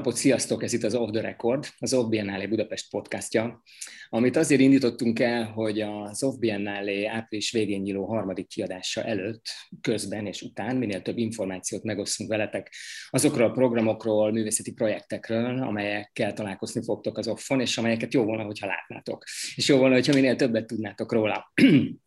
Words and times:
napot, 0.00 0.16
sziasztok! 0.16 0.62
Ez 0.62 0.72
itt 0.72 0.82
az 0.82 0.94
Off 0.94 1.10
the 1.10 1.20
Record, 1.20 1.66
az 1.78 1.94
Off 1.94 2.08
Biennale 2.08 2.46
Budapest 2.46 2.90
podcastja, 2.90 3.62
amit 4.08 4.36
azért 4.36 4.60
indítottunk 4.60 5.20
el, 5.20 5.44
hogy 5.44 5.80
az 5.80 6.22
Off 6.22 6.34
Biennale 6.38 7.10
április 7.10 7.50
végén 7.50 7.80
nyíló 7.80 8.04
harmadik 8.04 8.48
kiadása 8.48 9.02
előtt, 9.02 9.42
közben 9.80 10.26
és 10.26 10.42
után 10.42 10.76
minél 10.76 11.02
több 11.02 11.18
információt 11.18 11.82
megosztunk 11.82 12.30
veletek 12.30 12.74
azokról 13.10 13.48
a 13.48 13.52
programokról, 13.52 14.32
művészeti 14.32 14.72
projektekről, 14.72 15.62
amelyekkel 15.62 16.32
találkozni 16.32 16.82
fogtok 16.82 17.18
az 17.18 17.28
Offon, 17.28 17.60
és 17.60 17.78
amelyeket 17.78 18.14
jó 18.14 18.24
volna, 18.24 18.44
hogyha 18.44 18.66
látnátok. 18.66 19.24
És 19.54 19.68
jó 19.68 19.78
volna, 19.78 19.94
hogyha 19.94 20.14
minél 20.14 20.36
többet 20.36 20.66
tudnátok 20.66 21.12
róla. 21.12 21.52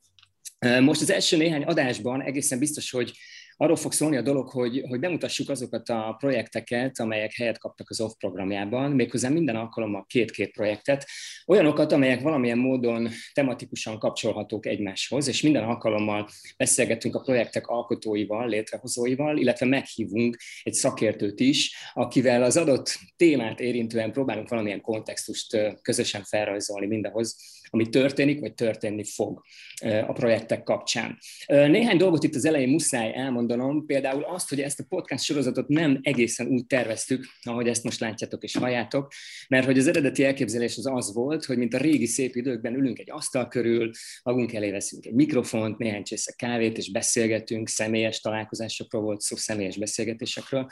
Most 0.82 1.02
az 1.02 1.10
első 1.10 1.38
néhány 1.38 1.64
adásban 1.64 2.22
egészen 2.22 2.60
biztos, 2.60 2.92
hogy 2.92 3.12
arról 3.58 3.76
fog 3.76 3.92
szólni 3.92 4.18
a 4.18 4.22
dolog, 4.22 4.50
hogy, 4.50 4.84
hogy 4.90 5.00
bemutassuk 5.00 5.50
azokat 5.50 5.90
a 5.90 6.16
projekteket, 6.20 7.00
amelyek 7.00 7.34
helyet 7.34 7.58
kaptak 7.60 7.90
az 7.90 8.02
OFF 8.02 8.14
programjában, 8.18 8.92
méghozzá 8.92 9.30
minden 9.30 9.56
alkalommal 9.56 10.06
két-két 10.08 10.52
projektet, 10.52 11.06
olyanokat, 11.46 11.92
amelyek 11.92 12.22
valamilyen 12.22 12.58
módon 12.58 13.10
tematikusan 13.34 14.00
kapcsolhatók 14.00 14.66
egymáshoz, 14.66 15.28
és 15.28 15.42
minden 15.42 15.64
alkalommal 15.64 16.30
beszélgetünk 16.58 17.16
a 17.16 17.20
projektek 17.20 17.68
alkotóival, 17.68 18.48
létrehozóival, 18.48 19.38
illetve 19.38 19.66
meghívunk 19.66 20.38
egy 20.64 20.74
szakértőt 20.74 21.40
is, 21.40 21.76
akivel 21.94 22.44
az 22.44 22.58
adott 22.58 23.00
témát 23.16 23.60
érintően 23.60 24.12
próbálunk 24.12 24.50
valamilyen 24.50 24.82
kontextust 24.82 25.58
közösen 25.82 26.24
felrajzolni 26.24 26.88
mindahhoz, 26.88 27.36
ami 27.70 27.90
történik, 27.90 28.40
vagy 28.40 28.54
történni 28.54 29.04
fog 29.04 29.42
a 30.08 30.12
projektek 30.14 30.64
kapcsán. 30.64 31.18
Néhány 31.48 31.98
dolgot 31.98 32.24
itt 32.24 32.36
az 32.36 32.46
elején 32.46 32.70
muszáj 32.70 33.14
elmondanom, 33.52 33.86
például 33.86 34.24
azt, 34.24 34.50
hogy 34.50 34.62
ezt 34.62 34.80
a 34.80 34.86
podcast 34.90 35.24
sorozatot 35.24 35.68
nem 35.68 36.00
egészen 36.02 36.48
úgy 36.48 36.66
terveztük, 36.66 37.26
ahogy 37.42 37.68
ezt 37.68 37.84
most 37.84 38.00
látjátok 38.00 38.44
és 38.44 38.56
halljátok, 38.56 39.12
mert 39.48 39.66
hogy 39.66 39.78
az 39.78 39.88
eredeti 39.88 40.24
elképzelés 40.24 40.78
az 40.78 40.88
az 40.88 41.14
volt, 41.14 41.46
hogy 41.46 41.58
mint 41.58 41.74
a 41.74 41.78
régi 41.78 42.06
szép 42.06 42.36
időkben 42.36 42.76
ülünk 42.76 43.00
egy 43.00 43.12
asztal 43.12 43.48
körül, 43.48 43.92
magunk 44.24 44.54
elé 44.54 44.72
veszünk 44.72 45.06
egy 45.06 45.14
mikrofont, 45.14 45.78
néhány 45.78 46.04
csésze 46.04 46.34
kávét, 46.38 46.78
és 46.78 46.92
beszélgetünk, 46.92 47.68
személyes 47.68 48.20
találkozásokról 48.20 49.02
volt 49.02 49.22
szó, 49.22 49.36
személyes 49.36 49.78
beszélgetésekről, 49.78 50.68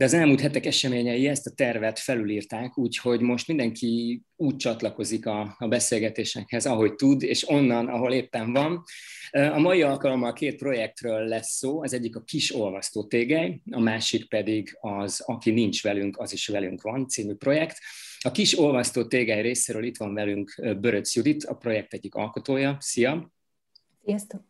de 0.00 0.06
az 0.06 0.14
elmúlt 0.14 0.40
hetek 0.40 0.66
eseményei 0.66 1.26
ezt 1.26 1.46
a 1.46 1.50
tervet 1.50 1.98
felülírták, 1.98 2.78
úgyhogy 2.78 3.20
most 3.20 3.48
mindenki 3.48 4.22
úgy 4.36 4.56
csatlakozik 4.56 5.26
a, 5.26 5.54
a 5.58 5.68
beszélgetésekhez, 5.68 6.66
ahogy 6.66 6.94
tud, 6.94 7.22
és 7.22 7.48
onnan, 7.48 7.88
ahol 7.88 8.12
éppen 8.12 8.52
van. 8.52 8.82
A 9.30 9.58
mai 9.58 9.82
alkalommal 9.82 10.32
két 10.32 10.56
projektről 10.56 11.24
lesz 11.24 11.56
szó, 11.56 11.82
az 11.82 11.92
egyik 11.92 12.16
a 12.16 12.22
kis 12.22 12.54
olvasztó 12.54 13.06
tégely, 13.06 13.60
a 13.70 13.80
másik 13.80 14.28
pedig 14.28 14.76
az 14.80 15.22
Aki 15.26 15.50
nincs 15.50 15.82
velünk, 15.82 16.18
az 16.18 16.32
is 16.32 16.48
velünk 16.48 16.82
van 16.82 17.08
című 17.08 17.34
projekt. 17.34 17.78
A 18.20 18.30
kis 18.30 18.58
olvasztó 18.58 19.06
tégely 19.06 19.42
részéről 19.42 19.84
itt 19.84 19.96
van 19.96 20.14
velünk 20.14 20.76
Böröc 20.80 21.14
Judit, 21.14 21.44
a 21.44 21.54
projekt 21.54 21.92
egyik 21.92 22.14
alkotója. 22.14 22.76
Szia! 22.80 23.32
Sziasztok! 24.04 24.49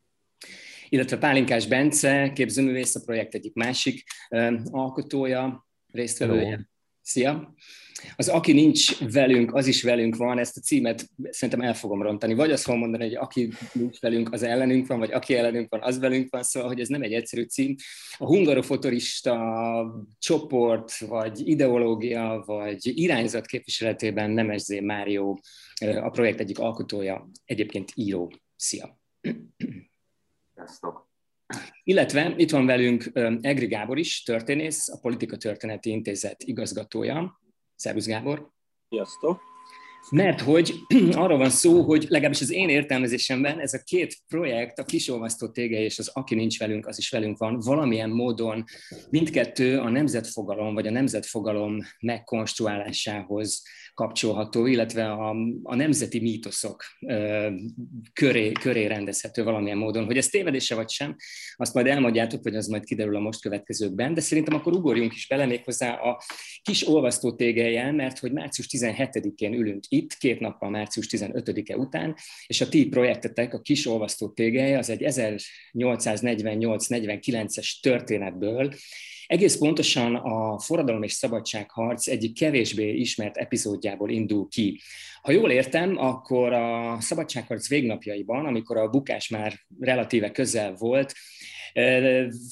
Illetve 0.93 1.19
Pálinkás 1.19 1.67
Bence, 1.67 2.33
képzőművész, 2.33 2.95
a 2.95 3.01
projekt 3.05 3.35
egyik 3.35 3.55
másik 3.55 4.05
alkotója, 4.71 5.67
résztvevője. 5.93 6.69
Szia! 7.03 7.55
Az 8.17 8.29
Aki 8.29 8.53
nincs 8.53 8.99
velünk, 9.13 9.55
az 9.55 9.67
is 9.67 9.83
velünk 9.83 10.17
van, 10.17 10.39
ezt 10.39 10.57
a 10.57 10.61
címet 10.61 11.09
szerintem 11.23 11.61
el 11.61 11.75
fogom 11.75 12.03
rontani. 12.03 12.35
Vagy 12.35 12.51
azt 12.51 12.63
fogom 12.63 12.81
mondani, 12.81 13.05
hogy 13.05 13.15
aki 13.15 13.53
nincs 13.73 14.01
velünk, 14.01 14.33
az 14.33 14.43
ellenünk 14.43 14.87
van, 14.87 14.99
vagy 14.99 15.13
aki 15.13 15.35
ellenünk 15.35 15.71
van, 15.71 15.83
az 15.83 15.99
velünk 15.99 16.31
van, 16.31 16.43
szóval, 16.43 16.69
hogy 16.69 16.81
ez 16.81 16.89
nem 16.89 17.03
egy 17.03 17.13
egyszerű 17.13 17.43
cím. 17.43 17.75
A 18.17 18.27
hungarofotorista 18.27 20.07
csoport, 20.19 20.99
vagy 20.99 21.49
ideológia, 21.49 22.43
vagy 22.47 22.79
irányzat 22.99 23.47
képviseletében 23.47 24.31
Nemezzé 24.31 24.81
Mário, 24.81 25.35
a 26.01 26.11
projekt 26.11 26.41
egyik 26.41 26.59
alkotója, 26.59 27.31
egyébként 27.45 27.93
író. 27.95 28.33
Szia! 28.57 29.01
Sziasztok! 30.61 31.09
Illetve 31.85 32.35
itt 32.37 32.51
van 32.51 32.67
velünk 32.67 33.11
Egri 33.41 33.67
Gábor 33.67 33.99
is, 33.99 34.23
történész, 34.23 34.89
a 34.89 34.99
Politika 34.99 35.37
Történeti 35.37 35.91
Intézet 35.91 36.43
igazgatója. 36.43 37.41
Szervusz 37.75 38.07
Gábor! 38.07 38.51
Sziasztok! 38.89 39.41
Mert 40.11 40.41
hogy 40.41 40.75
arról 41.13 41.39
van 41.39 41.51
szó, 41.51 41.83
hogy 41.83 42.07
legalábbis 42.09 42.41
az 42.41 42.51
én 42.51 42.69
értelmezésemben 42.69 43.61
ez 43.61 43.75
a 43.75 43.83
két 43.85 44.17
projekt, 44.29 44.79
a 44.79 44.85
kisolvasztó 44.85 45.49
tége 45.49 45.79
és 45.79 45.99
az 45.99 46.09
aki 46.09 46.35
nincs 46.35 46.59
velünk, 46.59 46.87
az 46.87 46.99
is 46.99 47.11
velünk 47.11 47.39
van, 47.39 47.59
valamilyen 47.59 48.11
módon 48.11 48.65
mindkettő 49.11 49.79
a 49.79 49.89
nemzetfogalom 49.89 50.75
vagy 50.75 50.87
a 50.87 50.91
nemzetfogalom 50.91 51.79
megkonstruálásához 52.01 53.63
kapcsolható, 54.01 54.67
illetve 54.67 55.13
a, 55.13 55.37
a 55.63 55.75
nemzeti 55.75 56.21
mítoszok 56.21 56.85
ö, 57.01 57.49
köré, 58.13 58.53
köré 58.53 58.87
rendezhető 58.87 59.45
valamilyen 59.45 59.77
módon. 59.77 60.05
Hogy 60.05 60.17
ez 60.17 60.27
tévedése 60.27 60.75
vagy 60.75 60.91
sem, 60.91 61.17
azt 61.57 61.75
majd 61.75 61.87
elmondjátok, 61.87 62.43
vagy 62.43 62.57
az 62.57 62.67
majd 62.67 62.85
kiderül 62.85 63.17
a 63.17 63.21
most 63.21 63.41
következőkben, 63.41 64.15
de 64.15 64.21
szerintem 64.21 64.55
akkor 64.55 64.73
ugorjunk 64.73 65.15
is 65.15 65.27
bele 65.27 65.47
még 65.47 65.65
hozzá 65.65 65.95
a 65.95 66.23
kis 66.63 66.89
olvasztó 66.89 67.35
tégeljel, 67.35 67.93
mert 67.93 68.19
hogy 68.19 68.33
március 68.33 68.67
17-én 68.71 69.55
ülünk 69.55 69.85
itt, 69.89 70.15
két 70.15 70.41
nappal 70.41 70.71
március 70.71 71.07
15-e 71.11 71.77
után, 71.77 72.17
és 72.47 72.61
a 72.61 72.69
ti 72.69 72.89
projektetek, 72.89 73.55
a 73.55 73.61
kis 73.61 73.87
olvasztó 73.87 74.29
tégelje, 74.29 74.79
az 74.79 74.91
egy 74.91 75.03
1848-49-es 75.05 77.81
történetből 77.81 78.75
egész 79.31 79.57
pontosan 79.57 80.15
a 80.15 80.59
forradalom 80.59 81.03
és 81.03 81.13
szabadságharc 81.13 82.07
egyik 82.09 82.35
kevésbé 82.35 82.93
ismert 82.93 83.37
epizódjából 83.37 84.11
indul 84.11 84.49
ki. 84.49 84.81
Ha 85.23 85.33
jól 85.33 85.51
értem, 85.51 85.97
akkor 85.99 86.53
a 86.53 87.01
szabadságharc 87.01 87.69
végnapjaiban, 87.69 88.47
amikor 88.47 88.77
a 88.77 88.89
bukás 88.89 89.29
már 89.29 89.55
relatíve 89.79 90.31
közel 90.31 90.75
volt, 90.75 91.13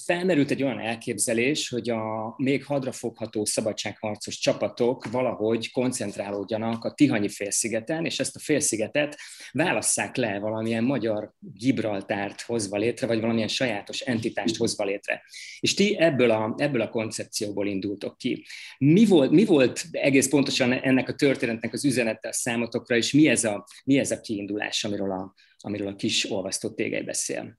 Felmerült 0.05 0.51
egy 0.51 0.63
olyan 0.63 0.81
elképzelés, 0.81 1.69
hogy 1.69 1.91
a 1.91 2.35
még 2.37 2.65
hadrafogható 2.65 3.45
szabadságharcos 3.45 4.39
csapatok 4.39 5.11
valahogy 5.11 5.71
koncentrálódjanak 5.71 6.85
a 6.85 6.93
Tihanyi 6.93 7.29
félszigeten, 7.29 8.05
és 8.05 8.19
ezt 8.19 8.37
a 8.37 8.41
félszigetet 8.41 9.17
válasszák 9.53 10.17
le 10.17 10.39
valamilyen 10.39 10.85
magyar 10.85 11.33
Gibraltárt 11.39 12.41
hozva 12.41 12.77
létre, 12.77 13.07
vagy 13.07 13.21
valamilyen 13.21 13.49
sajátos 13.49 14.01
entitást 14.01 14.57
hozva 14.57 14.85
létre. 14.85 15.23
És 15.61 15.75
ti 15.75 15.99
ebből 15.99 16.31
a, 16.31 16.55
ebből 16.57 16.81
a 16.81 16.89
koncepcióból 16.89 17.67
indultok 17.67 18.19
ki. 18.19 18.45
Mi 18.79 19.05
volt, 19.05 19.31
mi 19.31 19.45
volt 19.45 19.85
egész 19.91 20.29
pontosan 20.29 20.73
ennek 20.73 21.09
a 21.09 21.15
történetnek 21.15 21.73
az 21.73 21.85
üzenete 21.85 22.29
a 22.29 22.33
számotokra, 22.59 22.97
és 22.97 23.13
mi 23.13 23.29
ez 23.29 23.45
a, 23.45 23.65
mi 23.85 23.99
ez 23.99 24.11
a 24.11 24.21
kiindulás, 24.21 24.85
amiről 24.85 25.11
a, 25.11 25.35
amiről 25.59 25.89
a 25.89 25.95
kis 25.95 26.31
olvasztott 26.31 26.77
tégely 26.77 27.03
beszél? 27.03 27.59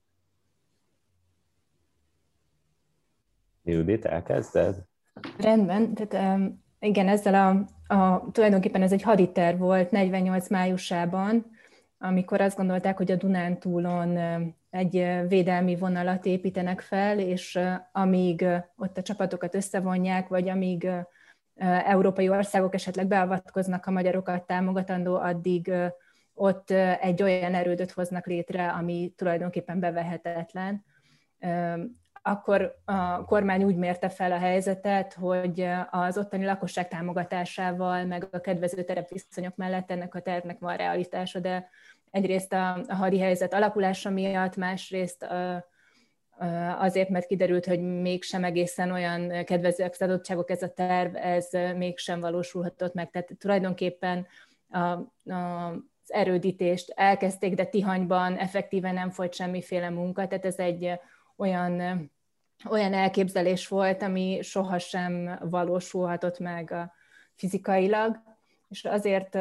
Judit, 3.64 4.04
elkezded? 4.04 4.76
Rendben, 5.38 5.94
tehát 5.94 6.40
igen, 6.80 7.08
ezzel 7.08 7.34
a, 7.34 7.94
a, 7.94 8.30
tulajdonképpen 8.32 8.82
ez 8.82 8.92
egy 8.92 9.02
haditerv 9.02 9.58
volt 9.58 9.90
48 9.90 10.48
májusában, 10.48 11.50
amikor 11.98 12.40
azt 12.40 12.56
gondolták, 12.56 12.96
hogy 12.96 13.10
a 13.10 13.16
Dunántúlon 13.16 14.18
egy 14.70 15.06
védelmi 15.28 15.76
vonalat 15.76 16.26
építenek 16.26 16.80
fel, 16.80 17.18
és 17.18 17.58
amíg 17.92 18.44
ott 18.76 18.96
a 18.96 19.02
csapatokat 19.02 19.54
összevonják, 19.54 20.28
vagy 20.28 20.48
amíg 20.48 20.88
európai 21.66 22.28
országok 22.28 22.74
esetleg 22.74 23.06
beavatkoznak 23.06 23.86
a 23.86 23.90
magyarokat 23.90 24.46
támogatandó, 24.46 25.16
addig 25.16 25.72
ott 26.34 26.70
egy 27.00 27.22
olyan 27.22 27.54
erődöt 27.54 27.90
hoznak 27.90 28.26
létre, 28.26 28.68
ami 28.68 29.12
tulajdonképpen 29.16 29.80
bevehetetlen. 29.80 30.84
Akkor 32.22 32.74
a 32.84 33.24
kormány 33.24 33.64
úgy 33.64 33.76
mérte 33.76 34.08
fel 34.08 34.32
a 34.32 34.38
helyzetet, 34.38 35.14
hogy 35.14 35.68
az 35.90 36.18
ottani 36.18 36.44
lakosság 36.44 36.88
támogatásával, 36.88 38.04
meg 38.04 38.26
a 38.30 38.40
kedvező 38.40 38.84
terepviszonyok 38.84 39.56
mellett 39.56 39.90
ennek 39.90 40.14
a 40.14 40.20
tervnek 40.20 40.58
van 40.58 40.76
realitása, 40.76 41.38
de 41.38 41.68
egyrészt 42.10 42.52
a, 42.52 42.78
a 42.88 42.94
hadi 42.94 43.18
helyzet 43.18 43.54
alakulása 43.54 44.10
miatt, 44.10 44.56
másrészt 44.56 45.26
azért, 46.78 47.08
mert 47.08 47.26
kiderült, 47.26 47.66
hogy 47.66 47.80
mégsem 47.80 48.44
egészen 48.44 48.90
olyan 48.90 49.44
kedvezőek 49.44 49.92
az 49.92 50.02
adottságok 50.02 50.50
ez 50.50 50.62
a 50.62 50.72
terv, 50.72 51.16
ez 51.16 51.48
mégsem 51.76 52.20
valósulhatott 52.20 52.94
meg. 52.94 53.10
Tehát 53.10 53.30
tulajdonképpen 53.38 54.26
a, 54.68 54.78
a, 55.32 55.74
erődítést 56.06 56.92
elkezdték, 56.96 57.54
de 57.54 57.64
Tihanyban 57.64 58.36
effektíven 58.36 58.94
nem 58.94 59.10
folyt 59.10 59.34
semmiféle 59.34 59.90
munka, 59.90 60.26
tehát 60.26 60.44
ez 60.44 60.58
egy 60.58 60.92
olyan, 61.36 61.80
olyan 62.70 62.92
elképzelés 62.92 63.68
volt, 63.68 64.02
ami 64.02 64.38
sohasem 64.42 65.38
valósulhatott 65.50 66.38
meg 66.38 66.74
fizikailag, 67.34 68.22
és 68.68 68.84
azért 68.84 69.38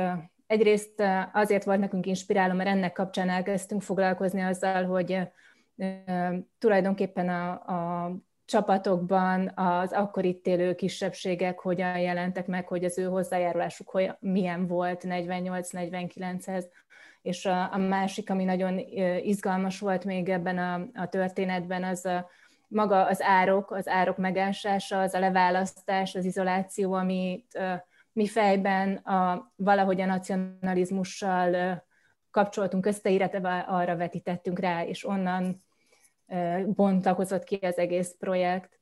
egyrészt 0.47 1.03
azért 1.33 1.63
volt 1.63 1.79
nekünk 1.79 2.05
inspiráló, 2.05 2.53
mert 2.53 2.69
ennek 2.69 2.93
kapcsán 2.93 3.29
elkezdtünk 3.29 3.81
foglalkozni 3.81 4.41
azzal, 4.41 4.85
hogy 4.85 5.19
tulajdonképpen 6.57 7.29
a, 7.29 7.51
a 7.51 8.11
csapatokban 8.45 9.51
az 9.55 9.91
akkor 9.91 10.25
itt 10.25 10.47
élő 10.47 10.75
kisebbségek 10.75 11.59
hogyan 11.59 11.99
jelentek 11.99 12.47
meg, 12.47 12.67
hogy 12.67 12.83
az 12.83 12.97
ő 12.97 13.03
hozzájárulásuk 13.03 13.89
hogy 13.89 14.11
milyen 14.19 14.67
volt 14.67 15.03
48-49-hez. 15.07 16.65
És 17.21 17.45
a, 17.45 17.73
a 17.73 17.77
másik, 17.77 18.29
ami 18.29 18.43
nagyon 18.43 18.77
izgalmas 19.23 19.79
volt 19.79 20.05
még 20.05 20.29
ebben 20.29 20.57
a, 20.57 21.01
a 21.01 21.07
történetben, 21.07 21.83
az 21.83 22.05
a, 22.05 22.29
maga 22.67 23.05
az 23.05 23.21
árok, 23.21 23.71
az 23.71 23.87
árok 23.87 24.17
megásása, 24.17 25.01
az 25.01 25.13
a 25.13 25.19
leválasztás, 25.19 26.15
az 26.15 26.25
izoláció, 26.25 26.93
amit 26.93 27.59
mi 28.13 28.27
fejben 28.27 28.95
a, 28.95 29.51
valahogy 29.55 30.01
a 30.01 30.05
nacionalizmussal 30.05 31.83
kapcsoltunk 32.31 32.85
össze, 32.85 33.09
illetve 33.09 33.65
arra 33.67 33.95
vetítettünk 33.95 34.59
rá, 34.59 34.83
és 34.83 35.07
onnan 35.07 35.63
bontakozott 36.65 37.43
ki 37.43 37.55
az 37.55 37.77
egész 37.77 38.15
projekt. 38.19 38.79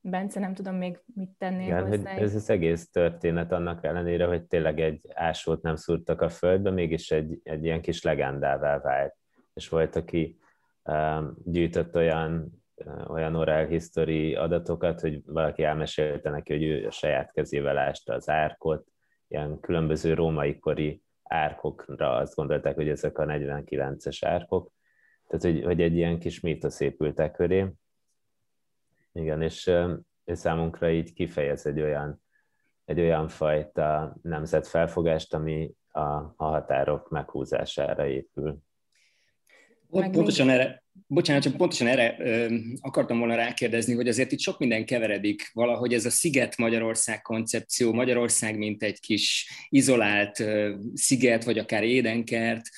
Bence, 0.00 0.40
nem 0.40 0.54
tudom 0.54 0.74
még 0.74 1.00
mit 1.14 1.30
tenni 1.38 1.64
Igen, 1.64 1.86
hozzá. 1.86 2.12
Hogy 2.12 2.22
ez 2.22 2.34
az 2.34 2.50
egész 2.50 2.90
történet 2.90 3.52
annak 3.52 3.84
ellenére, 3.84 4.26
hogy 4.26 4.42
tényleg 4.42 4.80
egy 4.80 5.00
ásót 5.14 5.62
nem 5.62 5.76
szúrtak 5.76 6.20
a 6.20 6.28
földbe, 6.28 6.70
mégis 6.70 7.10
egy, 7.10 7.40
egy 7.42 7.64
ilyen 7.64 7.80
kis 7.80 8.02
legendává 8.02 8.78
vált. 8.78 9.16
És 9.54 9.68
volt, 9.68 9.96
aki 9.96 10.38
um, 10.84 11.36
gyűjtött 11.44 11.96
olyan, 11.96 12.62
olyan 13.08 13.34
oral 13.34 13.66
history 13.66 14.34
adatokat, 14.34 15.00
hogy 15.00 15.22
valaki 15.24 15.62
elmesélte 15.62 16.30
neki, 16.30 16.52
hogy 16.52 16.62
ő 16.62 16.86
a 16.86 16.90
saját 16.90 17.32
kezével 17.32 17.78
ásta 17.78 18.14
az 18.14 18.28
árkot, 18.28 18.86
ilyen 19.28 19.60
különböző 19.60 20.14
római 20.14 20.58
kori 20.58 21.02
árkokra 21.22 22.14
azt 22.14 22.34
gondolták, 22.34 22.74
hogy 22.74 22.88
ezek 22.88 23.18
a 23.18 23.24
49-es 23.24 24.18
árkok, 24.20 24.72
tehát 25.32 25.56
hogy, 25.56 25.64
hogy 25.64 25.80
egy 25.80 25.96
ilyen 25.96 26.18
kis 26.18 26.40
mítosz 26.40 26.80
épült 26.80 27.30
köré. 27.32 27.66
Igen, 29.12 29.42
és, 29.42 29.70
és 30.24 30.38
számunkra 30.38 30.90
így 30.90 31.12
kifejez 31.12 31.66
egy 31.66 31.80
olyan, 31.80 32.22
egy 32.84 33.00
olyan 33.00 33.28
fajta 33.28 34.16
nemzetfelfogást, 34.22 35.34
ami 35.34 35.70
a, 35.88 36.00
a 36.00 36.34
határok 36.36 37.10
meghúzására 37.10 38.06
épül. 38.06 38.58
Pontosan 39.90 40.48
erre, 40.48 40.84
bocsánat, 41.06 41.42
csak 41.42 41.56
pontosan 41.56 41.86
erre 41.86 42.16
ö, 42.18 42.56
akartam 42.80 43.18
volna 43.18 43.34
rákérdezni, 43.34 43.94
hogy 43.94 44.08
azért 44.08 44.32
itt 44.32 44.40
sok 44.40 44.58
minden 44.58 44.86
keveredik, 44.86 45.50
valahogy 45.52 45.92
ez 45.92 46.04
a 46.04 46.10
sziget 46.10 46.56
Magyarország 46.56 47.22
koncepció, 47.22 47.92
Magyarország 47.92 48.58
mint 48.58 48.82
egy 48.82 49.00
kis 49.00 49.50
izolált 49.68 50.40
ö, 50.40 50.76
sziget, 50.94 51.44
vagy 51.44 51.58
akár 51.58 51.82
édenkert, 51.82 52.68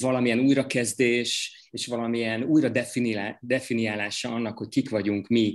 valamilyen 0.00 0.40
újrakezdés, 0.40 1.54
és 1.70 1.86
valamilyen 1.86 2.42
újra 2.42 2.68
definiálása 3.40 4.28
annak, 4.32 4.58
hogy 4.58 4.68
kik 4.68 4.90
vagyunk 4.90 5.28
mi. 5.28 5.54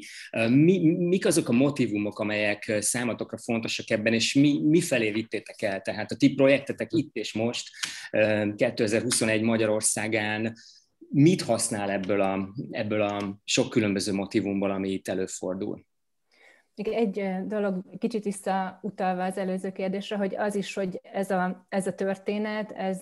mi. 0.49 0.79
Mik 0.89 1.25
azok 1.25 1.49
a 1.49 1.51
motivumok, 1.51 2.19
amelyek 2.19 2.77
számatokra 2.79 3.37
fontosak 3.37 3.89
ebben, 3.89 4.13
és 4.13 4.33
mi, 4.33 4.59
mi 4.63 4.81
felé 4.81 5.11
vittétek 5.11 5.61
el? 5.61 5.81
Tehát 5.81 6.11
a 6.11 6.15
ti 6.15 6.33
projektetek 6.33 6.89
itt 6.93 7.15
és 7.15 7.33
most, 7.33 7.69
2021 8.55 9.41
Magyarországán, 9.41 10.53
mit 11.09 11.41
használ 11.41 11.91
ebből 11.91 12.21
a, 12.21 12.53
ebből 12.71 13.01
a 13.01 13.41
sok 13.43 13.69
különböző 13.69 14.13
motivumból, 14.13 14.71
ami 14.71 14.89
itt 14.89 15.07
előfordul? 15.07 15.85
Még 16.75 16.87
egy 16.87 17.47
dolog, 17.47 17.81
kicsit 17.97 18.23
visszautalva 18.23 19.23
az 19.23 19.37
előző 19.37 19.71
kérdésre, 19.71 20.15
hogy 20.15 20.35
az 20.35 20.55
is, 20.55 20.73
hogy 20.73 20.99
ez 21.13 21.31
a, 21.31 21.65
ez 21.69 21.87
a 21.87 21.95
történet, 21.95 22.71
ez 22.71 22.99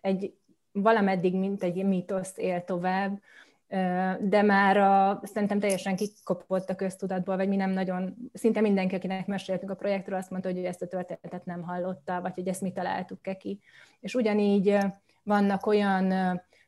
egy 0.00 0.34
valameddig, 0.72 1.34
mint 1.34 1.62
egy 1.62 1.84
mítoszt 1.84 2.38
él 2.38 2.64
tovább, 2.64 3.20
de 4.20 4.42
már 4.42 4.76
a, 4.76 5.20
szerintem 5.22 5.58
teljesen 5.58 5.96
kikopott 5.96 6.70
a 6.70 6.74
köztudatból, 6.74 7.36
vagy 7.36 7.48
mi 7.48 7.56
nem 7.56 7.70
nagyon, 7.70 8.16
szinte 8.32 8.60
mindenki, 8.60 8.94
akinek 8.94 9.26
meséltünk 9.26 9.70
a 9.70 9.74
projektről, 9.74 10.18
azt 10.18 10.30
mondta, 10.30 10.48
hogy 10.48 10.64
ezt 10.64 10.82
a 10.82 10.86
történetet 10.86 11.44
nem 11.44 11.62
hallotta, 11.62 12.20
vagy 12.20 12.34
hogy 12.34 12.48
ezt 12.48 12.60
mi 12.60 12.72
találtuk 12.72 13.18
ki. 13.38 13.60
És 14.00 14.14
ugyanígy 14.14 14.78
vannak 15.22 15.66
olyan 15.66 16.12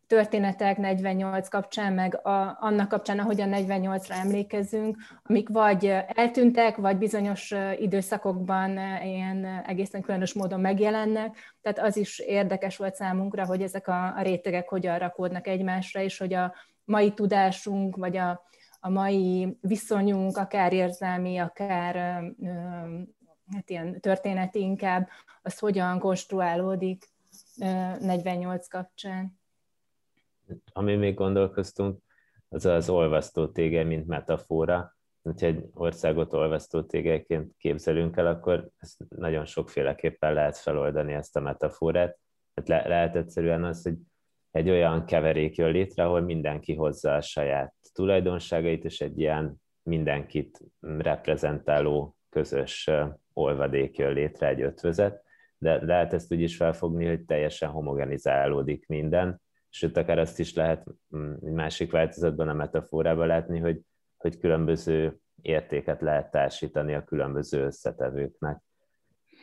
történetek 0.08 0.76
48 0.76 1.48
kapcsán, 1.48 1.92
meg 1.92 2.26
a, 2.26 2.56
annak 2.60 2.88
kapcsán, 2.88 3.18
ahogyan 3.18 3.50
48-ra 3.52 4.10
emlékezünk, 4.10 4.96
amik 5.22 5.48
vagy 5.48 5.86
eltűntek, 6.14 6.76
vagy 6.76 6.96
bizonyos 6.96 7.54
időszakokban 7.78 8.78
ilyen 9.04 9.62
egészen 9.66 10.02
különös 10.02 10.32
módon 10.32 10.60
megjelennek. 10.60 11.36
Tehát 11.62 11.78
az 11.78 11.96
is 11.96 12.18
érdekes 12.18 12.76
volt 12.76 12.94
számunkra, 12.94 13.46
hogy 13.46 13.62
ezek 13.62 13.88
a, 13.88 14.16
a 14.16 14.22
rétegek 14.22 14.68
hogyan 14.68 14.98
rakódnak 14.98 15.46
egymásra, 15.46 16.00
és 16.00 16.18
hogy 16.18 16.34
a 16.34 16.54
mai 16.84 17.12
tudásunk, 17.12 17.96
vagy 17.96 18.16
a, 18.16 18.42
a 18.80 18.88
mai 18.88 19.56
viszonyunk, 19.60 20.36
akár 20.36 20.72
érzelmi, 20.72 21.38
akár 21.38 21.94
hát 23.52 23.70
ilyen 23.70 24.00
történeti 24.00 24.60
inkább, 24.60 25.08
az 25.42 25.58
hogyan 25.58 25.98
konstruálódik 25.98 27.04
48 27.98 28.68
kapcsán 28.68 29.37
ami 30.72 30.96
még 30.96 31.14
gondolkoztunk, 31.14 31.98
az 32.48 32.66
az 32.66 32.88
olvasztó 32.88 33.48
tége, 33.48 33.84
mint 33.84 34.06
metafora. 34.06 34.96
Hogyha 35.22 35.46
egy 35.46 35.64
országot 35.74 36.32
olvasztó 36.32 36.82
tégeként 36.82 37.52
képzelünk 37.58 38.16
el, 38.16 38.26
akkor 38.26 38.68
ezt 38.78 39.04
nagyon 39.08 39.44
sokféleképpen 39.44 40.32
lehet 40.32 40.56
feloldani 40.56 41.12
ezt 41.12 41.36
a 41.36 41.40
metaforát. 41.40 42.18
Hát 42.54 42.68
le- 42.68 42.88
lehet 42.88 43.16
egyszerűen 43.16 43.64
az, 43.64 43.82
hogy 43.82 43.96
egy 44.50 44.70
olyan 44.70 45.04
keverék 45.04 45.56
jön 45.56 45.70
létre, 45.70 46.04
ahol 46.04 46.20
mindenki 46.20 46.74
hozza 46.74 47.14
a 47.14 47.20
saját 47.20 47.74
tulajdonságait, 47.92 48.84
és 48.84 49.00
egy 49.00 49.18
ilyen 49.18 49.62
mindenkit 49.82 50.60
reprezentáló 50.80 52.16
közös 52.30 52.90
olvadék 53.32 53.96
jön 53.96 54.12
létre, 54.12 54.48
egy 54.48 54.60
ötvözet, 54.60 55.22
de 55.58 55.84
lehet 55.84 56.12
ezt 56.12 56.32
úgy 56.32 56.40
is 56.40 56.56
felfogni, 56.56 57.06
hogy 57.06 57.24
teljesen 57.24 57.70
homogenizálódik 57.70 58.86
minden, 58.86 59.40
sőt, 59.68 59.96
akár 59.96 60.18
azt 60.18 60.38
is 60.38 60.54
lehet 60.54 60.84
mm, 61.16 61.32
egy 61.32 61.52
másik 61.52 61.90
változatban 61.90 62.48
a 62.48 62.54
metaforában 62.54 63.26
látni, 63.26 63.58
hogy, 63.58 63.80
hogy 64.16 64.38
különböző 64.38 65.18
értéket 65.42 66.00
lehet 66.00 66.30
társítani 66.30 66.94
a 66.94 67.04
különböző 67.04 67.64
összetevőknek. 67.64 68.60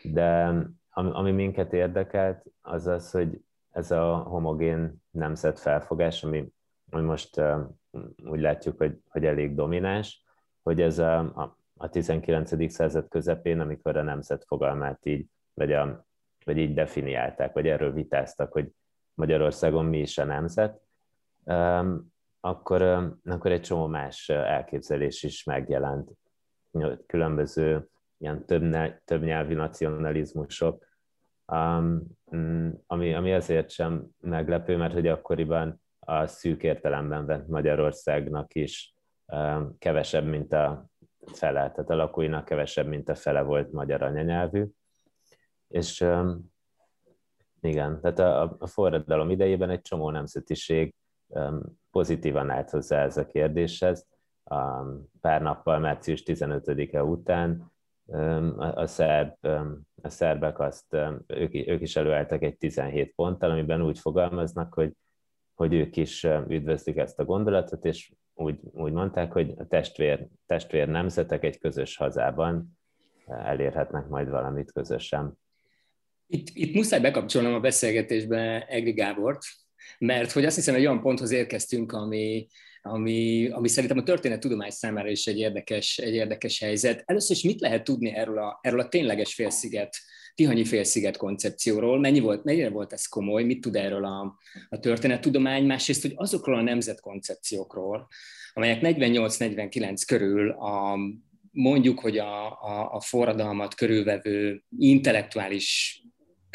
De 0.03 0.53
ami 0.89 1.31
minket 1.31 1.73
érdekelt, 1.73 2.43
az 2.61 2.87
az, 2.87 3.11
hogy 3.11 3.41
ez 3.69 3.91
a 3.91 4.15
homogén 4.15 5.03
nemzetfelfogás, 5.11 6.23
ami, 6.23 6.47
ami 6.89 7.03
most 7.03 7.41
úgy 8.23 8.39
látjuk, 8.39 8.77
hogy, 8.77 8.99
hogy 9.09 9.25
elég 9.25 9.55
domináns, 9.55 10.23
hogy 10.63 10.81
ez 10.81 10.99
a, 10.99 11.17
a, 11.19 11.57
a 11.77 11.89
19. 11.89 12.71
század 12.71 13.07
közepén, 13.07 13.59
amikor 13.59 13.97
a 13.97 14.01
nemzet 14.01 14.43
fogalmát 14.45 15.05
így, 15.05 15.25
vagy, 15.53 15.71
a, 15.73 16.05
vagy 16.45 16.57
így 16.57 16.73
definiálták, 16.73 17.53
vagy 17.53 17.67
erről 17.67 17.93
vitáztak, 17.93 18.51
hogy 18.51 18.71
Magyarországon 19.15 19.85
mi 19.85 19.99
is 19.99 20.17
a 20.17 20.23
nemzet, 20.23 20.81
akkor, 22.39 22.81
akkor 23.23 23.51
egy 23.51 23.61
csomó 23.61 23.87
más 23.87 24.29
elképzelés 24.29 25.23
is 25.23 25.43
megjelent. 25.43 26.11
Különböző 27.05 27.89
ilyen 28.17 28.45
több, 28.45 28.75
több 29.05 29.23
nyelvi 29.23 29.53
nacionalizmusok, 29.53 30.85
mm, 32.35 32.69
ami, 32.87 33.13
ami 33.13 33.33
azért 33.33 33.69
sem 33.69 34.07
meglepő, 34.19 34.77
mert 34.77 34.93
hogy 34.93 35.07
akkoriban 35.07 35.81
a 35.99 36.27
szűk 36.27 36.63
értelemben 36.63 37.25
vett 37.25 37.47
Magyarországnak 37.47 38.55
is 38.55 38.95
kevesebb, 39.77 40.25
mint 40.25 40.53
a 40.53 40.85
fele, 41.25 41.71
tehát 41.71 41.89
a 41.89 41.95
lakóinak 41.95 42.45
kevesebb, 42.45 42.87
mint 42.87 43.09
a 43.09 43.15
fele 43.15 43.41
volt 43.41 43.71
magyar 43.71 44.01
anyanyelvű, 44.01 44.65
és 45.67 46.05
igen, 47.65 48.01
tehát 48.01 48.19
a, 48.19 48.55
a 48.59 48.67
forradalom 48.67 49.29
idejében 49.29 49.69
egy 49.69 49.81
csomó 49.81 50.09
nemzetiség 50.09 50.93
pozitívan 51.91 52.49
állt 52.49 52.69
hozzá 52.69 53.03
ez 53.03 53.17
a 53.17 53.25
kérdéshez. 53.25 54.07
Pár 55.21 55.41
nappal 55.41 55.79
március 55.79 56.23
15-e 56.25 57.03
után 57.03 57.71
a, 58.57 58.85
szerb, 58.85 59.33
a 60.01 60.09
szerbek 60.09 60.59
azt, 60.59 60.97
ők, 61.27 61.53
ők 61.53 61.81
is 61.81 61.95
előálltak 61.95 62.43
egy 62.43 62.57
17 62.57 63.13
ponttal, 63.15 63.51
amiben 63.51 63.81
úgy 63.81 63.99
fogalmaznak, 63.99 64.73
hogy, 64.73 64.93
hogy 65.53 65.73
ők 65.73 65.97
is 65.97 66.23
üdvözlik 66.47 66.97
ezt 66.97 67.19
a 67.19 67.25
gondolatot, 67.25 67.85
és 67.85 68.13
úgy, 68.33 68.59
úgy 68.71 68.91
mondták, 68.91 69.31
hogy 69.31 69.53
a 69.57 69.65
testvér, 69.67 70.27
testvér 70.45 70.87
nemzetek 70.87 71.43
egy 71.43 71.57
közös 71.57 71.97
hazában 71.97 72.77
elérhetnek 73.27 74.07
majd 74.07 74.29
valamit 74.29 74.71
közösen. 74.71 75.37
Itt, 76.27 76.47
itt 76.53 76.75
muszáj 76.75 76.99
bekapcsolnom 76.99 77.53
a 77.53 77.59
beszélgetésbe 77.59 78.65
Egri 78.67 78.91
Gábort, 78.91 79.39
mert 79.97 80.31
hogy 80.31 80.45
azt 80.45 80.55
hiszem, 80.55 80.75
egy 80.75 80.85
olyan 80.85 81.01
ponthoz 81.01 81.31
érkeztünk, 81.31 81.91
ami, 81.91 82.47
ami, 82.81 83.49
ami 83.49 83.67
szerintem 83.67 83.97
a 83.97 84.03
történet 84.03 84.39
tudomány 84.39 84.69
számára 84.69 85.09
is 85.09 85.25
egy 85.25 85.37
érdekes, 85.37 85.97
egy 85.97 86.13
érdekes 86.13 86.59
helyzet. 86.59 87.03
Először 87.05 87.35
is 87.35 87.43
mit 87.43 87.59
lehet 87.59 87.83
tudni 87.83 88.09
erről 88.15 88.37
a, 88.37 88.59
erről 88.61 88.79
a 88.79 88.87
tényleges 88.87 89.33
félsziget 89.33 89.97
Tihanyi 90.35 90.65
félsziget 90.65 91.17
koncepcióról, 91.17 91.99
mennyi 91.99 92.19
volt, 92.19 92.43
mennyire 92.43 92.69
volt 92.69 92.93
ez 92.93 93.05
komoly, 93.05 93.43
mit 93.43 93.61
tud 93.61 93.75
erről 93.75 94.05
a, 94.05 94.37
a 94.69 94.79
történettudomány, 94.79 95.65
másrészt, 95.65 96.01
hogy 96.01 96.13
azokról 96.15 96.57
a 96.57 96.61
nemzetkoncepciókról, 96.61 98.07
amelyek 98.53 98.79
48-49 98.81 100.01
körül 100.07 100.49
a, 100.49 100.97
mondjuk, 101.51 101.99
hogy 101.99 102.17
a, 102.17 102.45
a, 102.45 102.93
a 102.93 103.01
forradalmat 103.01 103.75
körülvevő 103.75 104.63
intellektuális 104.77 105.99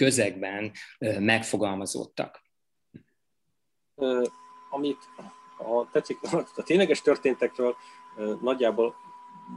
közegben 0.00 0.73
megfogalmazódtak. 1.19 2.40
Amit 4.71 4.99
a, 5.57 5.90
tetszik, 5.90 6.19
a 6.57 6.62
tényleges 6.62 7.00
történtekről 7.00 7.76
nagyjából 8.40 8.95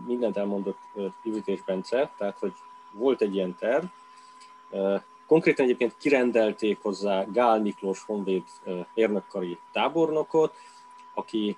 mindent 0.05 0.38
elmondott 0.38 0.77
Judit 1.23 1.47
és 1.47 1.63
Bence, 1.63 2.12
tehát 2.17 2.38
hogy 2.38 2.53
volt 2.93 3.21
egy 3.21 3.35
ilyen 3.35 3.55
terv. 3.55 3.85
Konkrétan 5.27 5.65
egyébként 5.65 5.97
kirendelték 5.97 6.81
hozzá 6.81 7.23
Gál 7.23 7.62
Miklós 7.62 8.03
Honvéd 8.03 8.43
érnökkari 8.93 9.57
tábornokot, 9.71 10.55
aki 11.13 11.57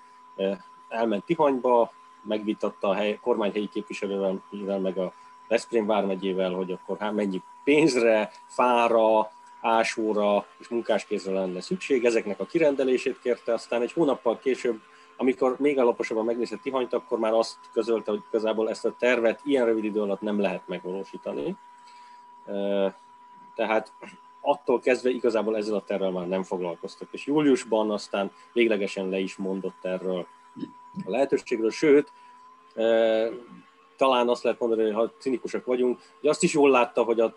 elment 0.89 1.25
Tihanyba, 1.25 1.91
megvitatta 2.21 2.89
a 2.89 2.93
hely, 2.93 3.19
kormányhelyi 3.21 3.67
képviselővel, 3.67 4.41
meg 4.79 4.97
a 4.97 5.13
Veszprém 5.47 5.85
vármegyével, 5.85 6.53
hogy 6.53 6.71
akkor 6.71 6.97
hát 6.97 7.13
mennyi 7.13 7.41
pénzre, 7.65 8.31
fára, 8.47 9.31
ásóra 9.61 10.45
és 10.59 10.67
munkáskézre 10.67 11.33
lenne 11.33 11.61
szükség. 11.61 12.05
Ezeknek 12.05 12.39
a 12.39 12.45
kirendelését 12.45 13.19
kérte, 13.19 13.53
aztán 13.53 13.81
egy 13.81 13.91
hónappal 13.91 14.39
később, 14.39 14.81
amikor 15.17 15.55
még 15.59 15.79
alaposabban 15.79 16.25
megnézett 16.25 16.61
Tihanyt, 16.61 16.93
akkor 16.93 17.19
már 17.19 17.33
azt 17.33 17.57
közölte, 17.73 18.11
hogy 18.11 18.21
igazából 18.29 18.69
ezt 18.69 18.85
a 18.85 18.95
tervet 18.99 19.41
ilyen 19.43 19.65
rövid 19.65 19.83
idő 19.83 20.01
alatt 20.01 20.21
nem 20.21 20.39
lehet 20.39 20.67
megvalósítani. 20.67 21.55
Tehát 23.55 23.93
attól 24.41 24.79
kezdve 24.79 25.09
igazából 25.09 25.57
ezzel 25.57 25.75
a 25.75 25.83
tervvel 25.83 26.11
már 26.11 26.27
nem 26.27 26.43
foglalkoztak. 26.43 27.07
És 27.11 27.25
júliusban 27.25 27.91
aztán 27.91 28.31
véglegesen 28.53 29.09
le 29.09 29.19
is 29.19 29.35
mondott 29.35 29.85
erről 29.85 30.27
a 31.05 31.09
lehetőségről, 31.09 31.71
sőt, 31.71 32.11
talán 33.95 34.29
azt 34.29 34.43
lehet 34.43 34.59
mondani, 34.59 34.83
hogy 34.83 34.93
ha 34.93 35.13
cinikusak 35.17 35.65
vagyunk, 35.65 35.99
hogy 36.19 36.29
azt 36.29 36.43
is 36.43 36.53
jól 36.53 36.69
látta, 36.69 37.03
hogy 37.03 37.19
a 37.19 37.35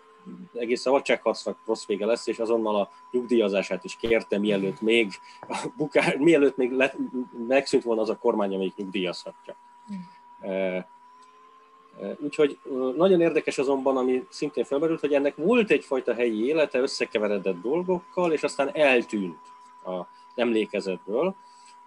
egész 0.53 0.81
szabadságharcnak 0.81 1.57
rossz 1.65 1.85
vége 1.85 2.05
lesz, 2.05 2.27
és 2.27 2.39
azonnal 2.39 2.75
a 2.75 2.91
nyugdíjazását 3.11 3.83
is 3.83 3.95
kérte, 3.95 4.37
mielőtt 4.37 4.81
még, 4.81 5.13
bukár, 5.77 6.17
mielőtt 6.17 6.57
még 6.57 6.71
lett, 6.71 6.95
megszűnt 7.47 7.83
volna 7.83 8.01
az 8.01 8.09
a 8.09 8.17
kormány, 8.17 8.53
amelyik 8.53 8.75
nyugdíjazhatja. 8.75 9.55
Mm. 9.93 10.77
Úgyhogy 12.17 12.59
nagyon 12.95 13.21
érdekes 13.21 13.57
azonban, 13.57 13.97
ami 13.97 14.25
szintén 14.29 14.63
felmerült, 14.63 14.99
hogy 14.99 15.13
ennek 15.13 15.35
volt 15.35 15.71
egyfajta 15.71 16.13
helyi 16.13 16.45
élete, 16.45 16.79
összekeveredett 16.79 17.61
dolgokkal, 17.61 18.31
és 18.31 18.43
aztán 18.43 18.75
eltűnt 18.75 19.39
a 19.85 20.07
emlékezetből. 20.35 21.35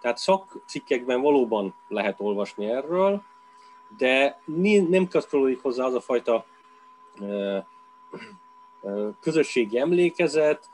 Tehát 0.01 0.17
szakcikkekben 0.17 1.21
valóban 1.21 1.73
lehet 1.87 2.19
olvasni 2.19 2.65
erről, 2.65 3.21
de 3.97 4.41
nem 4.89 5.07
kapcsolódik 5.07 5.61
hozzá 5.61 5.85
az 5.85 5.93
a 5.93 6.01
fajta 6.01 6.45
közösségi 9.21 9.79
emlékezet, 9.79 10.69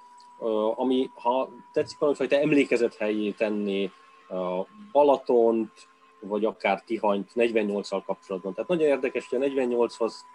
ami, 0.75 1.11
ha 1.13 1.49
tetszik, 1.71 1.97
valamifajta 1.97 2.35
emlékezet 2.35 2.95
helyé 2.95 3.31
tenni 3.31 3.91
a 4.29 4.65
Balatont, 4.91 5.71
vagy 6.19 6.45
akár 6.45 6.81
Tihanyt 6.81 7.31
48-al 7.35 8.01
kapcsolatban. 8.05 8.53
Tehát 8.53 8.69
nagyon 8.69 8.87
érdekes, 8.87 9.27
hogy 9.27 9.43
a 9.43 9.45
48-hoz 9.45 10.25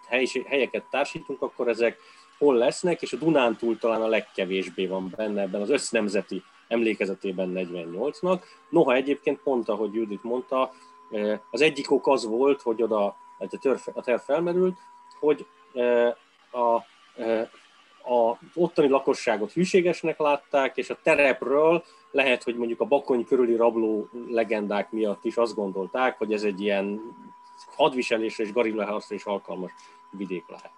helyeket 0.45 0.83
társítunk, 0.89 1.41
akkor 1.41 1.67
ezek 1.67 1.97
hol 2.37 2.55
lesznek, 2.55 3.01
és 3.01 3.13
a 3.13 3.17
Dunántúl 3.17 3.77
talán 3.77 4.01
a 4.01 4.07
legkevésbé 4.07 4.87
van 4.87 5.13
benne 5.15 5.41
ebben 5.41 5.61
az 5.61 5.69
össznemzeti 5.69 6.43
emlékezetében 6.67 7.51
48-nak. 7.55 8.41
Noha 8.69 8.93
egyébként 8.93 9.39
pont, 9.39 9.69
ahogy 9.69 9.93
Judit 9.93 10.23
mondta, 10.23 10.71
az 11.51 11.61
egyik 11.61 11.91
ok 11.91 12.07
az 12.07 12.25
volt, 12.25 12.61
hogy 12.61 12.81
oda 12.81 13.15
a 13.93 14.01
terv 14.01 14.19
felmerült, 14.19 14.77
hogy 15.19 15.45
a, 16.51 16.75
a 18.03 18.37
ottani 18.53 18.87
lakosságot 18.87 19.51
hűségesnek 19.51 20.19
látták, 20.19 20.77
és 20.77 20.89
a 20.89 20.97
terepről 21.03 21.83
lehet, 22.11 22.43
hogy 22.43 22.55
mondjuk 22.55 22.81
a 22.81 22.85
Bakony 22.85 23.25
körüli 23.25 23.55
rabló 23.55 24.09
legendák 24.27 24.91
miatt 24.91 25.25
is 25.25 25.37
azt 25.37 25.55
gondolták, 25.55 26.17
hogy 26.17 26.33
ez 26.33 26.43
egy 26.43 26.61
ilyen 26.61 27.01
hadviselésre 27.75 28.43
és 28.43 28.53
garillaharcra 28.53 29.15
is 29.15 29.23
alkalmas 29.23 29.71
vidék 30.09 30.45
lehet. 30.47 30.73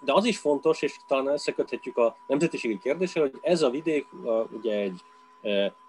De 0.00 0.12
az 0.12 0.24
is 0.24 0.38
fontos, 0.38 0.82
és 0.82 0.96
talán 1.06 1.26
összeköthetjük 1.26 1.96
a 1.96 2.16
nemzetiségi 2.26 2.78
kérdéssel, 2.78 3.22
hogy 3.22 3.38
ez 3.42 3.62
a 3.62 3.70
vidék 3.70 4.06
ugye 4.50 4.76
egy 4.76 5.00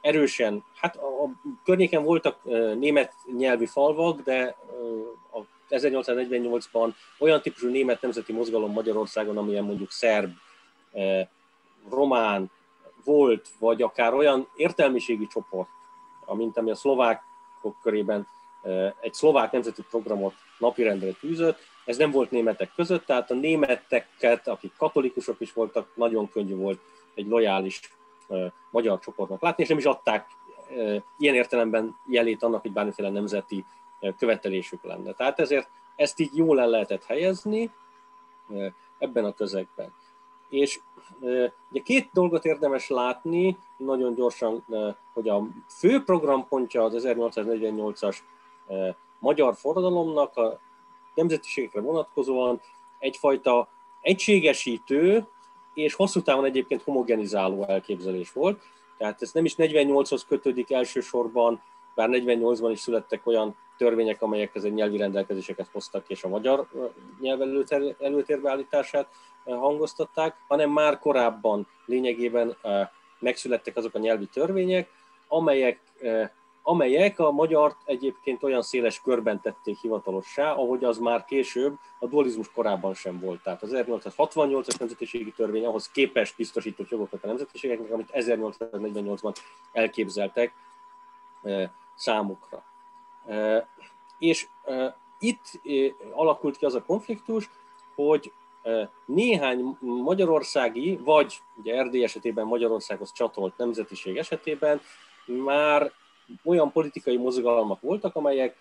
erősen, 0.02 0.64
hát 0.76 0.96
a 0.96 1.32
környéken 1.64 2.04
voltak 2.04 2.44
német 2.80 3.14
nyelvi 3.38 3.66
falvak, 3.66 4.22
de 4.22 4.58
a 5.34 5.40
1848-ban 5.78 6.94
olyan 7.20 7.42
típusú 7.42 7.68
német 7.68 8.02
nemzeti 8.02 8.34
mozgalom 8.34 8.72
Magyarországon, 8.72 9.38
amilyen 9.38 9.64
mondjuk 9.64 9.92
szerb, 9.92 10.32
román 11.90 12.52
volt, 13.04 13.48
vagy 13.60 13.82
akár 13.82 14.14
olyan 14.14 14.48
értelmiségi 14.56 15.28
csoport, 15.28 15.70
mint 16.26 16.58
ami 16.58 16.72
a 16.72 16.76
szlovákok 16.76 17.76
körében 17.82 18.28
egy 19.02 19.14
szlovák 19.14 19.52
nemzeti 19.52 19.84
programot 19.90 20.34
napirendre 20.58 21.12
tűzött, 21.12 21.60
ez 21.86 21.98
nem 21.98 22.12
volt 22.12 22.32
németek 22.32 22.72
között, 22.76 23.06
tehát 23.06 23.32
a 23.32 23.34
németeket, 23.34 24.48
akik 24.48 24.72
katolikusok 24.78 25.40
is 25.40 25.54
voltak, 25.54 25.88
nagyon 25.94 26.30
könnyű 26.30 26.56
volt 26.56 26.80
egy 27.14 27.28
lojális 27.28 27.80
magyar 28.72 29.00
csoportnak 29.00 29.42
látni, 29.42 29.64
és 29.64 29.70
nem 29.70 29.78
is 29.78 29.86
adták 29.86 30.28
ilyen 31.18 31.36
értelemben 31.36 31.96
jelét 32.08 32.44
annak, 32.44 32.62
hogy 32.62 32.72
bármiféle 32.72 33.10
nemzeti 33.10 33.66
követelésük 34.18 34.84
lenne. 34.84 35.14
Tehát 35.14 35.40
ezért 35.40 35.70
ezt 35.96 36.20
így 36.20 36.38
jól 36.38 36.60
el 36.60 36.70
lehetett 36.70 37.04
helyezni 37.04 37.72
ebben 38.98 39.26
a 39.26 39.34
közegben. 39.34 39.94
És 40.50 40.80
ugye 41.70 41.82
két 41.84 42.10
dolgot 42.14 42.46
érdemes 42.46 42.90
látni, 42.90 43.58
nagyon 43.78 44.14
gyorsan, 44.14 44.66
hogy 45.14 45.30
a 45.30 45.48
fő 45.68 46.04
programpontja 46.04 46.84
az 46.84 47.04
1848-as 47.08 48.18
magyar 49.20 49.56
forradalomnak 49.56 50.38
a 50.38 50.60
nemzetiségekre 51.14 51.82
vonatkozóan 51.82 52.62
egyfajta 53.00 53.68
egységesítő 54.02 55.28
és 55.74 55.94
hosszú 55.94 56.22
távon 56.22 56.46
egyébként 56.46 56.82
homogenizáló 56.82 57.64
elképzelés 57.64 58.32
volt. 58.32 58.62
Tehát 58.98 59.22
ez 59.22 59.32
nem 59.32 59.46
is 59.46 59.56
48-hoz 59.58 60.26
kötődik 60.26 60.72
elsősorban, 60.72 61.62
bár 61.96 62.10
48-ban 62.12 62.70
is 62.72 62.80
születtek 62.80 63.28
olyan 63.28 63.56
törvények, 63.78 64.22
amelyek 64.22 64.56
ezen 64.56 64.72
nyelvi 64.72 64.98
rendelkezéseket 64.98 65.68
hoztak, 65.72 66.10
és 66.10 66.24
a 66.24 66.28
magyar 66.28 66.68
nyelv 67.20 67.42
előtér, 67.42 67.96
előtérbe 68.00 68.50
állítását 68.50 69.08
hangoztatták, 69.44 70.36
hanem 70.48 70.70
már 70.70 71.00
korábban 71.00 71.68
lényegében 71.86 72.58
megszülettek 73.20 73.78
azok 73.78 73.96
a 73.96 74.00
nyelvi 74.00 74.26
törvények, 74.26 74.90
amelyek 75.28 75.80
amelyek 76.68 77.20
a 77.20 77.32
magyar 77.32 77.76
egyébként 77.86 78.44
olyan 78.44 78.62
széles 78.62 79.02
körben 79.02 79.42
tették 79.42 79.78
hivatalossá, 79.78 80.52
ahogy 80.52 80.84
az 80.84 80.98
már 80.98 81.26
később 81.26 81.78
a 82.00 82.08
dualizmus 82.08 82.52
korában 82.52 82.94
sem 82.94 83.20
volt. 83.20 83.44
Tehát 83.44 83.62
az 83.62 83.72
1868-as 83.74 84.80
nemzetiségi 84.80 85.32
törvény 85.32 85.66
ahhoz 85.66 85.92
képest 85.92 86.36
biztosított 86.38 86.90
jogokat 86.90 87.24
a 87.24 87.28
nemzetiségeknek, 87.28 87.92
amit 87.92 88.10
1848-ban 88.14 89.36
elképzeltek 89.72 90.54
számukra. 91.96 92.64
És 94.20 94.48
itt 95.20 95.62
alakult 96.12 96.58
ki 96.58 96.66
az 96.66 96.76
a 96.76 96.84
konfliktus, 96.84 97.50
hogy 97.96 98.32
néhány 99.06 99.78
magyarországi, 99.80 101.00
vagy 101.04 101.38
ugye 101.58 101.76
Erdély 101.76 102.04
esetében 102.04 102.46
Magyarországhoz 102.46 103.12
csatolt 103.12 103.58
nemzetiség 103.58 104.18
esetében 104.18 104.82
már 105.26 105.92
olyan 106.44 106.72
politikai 106.72 107.18
mozgalmak 107.18 107.82
voltak, 107.82 108.16
amelyek 108.16 108.56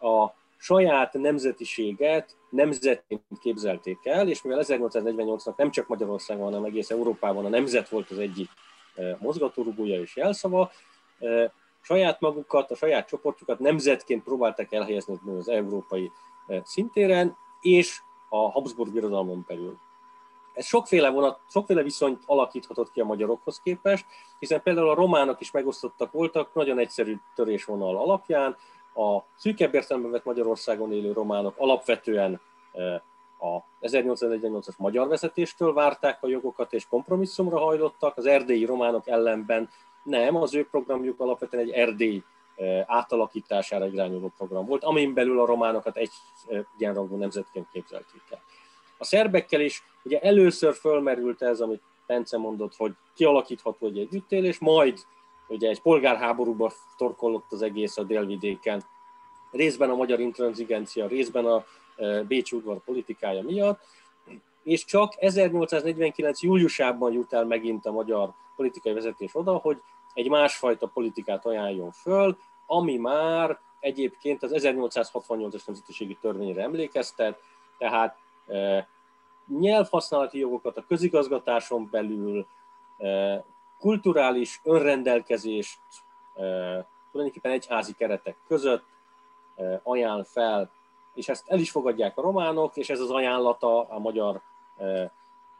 a 0.00 0.26
saját 0.56 1.12
nemzetiséget 1.12 2.36
nemzetként 2.50 3.22
képzelték 3.40 3.98
el, 4.02 4.28
és 4.28 4.42
mivel 4.42 4.62
1848-nak 4.62 5.56
nem 5.56 5.70
csak 5.70 5.86
Magyarországon, 5.86 6.44
hanem 6.44 6.64
egész 6.64 6.90
Európában 6.90 7.44
a 7.44 7.48
nemzet 7.48 7.88
volt 7.88 8.10
az 8.10 8.18
egyik 8.18 8.48
mozgatórugója 9.18 10.00
és 10.00 10.16
jelszava, 10.16 10.70
saját 11.86 12.20
magukat, 12.20 12.70
a 12.70 12.76
saját 12.76 13.08
csoportjukat 13.08 13.58
nemzetként 13.58 14.22
próbáltak 14.22 14.72
elhelyezni 14.72 15.18
az 15.38 15.48
európai 15.48 16.12
szintéren, 16.64 17.36
és 17.60 18.00
a 18.28 18.50
Habsburg 18.50 18.92
birodalmon 18.92 19.44
belül. 19.46 19.78
Ez 20.52 20.66
sokféle, 20.66 21.10
vonat, 21.10 21.40
sokféle 21.48 21.82
viszonyt 21.82 22.22
alakíthatott 22.26 22.92
ki 22.92 23.00
a 23.00 23.04
magyarokhoz 23.04 23.60
képest, 23.60 24.04
hiszen 24.38 24.62
például 24.62 24.88
a 24.88 24.94
románok 24.94 25.40
is 25.40 25.50
megosztottak 25.50 26.12
voltak, 26.12 26.54
nagyon 26.54 26.78
egyszerű 26.78 27.16
törésvonal 27.34 27.96
alapján, 27.96 28.56
a 28.94 29.22
szűkebb 29.36 29.74
értelemben 29.74 30.10
vett 30.10 30.24
Magyarországon 30.24 30.92
élő 30.92 31.12
románok 31.12 31.54
alapvetően 31.56 32.40
a 33.38 33.58
1848-as 33.80 34.76
magyar 34.76 35.08
vezetéstől 35.08 35.72
várták 35.72 36.22
a 36.22 36.28
jogokat 36.28 36.72
és 36.72 36.86
kompromisszumra 36.86 37.58
hajlottak, 37.58 38.16
az 38.16 38.26
erdélyi 38.26 38.64
románok 38.64 39.08
ellenben 39.08 39.68
nem, 40.06 40.36
az 40.36 40.54
ő 40.54 40.66
programjuk 40.70 41.20
alapvetően 41.20 41.62
egy 41.62 41.70
erdély 41.70 42.22
átalakítására 42.86 43.86
irányuló 43.86 44.32
program 44.36 44.66
volt, 44.66 44.84
amin 44.84 45.14
belül 45.14 45.40
a 45.40 45.46
románokat 45.46 45.96
egy 45.96 46.10
egyenrangú 46.76 47.16
nemzetként 47.16 47.66
képzelték 47.72 48.22
el. 48.30 48.42
A 48.98 49.04
szerbekkel 49.04 49.60
is 49.60 49.82
ugye 50.02 50.20
először 50.20 50.74
fölmerült 50.74 51.42
ez, 51.42 51.60
amit 51.60 51.82
Pence 52.06 52.38
mondott, 52.38 52.76
hogy 52.76 52.92
kialakítható 53.14 53.86
egy 53.86 53.98
együttélés, 53.98 54.58
majd 54.58 54.98
ugye 55.48 55.68
egy 55.68 55.80
polgárháborúba 55.80 56.72
torkollott 56.96 57.52
az 57.52 57.62
egész 57.62 57.96
a 57.96 58.02
délvidéken, 58.02 58.84
részben 59.50 59.90
a 59.90 59.94
magyar 59.94 60.20
intranzigencia, 60.20 61.06
részben 61.06 61.46
a 61.46 61.64
Bécs 62.28 62.52
udvar 62.52 62.78
politikája 62.84 63.42
miatt, 63.42 63.80
és 64.62 64.84
csak 64.84 65.12
1849. 65.16 66.42
júliusában 66.42 67.12
jut 67.12 67.32
el 67.32 67.44
megint 67.44 67.86
a 67.86 67.92
magyar 67.92 68.32
politikai 68.56 68.92
vezetés 68.92 69.30
oda, 69.34 69.56
hogy 69.56 69.82
egy 70.16 70.28
másfajta 70.28 70.86
politikát 70.86 71.46
ajánljon 71.46 71.90
föl, 71.90 72.38
ami 72.66 72.96
már 72.96 73.58
egyébként 73.80 74.42
az 74.42 74.52
1868-as 74.54 75.66
nemzetiségi 75.66 76.18
törvényre 76.20 76.62
emlékeztet, 76.62 77.42
tehát 77.78 78.16
e, 78.46 78.88
nyelvhasználati 79.58 80.38
jogokat 80.38 80.76
a 80.76 80.84
közigazgatáson 80.88 81.88
belül, 81.90 82.46
e, 82.98 83.44
kulturális 83.78 84.60
önrendelkezést 84.64 85.78
e, 86.34 86.42
tulajdonképpen 87.10 87.52
egyházi 87.52 87.92
keretek 87.92 88.36
között 88.46 88.84
e, 89.56 89.80
ajánl 89.82 90.24
fel, 90.24 90.70
és 91.14 91.28
ezt 91.28 91.48
el 91.48 91.58
is 91.58 91.70
fogadják 91.70 92.18
a 92.18 92.22
románok, 92.22 92.76
és 92.76 92.88
ez 92.88 93.00
az 93.00 93.10
ajánlata 93.10 93.88
a 93.88 93.98
magyar 93.98 94.40
e, 94.76 95.10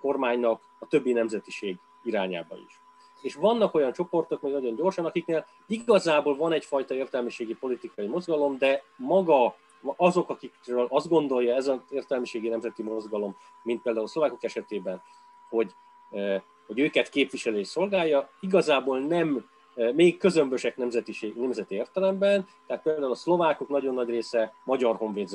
kormánynak 0.00 0.60
a 0.78 0.86
többi 0.86 1.12
nemzetiség 1.12 1.78
irányába 2.02 2.56
is 2.56 2.80
és 3.26 3.34
vannak 3.34 3.74
olyan 3.74 3.92
csoportok, 3.92 4.40
még 4.40 4.52
nagyon 4.52 4.74
gyorsan, 4.74 5.04
akiknél 5.04 5.46
igazából 5.66 6.36
van 6.36 6.52
egyfajta 6.52 6.94
értelmiségi 6.94 7.54
politikai 7.54 8.06
mozgalom, 8.06 8.58
de 8.58 8.82
maga 8.96 9.56
azok, 9.96 10.30
akikről 10.30 10.86
azt 10.90 11.08
gondolja 11.08 11.54
ez 11.54 11.66
az 11.66 11.80
értelmiségi 11.90 12.48
nemzeti 12.48 12.82
mozgalom, 12.82 13.36
mint 13.62 13.82
például 13.82 14.04
a 14.04 14.08
szlovákok 14.08 14.42
esetében, 14.44 15.02
hogy, 15.48 15.74
eh, 16.10 16.42
hogy 16.66 16.78
őket 16.78 17.08
képviseli 17.08 17.58
és 17.58 17.66
szolgálja, 17.66 18.30
igazából 18.40 19.00
nem 19.00 19.48
eh, 19.74 19.92
még 19.92 20.18
közömbösek 20.18 20.76
nemzetiség, 20.76 21.34
nemzeti 21.34 21.74
értelemben, 21.74 22.48
tehát 22.66 22.82
például 22.82 23.10
a 23.10 23.14
szlovákok 23.14 23.68
nagyon 23.68 23.94
nagy 23.94 24.08
része 24.08 24.54
magyar 24.64 24.96
honvéd 24.96 25.30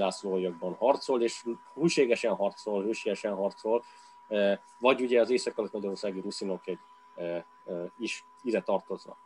harcol, 0.78 1.22
és 1.22 1.44
húségesen 1.74 2.34
harcol, 2.34 2.84
hősiesen 2.84 3.34
harcol, 3.34 3.84
eh, 4.28 4.58
vagy 4.80 5.02
ugye 5.02 5.22
az 5.22 5.30
észak 5.30 5.72
magyarországi 5.72 6.20
ruszinok 6.20 6.68
egy 6.68 6.80
is 8.00 8.24
ide 8.44 8.62
tartoznak. 8.62 9.18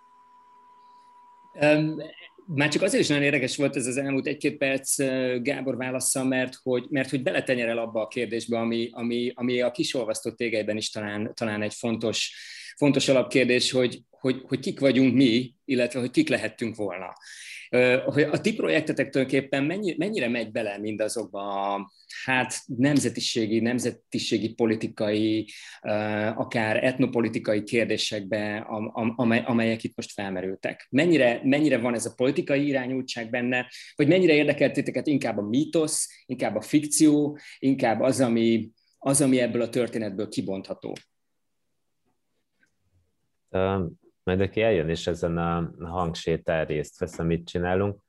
Már 2.47 2.69
csak 2.69 2.81
azért 2.81 3.03
is 3.03 3.09
nagyon 3.09 3.23
érdekes 3.23 3.57
volt 3.57 3.75
ez 3.75 3.87
az 3.87 3.97
elmúlt 3.97 4.27
egy-két 4.27 4.57
perc 4.57 4.97
Gábor 5.41 5.77
válasza, 5.77 6.23
mert 6.23 6.55
hogy, 6.63 6.85
mert 6.89 7.09
hogy 7.09 7.23
beletenyerel 7.23 7.77
abba 7.77 8.01
a 8.01 8.07
kérdésbe, 8.07 8.59
ami, 8.59 8.89
ami, 8.91 9.31
ami 9.35 9.61
a 9.61 9.71
kisolvasztott 9.71 10.37
tégelyben 10.37 10.77
is 10.77 10.89
talán, 10.89 11.31
talán 11.33 11.61
egy 11.61 11.73
fontos, 11.73 12.35
fontos 12.77 13.07
alapkérdés, 13.07 13.71
hogy, 13.71 14.01
hogy, 14.09 14.41
hogy 14.47 14.59
kik 14.59 14.79
vagyunk 14.79 15.13
mi, 15.13 15.53
illetve 15.65 15.99
hogy 15.99 16.11
kik 16.11 16.29
lehettünk 16.29 16.75
volna 16.75 17.13
hogy 18.05 18.21
a 18.21 18.41
ti 18.41 18.53
projektetek 18.53 19.09
tulajdonképpen 19.09 19.63
mennyi, 19.63 19.95
mennyire 19.97 20.27
megy 20.27 20.51
bele 20.51 20.77
mindazokba 20.77 21.73
a 21.73 21.91
hát 22.23 22.53
nemzetiségi, 22.65 23.59
nemzetiségi 23.59 24.53
politikai, 24.53 25.47
akár 26.35 26.83
etnopolitikai 26.83 27.63
kérdésekbe, 27.63 28.57
amelyek 29.45 29.83
itt 29.83 29.95
most 29.95 30.11
felmerültek. 30.11 30.87
Mennyire, 30.89 31.41
mennyire 31.43 31.77
van 31.77 31.93
ez 31.93 32.05
a 32.05 32.13
politikai 32.15 32.67
irányultság 32.67 33.29
benne, 33.29 33.67
vagy 33.95 34.07
mennyire 34.07 34.33
érdekelt 34.33 34.73
titeket 34.73 35.07
inkább 35.07 35.37
a 35.37 35.47
mítosz, 35.47 36.23
inkább 36.25 36.55
a 36.55 36.61
fikció, 36.61 37.37
inkább 37.59 38.01
az, 38.01 38.21
ami, 38.21 38.69
az, 38.97 39.21
ami 39.21 39.39
ebből 39.39 39.61
a 39.61 39.69
történetből 39.69 40.27
kibontható? 40.27 40.93
Majd 44.25 44.41
aki 44.41 44.61
eljön 44.61 44.89
és 44.89 45.07
ezen 45.07 45.37
a 45.37 45.73
hangsétán 45.79 46.65
részt 46.65 46.99
vesz, 46.99 47.19
amit 47.19 47.47
csinálunk, 47.47 48.03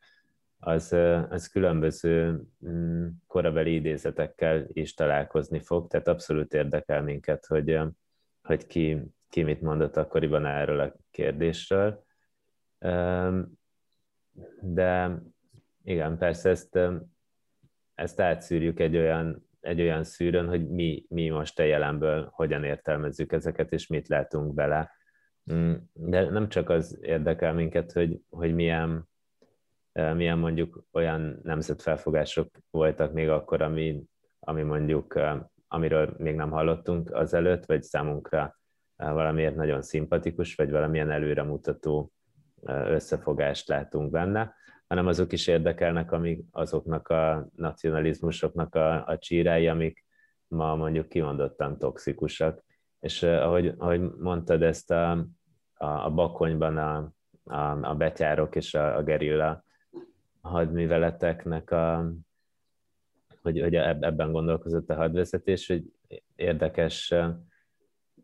az, 0.58 0.92
az 1.30 1.46
különböző 1.46 2.42
mm, 2.68 3.06
korabeli 3.26 3.74
idézetekkel 3.74 4.66
is 4.72 4.94
találkozni 4.94 5.60
fog, 5.60 5.88
tehát 5.88 6.08
abszolút 6.08 6.54
érdekel 6.54 7.02
minket, 7.02 7.46
hogy, 7.46 7.80
hogy 8.42 8.66
ki, 8.66 9.02
ki 9.28 9.42
mit 9.42 9.60
mondott 9.60 9.96
akkoriban 9.96 10.46
erről 10.46 10.80
a 10.80 10.94
kérdésről. 11.10 12.04
De 14.60 15.22
igen, 15.84 16.18
persze 16.18 16.50
ezt, 16.50 16.78
ezt 17.94 18.20
átszűrjük 18.20 18.80
egy 18.80 18.96
olyan, 18.96 19.48
egy 19.60 19.80
olyan 19.80 20.04
szűrön, 20.04 20.48
hogy 20.48 20.68
mi, 20.68 21.04
mi 21.08 21.28
most 21.28 21.58
a 21.58 21.62
jelenből 21.62 22.28
hogyan 22.32 22.64
értelmezzük 22.64 23.32
ezeket, 23.32 23.72
és 23.72 23.86
mit 23.86 24.08
látunk 24.08 24.54
bele 24.54 24.95
de 25.92 26.30
nem 26.30 26.48
csak 26.48 26.68
az 26.68 26.98
érdekel 27.02 27.52
minket, 27.52 27.92
hogy, 27.92 28.20
hogy 28.28 28.54
milyen, 28.54 29.08
milyen 29.92 30.38
mondjuk 30.38 30.84
olyan 30.92 31.40
nemzetfelfogások 31.42 32.50
voltak 32.70 33.12
még 33.12 33.28
akkor, 33.28 33.62
ami, 33.62 34.02
ami 34.40 34.62
mondjuk, 34.62 35.20
amiről 35.68 36.14
még 36.18 36.34
nem 36.34 36.50
hallottunk 36.50 37.14
azelőtt, 37.14 37.66
vagy 37.66 37.82
számunkra 37.82 38.58
valamiért 38.96 39.56
nagyon 39.56 39.82
szimpatikus, 39.82 40.54
vagy 40.54 40.70
valamilyen 40.70 41.10
előremutató 41.10 42.12
összefogást 42.66 43.68
látunk 43.68 44.10
benne, 44.10 44.54
hanem 44.86 45.06
azok 45.06 45.32
is 45.32 45.46
érdekelnek, 45.46 46.12
amik 46.12 46.44
azoknak 46.50 47.08
a 47.08 47.48
nacionalizmusoknak 47.54 48.74
a, 48.74 49.06
a 49.06 49.18
csírái, 49.18 49.68
amik 49.68 50.04
ma 50.48 50.74
mondjuk 50.74 51.08
kimondottan 51.08 51.78
toxikusak. 51.78 52.64
És 53.00 53.22
ahogy, 53.22 53.74
ahogy 53.78 54.00
mondtad 54.00 54.62
ezt 54.62 54.90
a, 54.90 55.26
a, 55.76 55.86
a 55.86 56.10
bakonyban 56.10 56.76
a, 56.76 57.12
a, 57.44 57.88
a 57.90 57.94
betyárok 57.94 58.56
és 58.56 58.74
a, 58.74 58.96
a 58.96 59.02
gerilla 59.02 59.64
hadműveleteknek 60.40 61.70
a, 61.70 62.12
hogy, 63.42 63.60
hogy 63.60 63.74
ebben 63.74 64.32
gondolkozott 64.32 64.90
a 64.90 64.94
hadvezetés, 64.94 65.66
hogy 65.66 65.82
érdekes 66.36 67.14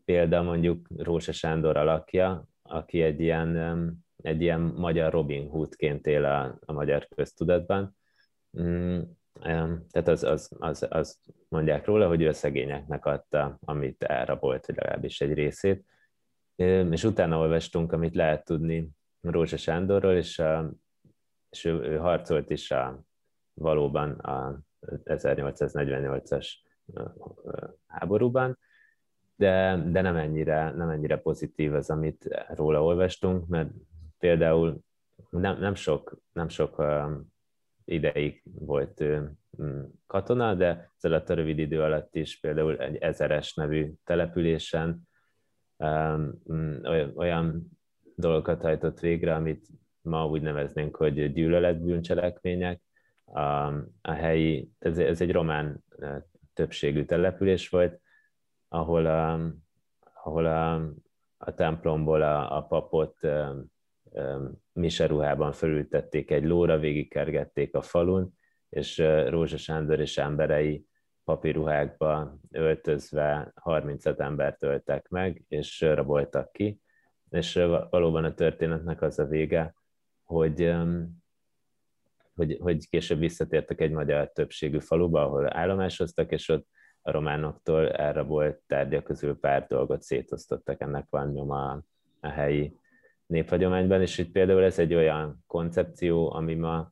példa 0.05 0.41
mondjuk 0.41 0.87
Rósa 0.97 1.31
Sándor 1.31 1.77
alakja, 1.77 2.47
aki 2.61 3.01
egy 3.01 3.19
ilyen, 3.19 3.57
egy 4.21 4.41
ilyen 4.41 4.59
magyar 4.59 5.11
Robin 5.11 5.49
Hoodként 5.49 6.07
él 6.07 6.25
a, 6.25 6.57
a 6.65 6.71
magyar 6.71 7.07
köztudatban. 7.15 7.95
Mm, 8.61 8.99
tehát 9.89 10.07
az, 10.07 10.23
az, 10.23 10.51
az, 10.59 10.87
az 10.89 11.19
mondják 11.47 11.85
róla, 11.85 12.07
hogy 12.07 12.21
ő 12.21 12.27
a 12.27 12.33
szegényeknek 12.33 13.05
adta, 13.05 13.57
amit 13.65 14.03
elrabolt, 14.03 14.65
vagy 14.65 14.75
legalábbis 14.75 15.21
egy 15.21 15.33
részét 15.33 15.85
és 16.55 17.03
utána 17.03 17.37
olvastunk, 17.37 17.91
amit 17.91 18.15
lehet 18.15 18.45
tudni 18.45 18.89
Rózsa 19.21 19.57
Sándorról, 19.57 20.13
és, 20.13 20.39
a, 20.39 20.73
és 21.49 21.65
ő, 21.65 21.81
ő 21.81 21.97
harcolt 21.97 22.49
is 22.49 22.71
a, 22.71 23.03
valóban 23.53 24.11
a 24.11 24.59
1848-as 25.03 26.47
háborúban, 27.87 28.57
de, 29.35 29.83
de 29.87 30.01
nem, 30.01 30.15
ennyire, 30.15 30.71
nem 30.71 30.89
ennyire 30.89 31.17
pozitív 31.17 31.73
az, 31.73 31.89
amit 31.89 32.45
róla 32.47 32.83
olvastunk, 32.83 33.47
mert 33.47 33.69
például 34.17 34.79
nem, 35.29 35.59
nem 35.59 35.75
sok, 35.75 36.17
nem 36.31 36.47
sok 36.47 36.83
ideig 37.85 38.41
volt 38.43 39.03
katona, 40.07 40.55
de 40.55 40.91
ez 40.97 41.03
alatt 41.03 41.29
a 41.29 41.33
rövid 41.33 41.59
idő 41.59 41.81
alatt 41.81 42.15
is 42.15 42.39
például 42.39 42.77
egy 42.77 42.95
ezeres 42.95 43.53
nevű 43.53 43.93
településen 44.03 45.07
Mm, 46.51 46.83
olyan 47.15 47.77
dolgokat 48.15 48.61
hajtott 48.61 48.99
végre, 48.99 49.35
amit 49.35 49.67
ma 50.01 50.27
úgy 50.27 50.41
neveznénk, 50.41 50.95
hogy 50.95 51.33
gyűlöletbűncselekmények. 51.33 52.81
A, 53.25 53.41
a 54.01 54.11
helyi, 54.11 54.69
ez, 54.79 54.97
ez 54.97 55.21
egy 55.21 55.31
román 55.31 55.83
többségű 56.53 57.05
település 57.05 57.69
volt, 57.69 58.01
ahol 58.67 59.05
a, 59.05 59.53
ahol 60.13 60.45
a, 60.45 60.73
a 61.37 61.53
templomból 61.53 62.21
a, 62.21 62.57
a 62.57 62.61
papot 62.61 63.19
miseruhában 64.73 65.51
fölültették 65.51 66.31
egy 66.31 66.43
lóra, 66.43 66.79
végigkergették 66.79 67.75
a 67.75 67.81
falun, 67.81 68.37
és 68.69 68.97
Rózsa 69.27 69.57
Sándor 69.57 69.99
és 69.99 70.17
emberei 70.17 70.85
papíruhákba 71.23 72.37
öltözve 72.51 73.51
35 73.55 74.19
embert 74.19 74.63
öltek 74.63 75.07
meg, 75.09 75.43
és 75.47 75.81
raboltak 75.81 76.51
ki, 76.51 76.79
és 77.29 77.53
valóban 77.89 78.23
a 78.23 78.33
történetnek 78.33 79.01
az 79.01 79.19
a 79.19 79.25
vége, 79.25 79.75
hogy, 80.23 80.73
hogy, 82.35 82.57
hogy 82.61 82.89
később 82.89 83.19
visszatértek 83.19 83.81
egy 83.81 83.91
magyar 83.91 84.31
többségű 84.31 84.79
faluba, 84.79 85.21
ahol 85.21 85.57
állomásoztak, 85.57 86.31
és 86.31 86.49
ott 86.49 86.67
a 87.01 87.11
románoktól 87.11 87.91
elrabolt 87.91 88.61
tárgyak 88.67 89.03
közül 89.03 89.39
pár 89.39 89.65
dolgot 89.67 90.01
szétosztottak, 90.01 90.81
ennek 90.81 91.05
van 91.09 91.31
nyoma 91.31 91.83
a 92.19 92.27
helyi 92.27 92.79
néphagyományban, 93.25 94.01
és 94.01 94.17
itt 94.17 94.31
például 94.31 94.63
ez 94.63 94.79
egy 94.79 94.93
olyan 94.93 95.43
koncepció, 95.47 96.33
ami 96.33 96.55
ma, 96.55 96.91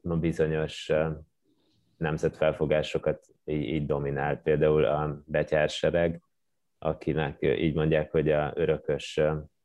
ma 0.00 0.16
bizonyos 0.16 0.92
nemzetfelfogásokat 2.02 3.26
így, 3.44 3.62
így 3.62 3.86
dominál. 3.86 4.36
Például 4.36 4.84
a 4.84 5.22
betyársereg, 5.26 6.22
akinek 6.78 7.36
így 7.40 7.74
mondják, 7.74 8.10
hogy 8.10 8.30
a 8.30 8.52
örökös 8.54 9.20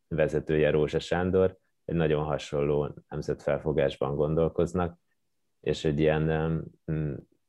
vezetője 0.08 0.70
Rózsa 0.70 1.00
Sándor, 1.00 1.58
egy 1.86 1.96
nagyon 1.96 2.24
hasonló 2.24 2.94
nemzetfelfogásban 3.10 4.16
gondolkoznak, 4.16 5.00
és 5.62 5.86
egy 5.86 6.00
ilyen 6.00 6.30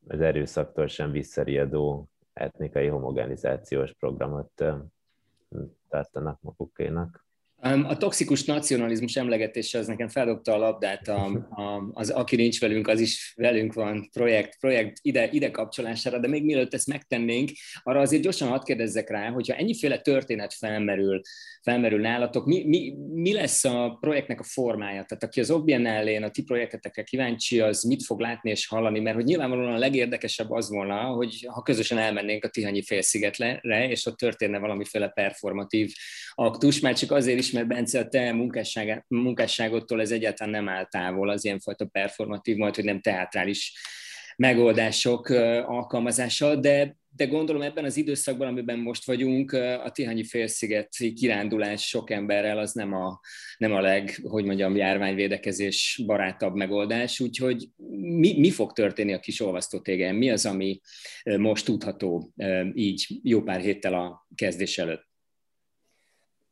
az 0.07 0.21
erőszaktól 0.21 0.87
sem 0.87 1.11
visszariadó 1.11 2.09
etnikai 2.33 2.87
homogenizációs 2.87 3.93
programot 3.93 4.63
tartanak 5.89 6.41
magukénak. 6.41 7.27
A 7.61 7.97
toxikus 7.97 8.43
nacionalizmus 8.43 9.15
emlegetése 9.15 9.79
az 9.79 9.87
nekem 9.87 10.07
feldobta 10.07 10.53
a 10.53 10.57
labdát, 10.57 11.07
a, 11.07 11.25
a, 11.49 11.89
az 11.93 12.09
aki 12.09 12.35
nincs 12.35 12.59
velünk, 12.59 12.87
az 12.87 12.99
is 12.99 13.33
velünk 13.35 13.73
van 13.73 14.09
projekt, 14.13 14.59
projekt 14.59 14.97
ide, 15.01 15.29
ide 15.31 15.51
kapcsolására, 15.51 16.19
de 16.19 16.27
még 16.27 16.43
mielőtt 16.43 16.73
ezt 16.73 16.87
megtennénk, 16.87 17.49
arra 17.83 17.99
azért 17.99 18.21
gyorsan 18.23 18.47
hadd 18.47 18.63
kérdezzek 18.63 19.09
rá, 19.09 19.29
hogyha 19.29 19.55
ennyiféle 19.55 19.97
történet 19.97 20.53
felmerül, 20.53 21.21
felmerül 21.61 21.99
nálatok, 21.99 22.45
mi, 22.45 22.63
mi, 22.65 22.93
mi 23.13 23.33
lesz 23.33 23.63
a 23.63 23.97
projektnek 23.99 24.39
a 24.39 24.43
formája? 24.43 25.03
Tehát 25.03 25.23
aki 25.23 25.39
az 25.39 25.51
Obbiennálén 25.51 26.23
a 26.23 26.29
ti 26.29 26.43
projektetekre 26.43 27.03
kíváncsi, 27.03 27.59
az 27.59 27.83
mit 27.83 28.03
fog 28.03 28.19
látni 28.19 28.49
és 28.49 28.67
hallani? 28.67 28.99
Mert 28.99 29.15
hogy 29.15 29.25
nyilvánvalóan 29.25 29.73
a 29.73 29.77
legérdekesebb 29.77 30.51
az 30.51 30.69
volna, 30.69 31.01
hogy 31.01 31.47
ha 31.49 31.61
közösen 31.61 31.97
elmennénk 31.97 32.43
a 32.43 32.49
Tihanyi 32.49 32.83
félszigetre, 32.83 33.61
és 33.89 34.05
ott 34.05 34.17
történne 34.17 34.57
valamiféle 34.57 35.07
performatív 35.07 35.93
aktus, 36.33 36.79
már 36.79 36.93
csak 36.93 37.11
azért 37.11 37.39
is, 37.39 37.48
is, 37.49 37.55
mert 37.55 37.67
Bence, 37.67 37.99
a 37.99 38.07
te 38.07 38.35
munkásságodtól 39.07 40.01
ez 40.01 40.11
egyáltalán 40.11 40.53
nem 40.53 40.69
áll 40.69 40.85
távol, 40.85 41.29
az 41.29 41.45
ilyenfajta 41.45 41.85
performatív, 41.85 42.55
majd, 42.55 42.75
hogy 42.75 42.83
nem 42.83 43.01
teátrális 43.01 43.73
megoldások 44.35 45.29
alkalmazása, 45.65 46.55
de, 46.55 46.97
de 47.15 47.25
gondolom 47.25 47.61
ebben 47.61 47.85
az 47.85 47.97
időszakban, 47.97 48.47
amiben 48.47 48.79
most 48.79 49.05
vagyunk, 49.05 49.51
a 49.51 49.89
Tihanyi 49.93 50.23
félsziget 50.23 50.89
kirándulás 51.15 51.87
sok 51.87 52.11
emberrel 52.11 52.57
az 52.57 52.73
nem 52.73 52.93
a, 52.93 53.19
nem 53.57 53.73
a 53.73 53.81
leg, 53.81 54.19
hogy 54.23 54.45
mondjam, 54.45 54.75
járványvédekezés 54.75 56.01
barátabb 56.05 56.55
megoldás, 56.55 57.19
úgyhogy 57.19 57.69
mi, 57.97 58.39
mi 58.39 58.51
fog 58.51 58.73
történni 58.73 59.13
a 59.13 59.19
kis 59.19 59.41
olvasztótégen? 59.41 60.15
Mi 60.15 60.29
az, 60.29 60.45
ami 60.45 60.79
most 61.37 61.65
tudható 61.65 62.33
így 62.73 63.07
jó 63.23 63.41
pár 63.41 63.59
héttel 63.59 63.93
a 63.93 64.27
kezdés 64.35 64.77
előtt? 64.77 65.08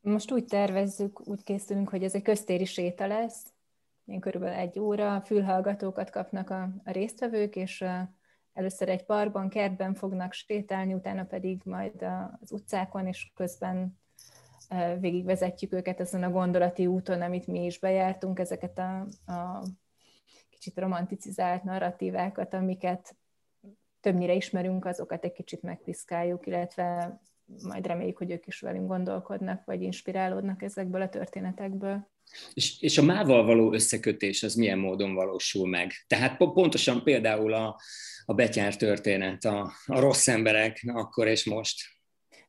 Most 0.01 0.31
úgy 0.31 0.45
tervezzük, 0.45 1.27
úgy 1.27 1.43
készülünk, 1.43 1.89
hogy 1.89 2.03
ez 2.03 2.15
egy 2.15 2.21
köztéri 2.21 2.65
séta 2.65 3.07
lesz, 3.07 3.53
ilyen 4.05 4.19
körülbelül 4.19 4.55
egy 4.55 4.79
óra, 4.79 5.21
fülhallgatókat 5.21 6.09
kapnak 6.09 6.49
a, 6.49 6.69
a 6.83 6.91
résztvevők, 6.91 7.55
és 7.55 7.81
a, 7.81 8.09
először 8.53 8.89
egy 8.89 9.05
parkban, 9.05 9.49
kertben 9.49 9.93
fognak 9.93 10.33
sétálni, 10.33 10.93
utána 10.93 11.23
pedig 11.23 11.61
majd 11.63 12.05
az 12.41 12.51
utcákon, 12.51 13.07
és 13.07 13.31
közben 13.35 13.99
végigvezetjük 14.99 15.73
őket 15.73 15.99
ezen 15.99 16.23
a 16.23 16.29
gondolati 16.29 16.87
úton, 16.87 17.21
amit 17.21 17.47
mi 17.47 17.65
is 17.65 17.79
bejártunk, 17.79 18.39
ezeket 18.39 18.77
a, 18.77 19.07
a 19.31 19.63
kicsit 20.49 20.79
romanticizált 20.79 21.63
narratívákat, 21.63 22.53
amiket 22.53 23.15
többnyire 23.99 24.33
ismerünk, 24.33 24.85
azokat 24.85 25.23
egy 25.23 25.31
kicsit 25.31 25.61
megpiszkáljuk, 25.61 26.45
illetve 26.45 27.19
majd 27.63 27.85
reméljük, 27.85 28.17
hogy 28.17 28.31
ők 28.31 28.47
is 28.47 28.59
velünk 28.59 28.87
gondolkodnak, 28.87 29.65
vagy 29.65 29.81
inspirálódnak 29.81 30.61
ezekből 30.61 31.01
a 31.01 31.09
történetekből. 31.09 32.07
És, 32.53 32.81
és 32.81 32.97
a 32.97 33.03
mával 33.03 33.45
való 33.45 33.73
összekötés 33.73 34.43
az 34.43 34.55
milyen 34.55 34.79
módon 34.79 35.13
valósul 35.13 35.67
meg? 35.67 35.91
Tehát 36.07 36.37
pontosan 36.37 37.03
például 37.03 37.53
a, 37.53 37.79
a 38.25 38.33
betyár 38.33 38.75
történet, 38.75 39.43
a, 39.45 39.71
a 39.85 39.99
rossz 39.99 40.27
emberek 40.27 40.83
akkor 40.87 41.27
és 41.27 41.45
most. 41.45 41.81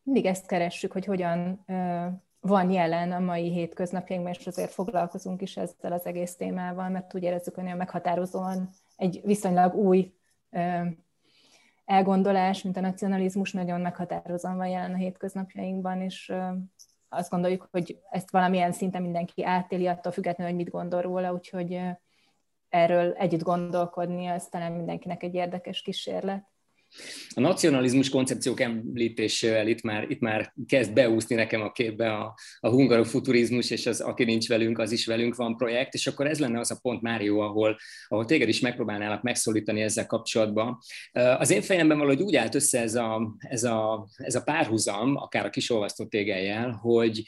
Mindig 0.03 0.25
ezt 0.25 0.47
keressük, 0.47 0.93
hogy 0.93 1.05
hogyan 1.05 1.65
ö, 1.67 2.07
van 2.41 2.71
jelen 2.71 3.13
a 3.13 3.19
mai 3.19 3.53
hétköznapjainkban, 3.53 4.35
és 4.39 4.47
azért 4.47 4.73
foglalkozunk 4.73 5.43
is 5.43 5.57
ezzel 5.57 5.93
az 5.93 6.07
egész 6.07 6.37
témával, 6.37 6.89
mert 6.89 7.15
úgy 7.15 7.23
érezzük, 7.23 7.55
hogy 7.55 7.63
nagyon 7.63 7.79
meghatározóan 7.79 8.71
egy 8.97 9.21
viszonylag 9.25 9.75
új 9.75 10.13
ö, 10.51 10.81
elgondolás, 11.89 12.63
mint 12.63 12.77
a 12.77 12.81
nacionalizmus 12.81 13.53
nagyon 13.53 13.81
meghatározóan 13.81 14.57
van 14.57 14.67
jelen 14.67 14.93
a 14.93 14.97
hétköznapjainkban, 14.97 16.01
és 16.01 16.33
azt 17.09 17.31
gondoljuk, 17.31 17.69
hogy 17.71 17.99
ezt 18.11 18.31
valamilyen 18.31 18.73
szinten 18.73 19.03
mindenki 19.03 19.45
átéli, 19.45 19.87
attól 19.87 20.13
függetlenül, 20.13 20.53
hogy 20.53 20.63
mit 20.63 20.73
gondol 20.73 21.01
róla, 21.01 21.33
úgyhogy 21.33 21.81
erről 22.69 23.13
együtt 23.13 23.43
gondolkodni, 23.43 24.27
az 24.27 24.49
talán 24.49 24.73
mindenkinek 24.73 25.23
egy 25.23 25.35
érdekes 25.35 25.83
kísérlet. 25.83 26.47
A 27.35 27.41
nacionalizmus 27.41 28.09
koncepciók 28.09 28.61
említésével 28.61 29.69
itt 29.69 29.83
már, 29.83 30.11
itt 30.11 30.21
már 30.21 30.53
kezd 30.67 30.93
beúszni 30.93 31.35
nekem 31.35 31.61
a 31.61 31.73
képbe 31.73 32.13
a, 32.13 32.35
a 32.61 32.69
hungarofuturizmus, 32.69 33.71
és 33.71 33.87
az, 33.87 34.01
aki 34.01 34.25
nincs 34.25 34.49
velünk, 34.49 34.79
az 34.79 34.93
is 34.93 35.07
velünk 35.07 35.35
van 35.35 35.57
projekt, 35.57 35.95
és 35.95 36.07
akkor 36.07 36.27
ez 36.27 36.39
lenne 36.39 36.59
az 36.59 36.71
a 36.71 36.79
pont, 36.83 37.03
Mário, 37.03 37.39
ahol, 37.39 37.79
ahol 38.09 38.25
téged 38.25 38.49
is 38.49 38.61
megpróbálnálak 38.61 39.23
megszólítani 39.23 39.81
ezzel 39.83 40.07
kapcsolatban. 40.07 40.79
Az 41.13 41.51
én 41.51 41.63
fejemben 41.63 41.99
valahogy 41.99 42.23
úgy 42.23 42.37
állt 42.37 42.55
össze 42.55 42.81
ez 42.81 42.95
a, 42.95 43.37
ez 43.39 43.65
a, 43.65 44.09
ez 44.17 44.35
a 44.35 44.43
párhuzam, 44.43 45.17
akár 45.17 45.47
a 45.47 45.51
kisolvasztó 45.51 46.07
tégelyel, 46.07 46.71
hogy, 46.71 47.23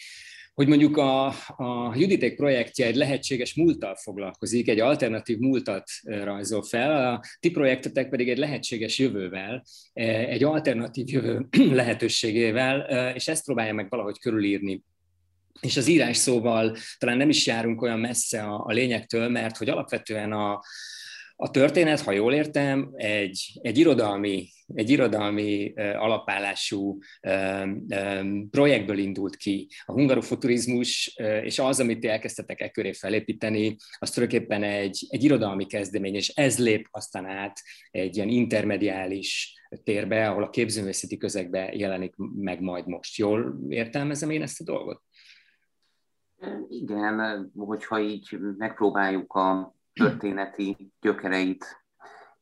hogy 0.61 0.68
mondjuk 0.68 0.96
a, 0.96 1.27
a 1.57 1.92
Juditék 1.94 2.37
projektje 2.37 2.87
egy 2.87 2.94
lehetséges 2.94 3.55
múlttal 3.55 3.96
foglalkozik, 3.96 4.68
egy 4.68 4.81
alternatív 4.81 5.38
múltat 5.38 5.85
rajzol 6.03 6.62
fel, 6.62 7.14
a 7.14 7.23
ti 7.38 7.51
projektetek 7.51 8.09
pedig 8.09 8.29
egy 8.29 8.38
lehetséges 8.38 8.99
jövővel, 8.99 9.64
egy 9.92 10.44
alternatív 10.44 11.09
jövő 11.09 11.46
lehetőségével, 11.81 12.81
és 13.14 13.29
ezt 13.29 13.44
próbálja 13.44 13.75
meg 13.75 13.90
valahogy 13.90 14.18
körülírni. 14.18 14.83
És 15.61 15.77
az 15.77 15.87
írás 15.87 16.16
szóval 16.16 16.77
talán 16.99 17.16
nem 17.16 17.29
is 17.29 17.46
járunk 17.46 17.83
olyan 17.83 18.01
messze 18.01 18.42
a, 18.42 18.64
a 18.66 18.73
lényektől, 18.73 19.29
mert 19.29 19.57
hogy 19.57 19.68
alapvetően 19.68 20.33
a, 20.33 20.61
a 21.42 21.50
történet, 21.50 22.00
ha 22.00 22.12
jól 22.12 22.33
értem, 22.33 22.90
egy, 22.92 23.59
egy 23.62 23.79
irodalmi, 23.79 24.48
egy 24.66 24.90
irodalmi 24.90 25.72
alapállású 25.76 26.98
projektből 28.50 28.98
indult 28.98 29.37
ki. 29.37 29.68
A 29.85 29.92
hungarofuturizmus 29.92 31.16
és 31.42 31.59
az, 31.59 31.81
amit 31.81 32.00
ti 32.00 32.09
elkezdtetek 32.09 32.61
e 32.61 32.70
köré 32.70 32.92
felépíteni, 32.92 33.76
az 33.98 34.11
tulajdonképpen 34.11 34.62
egy, 34.62 35.07
egy 35.09 35.24
irodalmi 35.24 35.66
kezdemény, 35.66 36.14
és 36.14 36.29
ez 36.29 36.59
lép 36.59 36.88
aztán 36.90 37.26
át 37.26 37.61
egy 37.90 38.16
ilyen 38.16 38.29
intermediális 38.29 39.55
térbe, 39.83 40.29
ahol 40.29 40.42
a 40.42 40.50
képzőművészeti 40.50 41.16
közegbe 41.16 41.72
jelenik 41.72 42.14
meg 42.16 42.61
majd 42.61 42.87
most. 42.87 43.16
Jól 43.16 43.59
értelmezem 43.68 44.31
én 44.31 44.42
ezt 44.42 44.61
a 44.61 44.64
dolgot? 44.64 45.03
Igen, 46.68 47.50
hogyha 47.55 48.00
így 48.00 48.38
megpróbáljuk 48.57 49.33
a 49.33 49.79
történeti 50.00 50.92
gyökereit 51.00 51.84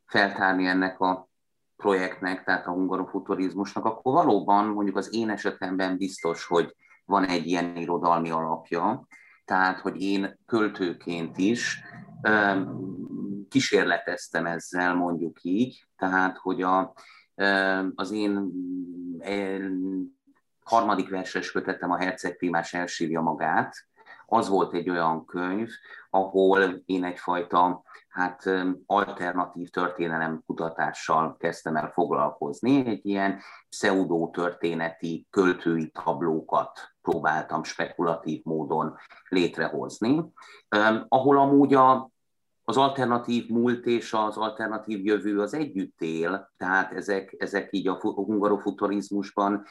feltárni 0.06 0.66
ennek 0.66 1.00
a 1.00 1.28
projektnek, 1.76 2.44
tehát 2.44 2.66
a 2.66 2.70
hungarofuturizmusnak, 2.70 3.84
akkor 3.84 4.12
valóban 4.12 4.66
mondjuk 4.66 4.96
az 4.96 5.14
én 5.14 5.30
esetemben 5.30 5.96
biztos, 5.96 6.44
hogy 6.44 6.74
van 7.04 7.24
egy 7.24 7.46
ilyen 7.46 7.76
irodalmi 7.76 8.30
alapja, 8.30 9.06
tehát 9.44 9.80
hogy 9.80 10.02
én 10.02 10.38
költőként 10.46 11.38
is 11.38 11.80
kísérleteztem 13.48 14.46
ezzel, 14.46 14.94
mondjuk 14.94 15.38
így, 15.42 15.86
tehát 15.96 16.36
hogy 16.36 16.62
a, 16.62 16.94
az 17.94 18.10
én 18.10 18.52
harmadik 20.64 21.08
verses 21.08 21.50
kötetem 21.50 21.90
a 21.90 21.98
Herceg 21.98 22.36
Primás 22.36 22.74
elsírja 22.74 23.20
magát, 23.20 23.74
az 24.30 24.48
volt 24.48 24.72
egy 24.74 24.90
olyan 24.90 25.24
könyv, 25.24 25.68
ahol 26.10 26.82
én 26.84 27.04
egyfajta 27.04 27.82
hát 28.08 28.50
alternatív 28.86 29.68
történelem 29.68 30.42
kutatással 30.46 31.36
kezdtem 31.36 31.76
el 31.76 31.90
foglalkozni. 31.90 32.86
Egy 32.86 33.06
ilyen 33.06 33.40
pseudo-történeti 33.68 35.26
költői 35.30 35.90
tablókat 35.90 36.94
próbáltam 37.02 37.64
spekulatív 37.64 38.42
módon 38.44 38.96
létrehozni, 39.28 40.24
ahol 41.08 41.38
amúgy 41.38 41.74
a, 41.74 42.10
az 42.64 42.76
alternatív 42.76 43.48
múlt 43.48 43.86
és 43.86 44.12
az 44.12 44.36
alternatív 44.36 45.04
jövő 45.04 45.40
az 45.40 45.54
együtt 45.54 46.00
él, 46.00 46.52
tehát 46.56 46.92
ezek, 46.92 47.34
ezek 47.38 47.68
így 47.70 47.88
a 47.88 48.00
hungarofuturizmusban 48.00 49.64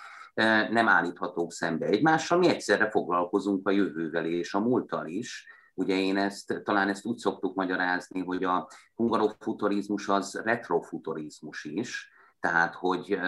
nem 0.69 0.87
állíthatók 0.87 1.51
szembe 1.51 1.85
egymással, 1.85 2.37
mi 2.37 2.47
egyszerre 2.47 2.89
foglalkozunk 2.89 3.67
a 3.67 3.71
jövővel 3.71 4.25
és 4.25 4.53
a 4.53 4.59
múlttal 4.59 5.07
is. 5.07 5.47
Ugye 5.73 5.95
én 5.95 6.17
ezt, 6.17 6.61
talán 6.63 6.89
ezt 6.89 7.05
úgy 7.05 7.17
szoktuk 7.17 7.55
magyarázni, 7.55 8.19
hogy 8.23 8.43
a 8.43 8.69
hungarofuturizmus 8.95 10.07
az 10.07 10.41
retrofuturizmus 10.43 11.63
is, 11.63 12.11
Tehát, 12.39 12.75
hogy 12.75 13.19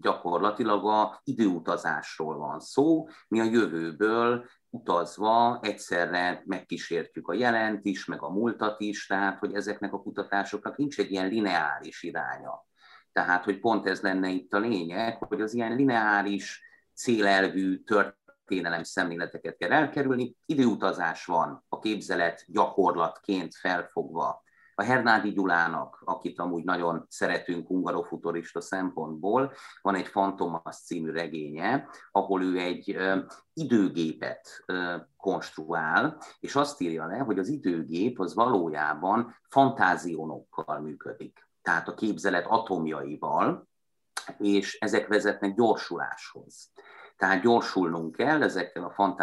gyakorlatilag 0.00 0.86
a 0.86 1.20
időutazásról 1.24 2.36
van 2.36 2.60
szó, 2.60 3.08
mi 3.28 3.40
a 3.40 3.44
jövőből 3.44 4.44
utazva 4.70 5.58
egyszerre 5.62 6.42
megkísértjük 6.46 7.28
a 7.28 7.34
jelent 7.34 7.84
is, 7.84 8.04
meg 8.04 8.22
a 8.22 8.30
múltat 8.30 8.80
is, 8.80 9.06
tehát 9.06 9.38
hogy 9.38 9.54
ezeknek 9.54 9.92
a 9.92 10.02
kutatásoknak 10.02 10.76
nincs 10.76 10.98
egy 10.98 11.10
ilyen 11.10 11.28
lineáris 11.28 12.02
iránya. 12.02 12.64
Tehát, 13.12 13.44
hogy 13.44 13.58
pont 13.58 13.86
ez 13.86 14.00
lenne 14.00 14.28
itt 14.28 14.52
a 14.52 14.58
lényeg, 14.58 15.22
hogy 15.22 15.40
az 15.40 15.54
ilyen 15.54 15.76
lineáris, 15.76 16.62
célelvű 16.94 17.82
történelem 17.82 18.82
szemléleteket 18.82 19.56
kell 19.56 19.72
elkerülni. 19.72 20.36
Időutazás 20.46 21.24
van 21.24 21.64
a 21.68 21.78
képzelet 21.78 22.44
gyakorlatként 22.46 23.54
felfogva 23.54 24.42
a 24.80 24.82
Hernádi 24.82 25.32
Gyulának, 25.32 26.02
akit 26.04 26.38
amúgy 26.38 26.64
nagyon 26.64 27.06
szeretünk 27.08 27.66
hungarofuturista 27.66 28.60
szempontból, 28.60 29.52
van 29.82 29.94
egy 29.94 30.06
Fantomas 30.06 30.76
című 30.76 31.10
regénye, 31.10 31.88
ahol 32.10 32.42
ő 32.42 32.58
egy 32.58 32.96
időgépet 33.52 34.64
konstruál, 35.16 36.22
és 36.40 36.54
azt 36.54 36.80
írja 36.80 37.06
le, 37.06 37.18
hogy 37.18 37.38
az 37.38 37.48
időgép 37.48 38.20
az 38.20 38.34
valójában 38.34 39.36
fantázionokkal 39.48 40.80
működik. 40.80 41.49
Tehát 41.62 41.88
a 41.88 41.94
képzelet 41.94 42.46
atomjaival, 42.46 43.68
és 44.38 44.78
ezek 44.78 45.08
vezetnek 45.08 45.54
gyorsuláshoz. 45.54 46.72
Tehát 47.16 47.42
gyorsulnunk 47.42 48.16
kell 48.16 48.42
ezekkel 48.42 48.84
a 48.84 49.14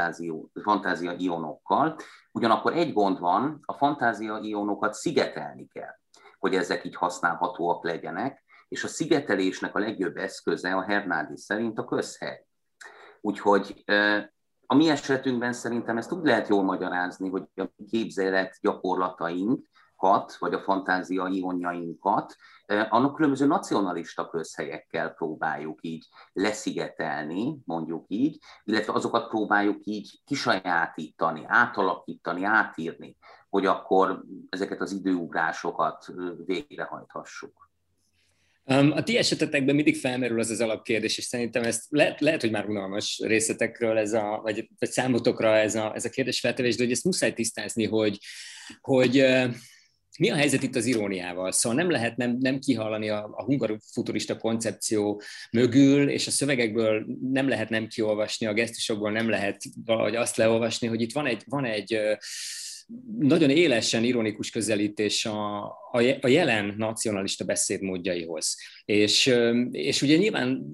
fantázia 0.61 1.13
ionokkal, 1.17 1.95
ugyanakkor 2.31 2.73
egy 2.73 2.93
gond 2.93 3.19
van, 3.19 3.59
a 3.65 3.73
fantázia 3.73 4.39
ionokat 4.41 4.93
szigetelni 4.93 5.67
kell, 5.67 5.95
hogy 6.39 6.55
ezek 6.55 6.85
így 6.85 6.95
használhatóak 6.95 7.83
legyenek, 7.83 8.43
és 8.67 8.83
a 8.83 8.87
szigetelésnek 8.87 9.75
a 9.75 9.79
legjobb 9.79 10.17
eszköze 10.17 10.75
a 10.75 10.83
Hernádi 10.83 11.37
szerint 11.37 11.77
a 11.79 11.85
közhely. 11.85 12.45
Úgyhogy 13.21 13.83
a 14.65 14.75
mi 14.75 14.89
esetünkben 14.89 15.53
szerintem 15.53 15.97
ezt 15.97 16.11
úgy 16.11 16.25
lehet 16.25 16.47
jól 16.47 16.63
magyarázni, 16.63 17.29
hogy 17.29 17.43
a 17.55 17.65
képzelet 17.89 18.57
gyakorlataink 18.61 19.65
kat, 19.97 20.35
vagy 20.39 20.53
a 20.53 20.61
fantázia 20.61 21.27
ionjainkat, 21.27 22.35
annak 22.89 23.15
különböző 23.15 23.45
nacionalista 23.45 24.29
közhelyekkel 24.29 25.09
próbáljuk 25.09 25.79
így 25.81 26.07
leszigetelni, 26.33 27.57
mondjuk 27.65 28.05
így, 28.07 28.37
illetve 28.63 28.93
azokat 28.93 29.27
próbáljuk 29.27 29.79
így 29.83 30.21
kisajátítani, 30.25 31.43
átalakítani, 31.47 32.43
átírni, 32.43 33.17
hogy 33.49 33.65
akkor 33.65 34.23
ezeket 34.49 34.81
az 34.81 34.91
időugrásokat 34.91 36.05
végrehajthassuk. 36.45 37.65
A 38.69 39.03
ti 39.03 39.17
esetetekben 39.17 39.75
mindig 39.75 39.95
felmerül 39.95 40.39
az 40.39 40.49
az 40.49 40.61
alapkérdés, 40.61 41.17
és 41.17 41.23
szerintem 41.23 41.63
ezt 41.63 41.85
lehet, 41.89 42.21
lehet 42.21 42.41
hogy 42.41 42.51
már 42.51 42.69
unalmas 42.69 43.21
részletekről 43.23 43.97
ez 43.97 44.13
a, 44.13 44.39
vagy, 44.43 44.69
vagy 44.79 44.89
számotokra 44.89 45.55
ez 45.55 45.75
a, 45.75 45.95
ez 45.95 46.05
a 46.05 46.09
kérdés 46.09 46.39
feltevés, 46.39 46.75
de 46.75 46.83
hogy 46.83 46.91
ezt 46.91 47.03
muszáj 47.03 47.33
tisztázni, 47.33 47.85
hogy, 47.85 48.19
hogy 48.81 49.25
mi 50.17 50.29
a 50.29 50.35
helyzet 50.35 50.63
itt 50.63 50.75
az 50.75 50.85
iróniával? 50.85 51.51
Szóval 51.51 51.77
nem 51.77 51.91
lehet 51.91 52.17
nem, 52.17 52.37
nem 52.39 52.59
kihallani 52.59 53.09
a, 53.09 53.29
a 53.35 53.43
hungarofuturista 53.43 54.37
koncepció 54.37 55.21
mögül, 55.51 56.09
és 56.09 56.27
a 56.27 56.31
szövegekből 56.31 57.05
nem 57.31 57.47
lehet 57.47 57.69
nem 57.69 57.87
kiolvasni, 57.87 58.45
a 58.45 58.53
gesztusokból 58.53 59.11
nem 59.11 59.29
lehet 59.29 59.61
valahogy 59.85 60.15
azt 60.15 60.37
leolvasni, 60.37 60.87
hogy 60.87 61.01
itt 61.01 61.13
van 61.13 61.25
egy, 61.25 61.43
van 61.45 61.65
egy 61.65 61.99
nagyon 63.19 63.49
élesen 63.49 64.03
ironikus 64.03 64.49
közelítés 64.49 65.25
a, 65.25 65.63
a 66.21 66.27
jelen 66.27 66.73
nacionalista 66.77 67.45
beszédmódjaihoz. 67.45 68.55
És, 68.85 69.33
és 69.71 70.01
ugye 70.01 70.17
nyilván, 70.17 70.65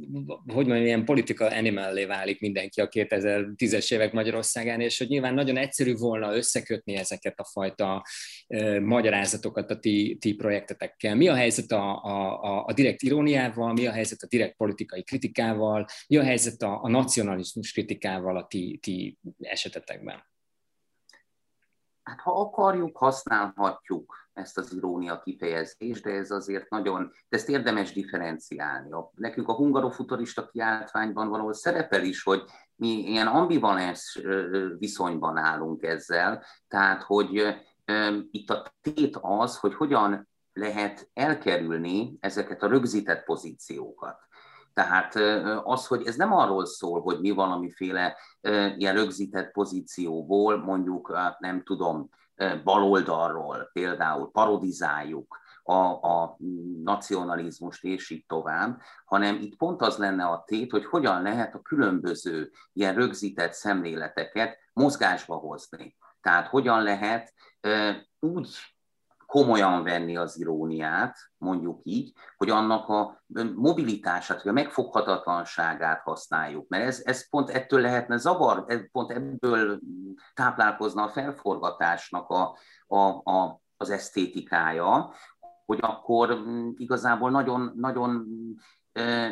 hogy 0.47 0.65
mondjam, 0.65 0.86
ilyen 0.86 1.06
politika 1.06 1.45
animal 1.45 2.06
válik 2.06 2.39
mindenki 2.39 2.82
a 2.82 2.88
2010-es 2.88 3.93
évek 3.93 4.13
Magyarországán, 4.13 4.82
és 4.82 4.97
hogy 4.97 5.08
nyilván 5.08 5.34
nagyon 5.34 5.58
egyszerű 5.58 5.93
volna 5.93 6.36
összekötni 6.36 6.95
ezeket 6.95 7.39
a 7.39 7.45
fajta 7.52 8.06
magyarázatokat 8.82 9.71
a 9.71 9.80
ti, 9.80 10.17
ti 10.19 10.34
projektetekkel. 10.36 11.15
Mi 11.15 11.28
a 11.28 11.36
helyzet 11.36 11.71
a, 11.71 12.04
a, 12.04 12.65
a 12.65 12.73
direkt 12.73 13.02
iróniával, 13.02 13.73
mi 13.73 13.86
a 13.86 13.91
helyzet 13.91 14.21
a 14.21 14.28
direkt 14.28 14.56
politikai 14.56 15.04
kritikával, 15.04 15.86
mi 16.08 16.17
a 16.17 16.23
helyzet 16.23 16.62
a, 16.62 16.80
a 16.84 16.89
nacionalizmus 16.89 17.71
kritikával 17.71 18.38
a 18.38 18.47
ti, 18.47 18.80
ti 18.82 19.17
esetetekben? 19.39 20.32
Hát 22.04 22.20
ha 22.20 22.39
akarjuk, 22.39 22.98
használhatjuk 22.98 24.16
ezt 24.34 24.58
az 24.58 24.74
irónia 24.74 25.20
kifejezést, 25.20 26.04
de 26.04 26.12
ez 26.12 26.32
azért 26.32 26.70
nagyon, 26.70 27.12
de 27.30 27.38
ezt 27.38 27.50
érdemes 27.50 27.94
differenciálni. 27.94 28.89
Nekünk 29.16 29.48
a 29.48 29.56
hungarofuturista 29.56 30.48
kiáltványban 30.48 31.30
valahol 31.30 31.54
szerepel 31.54 32.04
is, 32.04 32.24
hogy 32.24 32.44
mi 32.76 32.88
ilyen 32.88 33.28
ambivalens 33.28 34.22
viszonyban 34.78 35.38
állunk 35.38 35.84
ezzel, 35.84 36.44
tehát 36.68 37.02
hogy 37.02 37.63
itt 38.32 38.50
a 38.50 38.74
tét 38.82 39.18
az, 39.22 39.58
hogy 39.58 39.74
hogyan 39.74 40.28
lehet 40.54 41.10
elkerülni 41.13 42.18
ezeket 42.20 42.63
a 42.63 42.68
rögzített 42.68 43.24
pozíciókat. 43.24 44.20
Tehát 44.74 45.16
az, 45.64 45.88
hogy 45.88 46.06
ez 46.06 46.16
nem 46.16 46.34
arról 46.34 46.66
szól, 46.66 47.02
hogy 47.02 47.20
mi 47.20 47.32
valamiféle 47.32 48.18
ilyen 48.78 48.94
rögzített 48.94 49.52
pozícióból, 49.52 50.58
mondjuk 50.58 51.18
nem 51.40 51.64
tudom, 51.64 52.10
baloldalról 52.64 53.70
például 53.74 54.32
parodizáljuk 54.32 55.42
a, 55.64 55.74
a 56.08 56.38
nacionalizmust 56.84 57.84
és 57.84 58.10
így 58.10 58.26
tovább, 58.26 58.82
hanem 59.06 59.36
itt 59.42 59.56
pont 59.56 59.82
az 59.82 59.98
lenne 59.98 60.26
a 60.26 60.44
tét, 60.48 60.72
hogy 60.72 60.86
hogyan 60.86 61.22
lehet 61.22 61.56
a 61.56 61.62
különböző 61.62 62.52
ilyen 62.74 62.96
rögzített 62.96 63.54
szemléleteket 63.54 64.58
mozgásba 64.74 65.36
hozni. 65.36 65.96
Tehát 66.22 66.48
hogyan 66.48 66.84
lehet 66.84 67.34
úgy 68.20 68.50
komolyan 69.34 69.84
venni 69.84 70.17
az 70.17 70.39
iróniát, 70.39 71.17
mondjuk 71.38 71.80
így, 71.84 72.13
hogy 72.38 72.50
annak 72.50 72.89
a 72.89 73.24
mobilitását, 73.56 74.43
vagy 74.43 74.52
a 74.52 74.54
megfoghatatlanságát 74.54 76.02
használjuk. 76.02 76.67
Mert 76.67 76.86
ez, 76.86 77.02
ez 77.06 77.30
pont 77.30 77.50
ettől 77.50 77.82
lehetne 77.82 78.17
zavar, 78.17 78.63
ez 78.67 78.91
pont 78.91 79.12
ebből 79.12 79.80
táplálkozna 80.34 81.04
a 81.04 81.10
felforgatásnak 81.10 82.30
a, 82.30 82.58
a, 82.88 82.98
a, 83.32 83.62
az 83.78 83.89
esztétikája, 83.89 85.13
hogy 85.65 85.80
akkor 85.82 86.36
mm, 86.36 86.69
igazából 86.76 87.32
nagyon, 87.32 87.72
nagyon 87.76 88.26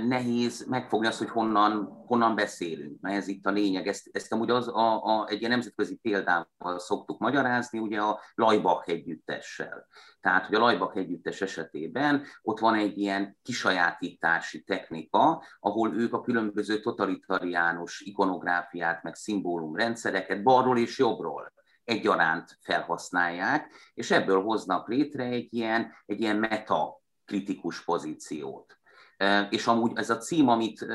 nehéz 0.08 0.66
megfogni 0.68 1.08
azt, 1.08 1.18
hogy 1.18 1.30
honnan, 1.30 2.04
honnan 2.06 2.36
beszélünk, 2.36 3.02
mert 3.02 3.16
ez 3.16 3.28
itt 3.28 3.46
a 3.46 3.52
lényeg. 3.52 3.88
Ezt, 3.88 4.10
ezt 4.12 4.34
amúgy 4.34 4.50
az, 4.50 4.68
a, 4.68 5.04
a, 5.04 5.28
egy 5.30 5.40
ilyen 5.40 5.52
nemzetközi 5.52 5.96
példával 5.96 6.80
szoktuk 6.80 7.20
magyarázni, 7.20 7.80
ugye 7.80 8.00
a 8.02 8.20
Lajbach 8.36 8.90
együttessel. 8.90 9.88
Tehát, 10.22 10.46
hogy 10.46 10.56
a 10.56 10.60
Lajbach 10.60 10.98
együttes 10.98 11.42
esetében 11.42 12.26
ott 12.42 12.60
van 12.60 12.76
egy 12.76 12.98
ilyen 12.98 13.38
kisajátítási 13.42 14.64
technika, 14.64 15.44
ahol 15.60 15.96
ők 15.96 16.14
a 16.14 16.22
különböző 16.22 16.80
totalitariánus 16.80 18.02
ikonográfiát, 18.02 19.04
meg 19.04 19.16
szimbólumrendszereket 19.16 20.44
balról 20.44 20.78
és 20.78 20.98
jobbról 20.98 21.54
egyaránt 21.84 22.58
felhasználják, 22.62 23.72
és 23.94 24.12
ebből 24.12 24.42
hoznak 24.42 24.88
létre 24.88 25.24
egy 25.24 25.54
ilyen, 25.54 25.92
egy 26.06 26.20
ilyen 26.20 26.36
meta 26.36 27.02
kritikus 27.26 27.84
pozíciót. 27.84 28.81
És 29.50 29.68
amúgy 29.68 29.92
ez 29.96 30.10
a 30.10 30.18
cím, 30.18 30.48
amit 30.48 30.86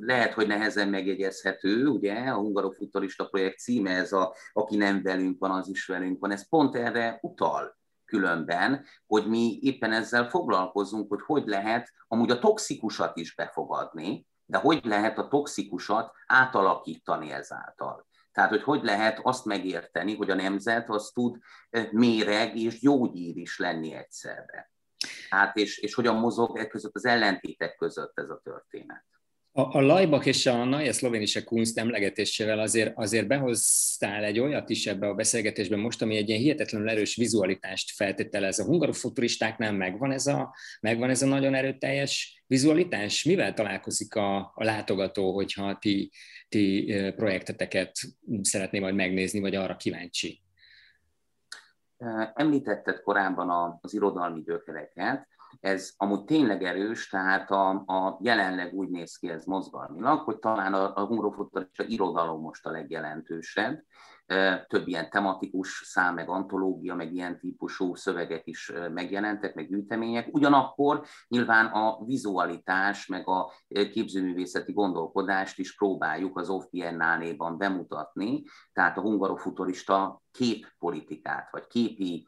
lehet, 0.00 0.32
hogy 0.32 0.46
nehezen 0.46 0.88
megjegyezhető, 0.88 1.86
ugye, 1.86 2.14
a 2.14 2.36
Hungarofuturista 2.36 3.28
projekt 3.28 3.58
címe, 3.58 3.90
ez 3.90 4.12
a 4.12 4.34
Aki 4.52 4.76
nem 4.76 5.02
velünk 5.02 5.38
van, 5.38 5.50
az 5.50 5.68
is 5.68 5.86
velünk 5.86 6.20
van, 6.20 6.30
ez 6.30 6.48
pont 6.48 6.76
erre 6.76 7.18
utal 7.22 7.78
különben, 8.04 8.84
hogy 9.06 9.26
mi 9.26 9.58
éppen 9.62 9.92
ezzel 9.92 10.28
foglalkozunk, 10.28 11.08
hogy 11.08 11.20
hogy 11.26 11.46
lehet 11.46 11.92
amúgy 12.08 12.30
a 12.30 12.38
toxikusat 12.38 13.16
is 13.16 13.34
befogadni, 13.34 14.26
de 14.46 14.58
hogy 14.58 14.84
lehet 14.84 15.18
a 15.18 15.28
toxikusat 15.28 16.12
átalakítani 16.26 17.32
ezáltal. 17.32 18.06
Tehát, 18.32 18.50
hogy 18.50 18.62
hogy 18.62 18.82
lehet 18.82 19.20
azt 19.22 19.44
megérteni, 19.44 20.16
hogy 20.16 20.30
a 20.30 20.34
nemzet 20.34 20.90
az 20.90 21.10
tud 21.14 21.38
méreg 21.90 22.56
és 22.56 22.80
gyógyír 22.80 23.36
is 23.36 23.58
lenni 23.58 23.94
egyszerre. 23.94 24.70
Hát 25.30 25.56
és, 25.56 25.78
és 25.78 25.94
hogyan 25.94 26.16
mozog 26.16 26.58
e 26.58 26.66
között 26.66 26.94
az 26.94 27.04
ellentétek 27.04 27.76
között 27.76 28.18
ez 28.18 28.28
a 28.28 28.40
történet. 28.44 29.04
A, 29.52 29.76
a 29.76 29.80
Lajbak 29.80 30.26
és 30.26 30.46
a 30.46 30.64
Naja 30.64 30.92
Szlovénise 30.92 31.44
Kunst 31.44 31.78
emlegetésével 31.78 32.58
azért, 32.58 32.92
azért 32.94 33.26
behoztál 33.26 34.24
egy 34.24 34.38
olyat 34.38 34.70
is 34.70 34.86
ebbe 34.86 35.08
a 35.08 35.14
beszélgetésben 35.14 35.78
most, 35.78 36.02
ami 36.02 36.16
egy 36.16 36.28
ilyen 36.28 36.40
hihetetlenül 36.40 36.88
erős 36.88 37.16
vizualitást 37.16 37.90
feltételez. 37.90 38.58
A 38.58 38.64
hungarofuturistáknál 38.64 39.72
megvan 39.72 40.12
ez 40.12 40.26
a, 40.26 40.54
megvan 40.80 41.10
ez 41.10 41.22
a 41.22 41.26
nagyon 41.26 41.54
erőteljes 41.54 42.42
vizualitás? 42.46 43.24
Mivel 43.24 43.54
találkozik 43.54 44.14
a, 44.14 44.36
a 44.36 44.64
látogató, 44.64 45.34
hogyha 45.34 45.78
ti, 45.78 46.10
ti 46.48 46.94
projekteteket 47.16 47.92
szeretné 48.42 48.78
majd 48.78 48.94
megnézni, 48.94 49.40
vagy 49.40 49.54
arra 49.54 49.76
kíváncsi? 49.76 50.42
Említetted 52.34 53.00
korábban 53.00 53.78
az 53.80 53.94
irodalmi 53.94 54.40
gyökereket. 54.42 55.28
ez 55.60 55.92
amúgy 55.96 56.24
tényleg 56.24 56.62
erős, 56.62 57.08
tehát 57.08 57.50
a, 57.50 57.68
a 57.70 58.18
jelenleg 58.20 58.74
úgy 58.74 58.88
néz 58.88 59.16
ki 59.16 59.30
ez 59.30 59.44
mozgalmilag, 59.44 60.20
hogy 60.20 60.38
talán 60.38 60.74
a, 60.74 60.96
a 60.96 61.06
hungrofuturista 61.06 61.84
irodalom 61.84 62.40
most 62.40 62.66
a 62.66 62.70
legjelentősebb, 62.70 63.84
több 64.66 64.88
ilyen 64.88 65.10
tematikus 65.10 65.82
szám, 65.84 66.14
meg 66.14 66.28
antológia, 66.28 66.94
meg 66.94 67.14
ilyen 67.14 67.38
típusú 67.38 67.94
szövegek 67.94 68.46
is 68.46 68.72
megjelentek, 68.92 69.54
meg 69.54 69.68
gyűjtemények. 69.68 70.28
Ugyanakkor 70.30 71.02
nyilván 71.28 71.66
a 71.66 72.04
vizualitás, 72.04 73.06
meg 73.06 73.28
a 73.28 73.52
képzőművészeti 73.68 74.72
gondolkodást 74.72 75.58
is 75.58 75.76
próbáljuk 75.76 76.38
az 76.38 76.48
OFF 76.48 76.70
Biennáléban 76.70 77.58
bemutatni, 77.58 78.42
tehát 78.72 78.98
a 78.98 79.00
hungarofuturista 79.00 80.22
képpolitikát, 80.30 81.50
vagy 81.50 81.66
képi 81.66 82.26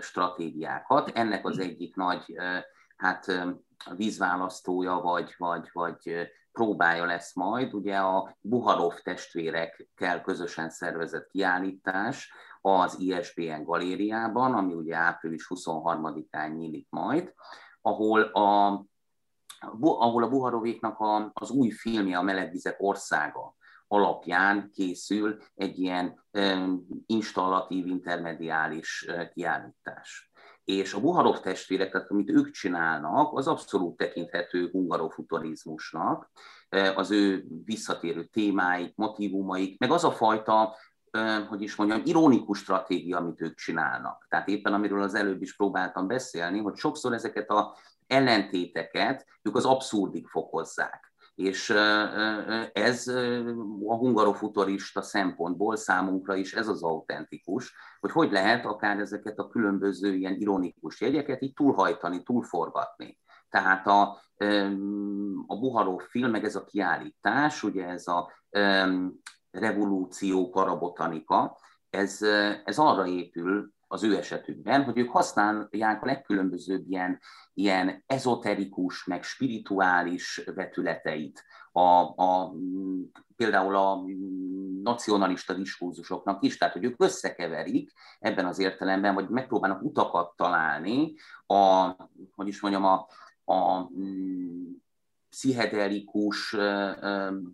stratégiákat. 0.00 1.10
Ennek 1.14 1.46
az 1.46 1.58
egyik 1.58 1.96
nagy 1.96 2.34
hát 2.96 3.48
vízválasztója, 3.96 5.00
vagy, 5.00 5.34
vagy, 5.36 5.68
vagy 5.72 6.30
próbája 6.52 7.04
lesz 7.04 7.34
majd, 7.34 7.74
ugye 7.74 7.96
a 7.96 8.36
Buharov 8.40 8.94
testvérekkel 9.02 10.20
közösen 10.20 10.70
szervezett 10.70 11.28
kiállítás 11.28 12.32
az 12.60 12.98
ISBN 12.98 13.62
galériában, 13.62 14.54
ami 14.54 14.74
ugye 14.74 14.96
április 14.96 15.46
23-án 15.48 16.56
nyílik 16.56 16.86
majd, 16.90 17.34
ahol 17.80 18.22
a, 18.22 18.66
ahol 19.80 20.22
a 20.22 20.28
Buharovéknak 20.28 20.98
a, 20.98 21.30
az 21.34 21.50
új 21.50 21.70
filmje, 21.70 22.18
a 22.18 22.22
Melegvizek 22.22 22.76
országa 22.78 23.56
alapján 23.86 24.70
készül 24.70 25.38
egy 25.54 25.78
ilyen 25.78 26.24
installatív, 27.06 27.86
intermediális 27.86 29.10
kiállítás 29.32 30.27
és 30.68 30.94
a 30.94 31.00
Buharov 31.00 31.40
testvérek, 31.40 31.90
tehát 31.90 32.10
amit 32.10 32.30
ők 32.30 32.50
csinálnak, 32.50 33.36
az 33.36 33.46
abszolút 33.46 33.96
tekinthető 33.96 34.68
hungarofuturizmusnak, 34.70 36.30
az 36.94 37.10
ő 37.10 37.44
visszatérő 37.64 38.24
témáik, 38.24 38.96
motivumaik, 38.96 39.78
meg 39.78 39.90
az 39.90 40.04
a 40.04 40.10
fajta, 40.10 40.76
hogy 41.48 41.62
is 41.62 41.76
mondjam, 41.76 42.02
ironikus 42.04 42.58
stratégia, 42.58 43.16
amit 43.16 43.40
ők 43.40 43.54
csinálnak. 43.54 44.26
Tehát 44.28 44.48
éppen 44.48 44.72
amiről 44.72 45.02
az 45.02 45.14
előbb 45.14 45.42
is 45.42 45.56
próbáltam 45.56 46.06
beszélni, 46.06 46.58
hogy 46.58 46.76
sokszor 46.76 47.12
ezeket 47.12 47.50
a 47.50 47.76
ellentéteket 48.06 49.26
ők 49.42 49.56
az 49.56 49.64
abszurdig 49.64 50.26
fokozzák. 50.26 51.07
És 51.38 51.70
ez 52.72 53.06
a 53.86 53.96
hungarofuturista 53.96 55.02
szempontból 55.02 55.76
számunkra 55.76 56.34
is 56.34 56.54
ez 56.54 56.68
az 56.68 56.82
autentikus, 56.82 57.74
hogy 58.00 58.10
hogy 58.10 58.32
lehet 58.32 58.64
akár 58.64 58.98
ezeket 58.98 59.38
a 59.38 59.48
különböző 59.48 60.14
ilyen 60.14 60.34
ironikus 60.34 61.00
jegyeket 61.00 61.42
így 61.42 61.52
túlhajtani, 61.52 62.22
túlforgatni. 62.22 63.18
Tehát 63.48 63.86
a, 63.86 64.02
a 65.46 65.58
Buharó 65.58 65.98
film, 65.98 66.30
meg 66.30 66.44
ez 66.44 66.56
a 66.56 66.64
kiállítás, 66.64 67.62
ugye 67.62 67.86
ez 67.86 68.06
a 68.06 68.32
revolúció 69.50 70.50
parabotanika, 70.50 71.58
ez, 71.90 72.22
ez 72.64 72.78
arra 72.78 73.06
épül, 73.06 73.72
az 73.88 74.02
ő 74.02 74.16
esetükben, 74.16 74.84
hogy 74.84 74.98
ők 74.98 75.10
használják 75.10 76.02
a 76.02 76.06
legkülönbözőbb 76.06 76.90
ilyen, 76.90 77.20
ilyen 77.54 78.02
ezoterikus, 78.06 79.04
meg 79.04 79.22
spirituális 79.22 80.42
vetületeit. 80.54 81.44
A, 81.72 81.80
a, 82.22 82.54
például 83.36 83.76
a 83.76 84.04
nacionalista 84.82 85.54
diskurzusoknak 85.54 86.44
is, 86.44 86.56
tehát 86.56 86.74
hogy 86.74 86.84
ők 86.84 87.02
összekeverik 87.02 87.92
ebben 88.18 88.46
az 88.46 88.58
értelemben, 88.58 89.14
vagy 89.14 89.28
megpróbálnak 89.28 89.82
utakat 89.82 90.36
találni 90.36 91.14
a, 91.46 91.86
hogy 92.34 92.48
is 92.48 92.60
mondjam, 92.60 92.84
a, 92.84 93.06
a 93.52 93.90
pszichedelikus 95.30 96.56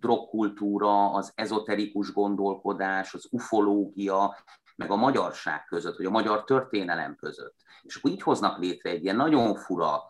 drogkultúra, 0.01 1.13
az 1.13 1.33
ezoterikus 1.35 2.13
gondolkodás, 2.13 3.15
az 3.15 3.29
ufológia 3.31 4.37
meg 4.77 4.91
a 4.91 4.97
magyarság 4.97 5.65
között, 5.65 5.97
vagy 5.97 6.07
a 6.07 6.11
magyar 6.11 6.45
történelem 6.45 7.17
között. 7.17 7.57
És 7.83 7.97
akkor 7.97 8.11
így 8.11 8.23
hoznak 8.23 8.59
létre 8.59 8.91
egy 8.91 9.03
ilyen 9.03 9.17
nagyon 9.17 9.55
fura, 9.55 10.03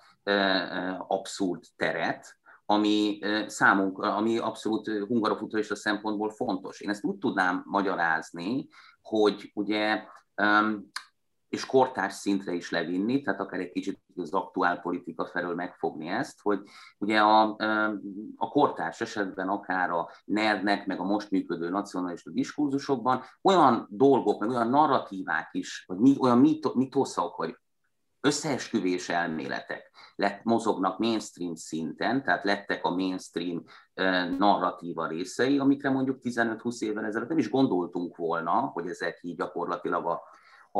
abszurd 0.98 1.64
teret, 1.76 2.38
ami 2.66 3.18
számunk, 3.46 3.98
ami 3.98 4.38
abszolút 4.38 4.88
hungarofuturista 4.88 5.74
szempontból 5.74 6.30
fontos. 6.30 6.80
Én 6.80 6.90
ezt 6.90 7.04
úgy 7.04 7.18
tudnám 7.18 7.62
magyarázni, 7.66 8.68
hogy 9.02 9.50
ugye 9.54 10.04
és 11.48 11.66
kortárs 11.66 12.14
szintre 12.14 12.52
is 12.52 12.70
levinni, 12.70 13.22
tehát 13.22 13.40
akár 13.40 13.60
egy 13.60 13.72
kicsit 13.72 14.00
az 14.16 14.32
aktuál 14.32 14.80
politika 14.80 15.26
felől 15.26 15.54
megfogni 15.54 16.08
ezt, 16.08 16.40
hogy 16.42 16.60
ugye 16.98 17.20
a, 17.20 17.56
a 18.36 18.48
kortárs 18.48 19.00
esetben 19.00 19.48
akár 19.48 19.90
a 19.90 20.10
NERD-nek, 20.24 20.86
meg 20.86 21.00
a 21.00 21.04
most 21.04 21.30
működő 21.30 21.68
nacionalista 21.68 22.30
diskurzusokban 22.30 23.22
olyan 23.42 23.86
dolgok, 23.90 24.40
meg 24.40 24.48
olyan 24.48 24.68
narratívák 24.68 25.48
is, 25.52 25.84
vagy 25.86 25.98
mi, 25.98 26.16
olyan 26.20 26.38
mitoszok, 26.74 27.36
vagy 27.36 27.56
összeesküvés 28.20 29.08
elméletek 29.08 29.90
lett, 30.14 30.42
mozognak 30.42 30.98
mainstream 30.98 31.54
szinten, 31.54 32.22
tehát 32.24 32.44
lettek 32.44 32.84
a 32.84 32.94
mainstream 32.94 33.64
narratíva 34.38 35.06
részei, 35.06 35.58
amikre 35.58 35.90
mondjuk 35.90 36.18
15-20 36.22 36.80
évvel 36.80 37.04
ezelőtt 37.04 37.28
nem 37.28 37.38
is 37.38 37.50
gondoltunk 37.50 38.16
volna, 38.16 38.50
hogy 38.50 38.88
ezek 38.88 39.18
így 39.22 39.36
gyakorlatilag 39.36 40.06
a, 40.06 40.22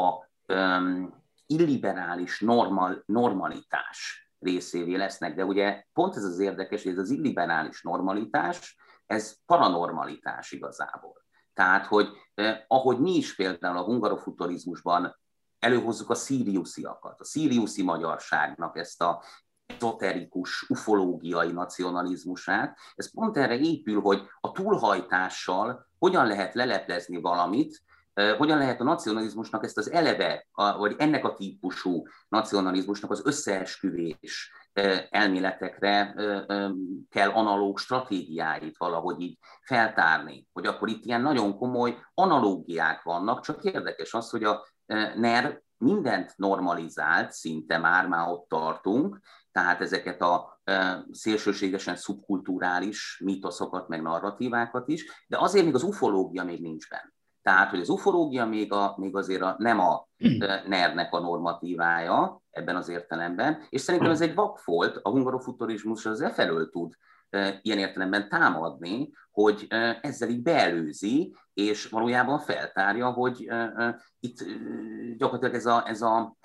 a 0.00 0.33
um, 0.48 1.22
illiberális 1.46 2.40
normal, 2.40 3.02
normalitás 3.07 4.28
részévé 4.38 4.94
lesznek, 4.94 5.35
de 5.35 5.44
ugye 5.44 5.85
pont 5.92 6.16
ez 6.16 6.24
az 6.24 6.38
érdekes, 6.38 6.83
hogy 6.83 6.92
ez 6.92 6.98
az 6.98 7.11
illiberális 7.11 7.83
normalitás, 7.83 8.76
ez 9.07 9.37
paranormalitás 9.46 10.52
igazából. 10.52 11.24
Tehát, 11.54 11.87
hogy 11.87 12.09
eh, 12.35 12.61
ahogy 12.68 12.98
mi 12.98 13.16
is 13.16 13.35
például 13.35 13.76
a 13.76 13.85
hungarofuturizmusban 13.85 15.16
előhozzuk 15.59 16.11
a 16.11 16.14
szíriusziakat, 16.14 17.20
a 17.20 17.24
szíriuszi 17.24 17.83
magyarságnak 17.83 18.78
ezt 18.78 19.02
a 19.02 19.22
ezoterikus, 19.66 20.66
ufológiai 20.68 21.52
nacionalizmusát, 21.52 22.78
ez 22.94 23.12
pont 23.12 23.37
erre 23.37 23.59
épül, 23.59 24.00
hogy 24.00 24.22
a 24.40 24.52
túlhajtással 24.52 25.87
hogyan 25.98 26.26
lehet 26.26 26.54
leleplezni 26.54 27.20
valamit, 27.20 27.83
hogyan 28.14 28.59
lehet 28.59 28.81
a 28.81 28.85
nacionalizmusnak 28.85 29.64
ezt 29.64 29.79
az 29.79 29.90
eleve, 29.90 30.46
vagy 30.55 30.94
ennek 30.98 31.24
a 31.24 31.35
típusú 31.35 32.03
nacionalizmusnak 32.29 33.11
az 33.11 33.22
összeesküvés 33.24 34.53
elméletekre 35.11 36.14
kell 37.11 37.31
analóg 37.31 37.79
stratégiáit 37.79 38.77
valahogy 38.77 39.20
így 39.20 39.38
feltárni, 39.62 40.46
hogy 40.53 40.66
akkor 40.66 40.88
itt 40.88 41.05
ilyen 41.05 41.20
nagyon 41.20 41.57
komoly 41.57 41.98
analógiák 42.14 43.03
vannak, 43.03 43.40
csak 43.40 43.64
érdekes 43.64 44.14
az, 44.14 44.31
hogy 44.31 44.44
a 44.44 44.66
NER 45.14 45.62
mindent 45.77 46.33
normalizált, 46.37 47.33
szinte 47.33 47.79
már, 47.79 48.09
már 48.09 48.29
ott 48.29 48.48
tartunk, 48.48 49.20
tehát 49.53 49.81
ezeket 49.81 50.22
a 50.22 50.61
szélsőségesen 51.11 51.96
szubkulturális 51.96 53.20
mítoszokat, 53.24 53.88
meg 53.88 54.03
narratívákat 54.03 54.88
is, 54.88 55.24
de 55.27 55.38
azért 55.38 55.64
még 55.64 55.74
az 55.74 55.83
ufológia 55.83 56.44
még 56.44 56.61
nincs 56.61 56.88
benne. 56.88 57.13
Tehát, 57.44 57.70
hogy 57.70 57.80
az 57.80 57.88
ufológia 57.88 58.46
még, 58.46 58.72
a, 58.72 58.94
még 58.96 59.16
azért 59.16 59.42
a, 59.42 59.54
nem 59.59 59.80
a 59.80 60.09
hmm. 60.18 60.38
NER-nek 60.66 61.12
a 61.12 61.20
normatívája 61.20 62.42
ebben 62.50 62.76
az 62.76 62.88
értelemben, 62.88 63.66
és 63.68 63.80
szerintem 63.80 64.11
ez 64.11 64.20
egy 64.20 64.35
vakfolt, 64.35 64.98
a 65.02 65.11
hungarofuturizmus 65.11 66.07
az 66.07 66.20
e 66.20 66.30
felől 66.30 66.70
tud 66.70 66.92
ilyen 67.62 67.78
értelemben 67.78 68.28
támadni, 68.28 69.12
hogy 69.30 69.66
ezzel 70.00 70.28
így 70.28 70.42
beelőzi, 70.42 71.37
és 71.54 71.88
valójában 71.88 72.38
feltárja, 72.38 73.11
hogy 73.11 73.50
itt 74.20 74.44
gyakorlatilag 75.16 75.54
ez, 75.54 75.66
a, 75.66 75.88
ez, 75.88 76.03
a, 76.03 76.36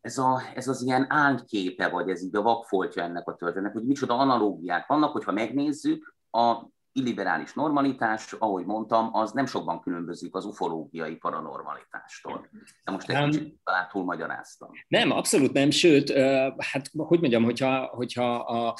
ez, 0.00 0.18
a, 0.18 0.42
ez 0.54 0.68
az 0.68 0.82
ilyen 0.82 1.06
ányképe, 1.08 1.88
vagy 1.88 2.08
ez 2.08 2.22
így 2.22 2.36
a 2.36 2.42
vakfoltja 2.42 3.02
ennek 3.02 3.28
a 3.28 3.34
történetnek, 3.34 3.72
hogy 3.72 3.86
micsoda 3.86 4.18
analógiák 4.18 4.86
vannak, 4.86 5.12
hogyha 5.12 5.32
megnézzük, 5.32 6.14
a 6.30 6.72
illiberális 6.96 7.52
normalitás, 7.52 8.32
ahogy 8.32 8.64
mondtam, 8.64 9.08
az 9.12 9.32
nem 9.32 9.46
sokban 9.46 9.80
különbözik 9.80 10.34
az 10.34 10.44
ufológiai 10.44 11.14
paranormalitástól. 11.14 12.48
De 12.84 12.92
most 12.92 13.10
egy 13.10 13.30
kicsit 13.30 13.54
talán 13.64 13.88
túlmagyaráztam. 13.92 14.70
Nem, 14.88 15.10
abszolút 15.10 15.52
nem, 15.52 15.70
sőt, 15.70 16.12
hát 16.58 16.90
hogy 16.96 17.20
mondjam, 17.20 17.44
hogyha, 17.44 17.86
hogyha 17.86 18.34
a 18.34 18.76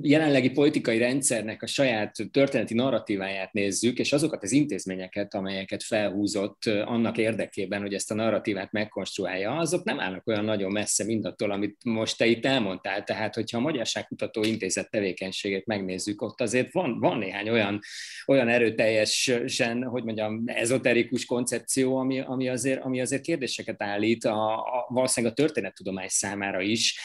jelenlegi 0.00 0.50
politikai 0.50 0.98
rendszernek 0.98 1.62
a 1.62 1.66
saját 1.66 2.16
történeti 2.30 2.74
narratíváját 2.74 3.52
nézzük, 3.52 3.98
és 3.98 4.12
azokat 4.12 4.42
az 4.42 4.52
intézményeket, 4.52 5.34
amelyeket 5.34 5.82
felhúzott 5.82 6.64
annak 6.64 7.18
érdekében, 7.18 7.80
hogy 7.80 7.94
ezt 7.94 8.10
a 8.10 8.14
narratívát 8.14 8.72
megkonstruálja, 8.72 9.56
azok 9.56 9.84
nem 9.84 10.00
állnak 10.00 10.26
olyan 10.26 10.44
nagyon 10.44 10.72
messze 10.72 11.04
mindattól, 11.04 11.50
amit 11.50 11.84
most 11.84 12.18
te 12.18 12.26
itt 12.26 12.44
elmondtál. 12.44 13.04
Tehát, 13.04 13.34
hogyha 13.34 13.58
a 13.58 13.60
Magyarságkutató 13.60 14.42
Intézet 14.42 14.90
tevékenységét 14.90 15.66
megnézzük, 15.66 16.22
ott 16.22 16.40
azért 16.40 16.72
van, 16.72 16.98
van 16.98 17.21
néhány 17.22 17.48
olyan, 17.48 17.80
olyan 18.26 18.48
erőteljesen, 18.48 19.84
hogy 19.84 20.04
mondjam, 20.04 20.42
ezoterikus 20.46 21.24
koncepció, 21.24 21.96
ami, 21.96 22.20
ami, 22.20 22.48
azért, 22.48 22.82
ami 22.82 23.00
azért 23.00 23.22
kérdéseket 23.22 23.82
állít 23.82 24.24
a, 24.24 24.58
a, 24.58 24.86
valószínűleg 24.88 25.34
a 25.34 25.42
történettudomány 25.42 26.08
számára 26.08 26.60
is, 26.60 27.00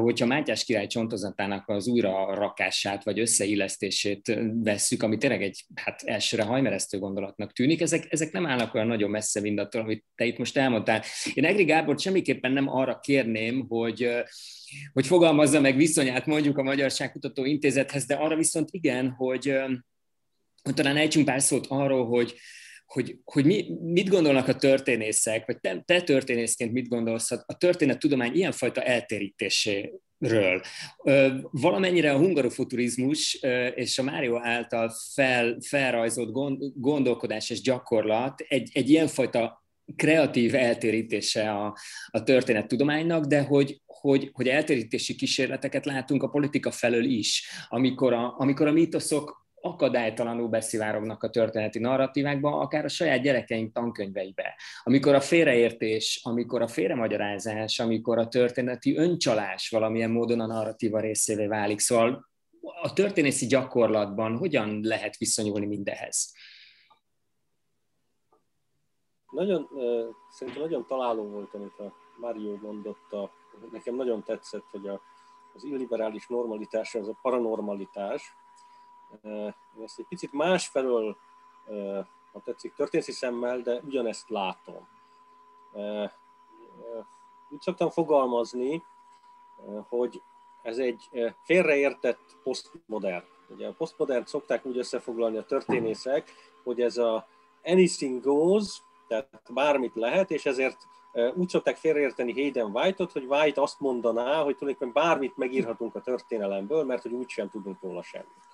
hogyha 0.00 0.26
Mátyás 0.26 0.64
király 0.64 0.86
csontozatának 0.86 1.68
az 1.68 1.88
újra 1.88 2.34
rakását 2.34 3.04
vagy 3.04 3.20
összeillesztését 3.20 4.38
vesszük, 4.52 5.02
ami 5.02 5.16
tényleg 5.18 5.42
egy 5.42 5.64
hát 5.74 6.02
elsőre 6.02 6.42
hajmeresztő 6.42 6.98
gondolatnak 6.98 7.52
tűnik, 7.52 7.80
ezek, 7.80 8.06
ezek 8.08 8.32
nem 8.32 8.46
állnak 8.46 8.74
olyan 8.74 8.86
nagyon 8.86 9.10
messze 9.10 9.40
mindattól, 9.40 9.80
amit 9.80 10.04
te 10.14 10.24
itt 10.24 10.38
most 10.38 10.56
elmondtál. 10.56 11.02
Én 11.34 11.44
Egri 11.44 11.64
Gábor 11.64 11.98
semmiképpen 11.98 12.52
nem 12.52 12.68
arra 12.68 12.98
kérném, 12.98 13.66
hogy 13.68 14.08
hogy 14.92 15.06
fogalmazza 15.06 15.60
meg 15.60 15.76
viszonyát 15.76 16.26
mondjuk 16.26 16.58
a 16.58 16.62
Magyarságkutató 16.62 17.44
Intézethez, 17.44 18.06
de 18.06 18.14
arra 18.14 18.36
viszont 18.36 18.68
igen, 18.70 19.10
hogy, 19.10 19.54
hogy 20.62 20.74
talán 20.74 20.96
ejtsünk 20.96 21.24
pár 21.24 21.42
szót 21.42 21.66
arról, 21.68 22.06
hogy, 22.06 22.34
hogy, 22.86 23.18
hogy 23.24 23.44
mi, 23.44 23.66
mit 23.80 24.08
gondolnak 24.08 24.48
a 24.48 24.56
történészek, 24.56 25.46
vagy 25.46 25.60
te, 25.60 25.82
te 25.84 26.02
történészként 26.02 26.72
mit 26.72 26.88
gondolsz 26.88 27.30
a 27.30 27.56
történettudomány 27.58 28.34
ilyenfajta 28.34 28.82
eltérítéséről. 28.82 30.60
Valamennyire 31.50 32.12
a 32.12 32.18
hungarofuturizmus 32.18 33.38
és 33.74 33.98
a 33.98 34.02
Mário 34.02 34.38
által 34.42 34.92
fel, 35.14 35.58
felrajzolt 35.66 36.32
gondolkodás 36.74 37.50
és 37.50 37.60
gyakorlat 37.60 38.40
egy, 38.40 38.70
egy 38.72 38.90
ilyenfajta 38.90 39.65
kreatív 39.96 40.54
eltérítése 40.54 41.50
a, 41.50 41.76
a 42.10 42.22
történettudománynak, 42.22 43.24
de 43.24 43.42
hogy, 43.42 43.80
hogy, 43.86 44.30
hogy 44.32 44.48
eltérítési 44.48 45.14
kísérleteket 45.14 45.84
látunk 45.84 46.22
a 46.22 46.28
politika 46.28 46.70
felől 46.70 47.04
is, 47.04 47.50
amikor 47.68 48.12
a, 48.12 48.34
amikor 48.38 48.66
a 48.66 48.72
mítoszok 48.72 49.46
akadálytalanul 49.60 50.48
beszivárognak 50.48 51.22
a 51.22 51.30
történeti 51.30 51.78
narratívákba, 51.78 52.58
akár 52.58 52.84
a 52.84 52.88
saját 52.88 53.22
gyerekeink 53.22 53.72
tankönyveibe. 53.72 54.54
Amikor 54.82 55.14
a 55.14 55.20
félreértés, 55.20 56.20
amikor 56.22 56.62
a 56.62 56.68
félremagyarázás, 56.68 57.78
amikor 57.78 58.18
a 58.18 58.28
történeti 58.28 58.96
öncsalás 58.96 59.68
valamilyen 59.68 60.10
módon 60.10 60.40
a 60.40 60.46
narratíva 60.46 61.00
részévé 61.00 61.46
válik. 61.46 61.78
Szóval 61.78 62.30
a 62.82 62.92
történészi 62.92 63.46
gyakorlatban 63.46 64.36
hogyan 64.36 64.80
lehet 64.82 65.16
viszonyulni 65.16 65.66
mindehez? 65.66 66.32
Nagyon, 69.36 69.68
szerintem 70.28 70.62
nagyon 70.62 70.86
találó 70.86 71.22
volt, 71.22 71.54
amit 71.54 71.78
a 71.78 71.92
Mário 72.14 72.56
mondott. 72.60 73.12
A, 73.12 73.30
nekem 73.70 73.94
nagyon 73.94 74.22
tetszett, 74.22 74.64
hogy 74.70 74.88
a, 74.88 75.00
az 75.54 75.64
illiberális 75.64 76.26
normalitás 76.26 76.94
az 76.94 77.08
a 77.08 77.16
paranormalitás. 77.22 78.36
Én 79.22 79.82
ezt 79.82 79.98
egy 79.98 80.06
picit 80.08 80.32
másfelől, 80.32 81.16
ha 82.32 82.40
tetszik, 82.44 82.74
történeti 82.74 83.12
szemmel, 83.12 83.60
de 83.60 83.80
ugyanezt 83.84 84.28
látom. 84.28 84.88
Úgy 87.48 87.60
szoktam 87.60 87.90
fogalmazni, 87.90 88.84
hogy 89.88 90.22
ez 90.62 90.78
egy 90.78 91.08
félreértett 91.42 92.36
posztmodern. 92.42 93.24
Ugye 93.48 93.68
a 93.68 93.72
posztmodern 93.72 94.24
szokták 94.24 94.66
úgy 94.66 94.78
összefoglalni 94.78 95.36
a 95.36 95.44
történészek, 95.44 96.32
hogy 96.62 96.80
ez 96.80 96.96
a 96.96 97.26
anything 97.64 98.22
goes, 98.22 98.82
tehát 99.08 99.40
bármit 99.52 99.94
lehet, 99.94 100.30
és 100.30 100.46
ezért 100.46 100.86
úgy 101.34 101.48
szokták 101.48 101.76
félreérteni 101.76 102.32
Hayden 102.32 102.70
White-ot, 102.70 103.12
hogy 103.12 103.24
White 103.24 103.60
azt 103.60 103.80
mondaná, 103.80 104.42
hogy 104.42 104.56
tulajdonképpen 104.56 105.02
bármit 105.02 105.36
megírhatunk 105.36 105.94
a 105.94 106.00
történelemből, 106.00 106.84
mert 106.84 107.02
hogy 107.02 107.12
úgysem 107.12 107.48
tudunk 107.50 107.82
róla 107.82 108.02
semmit. 108.02 108.44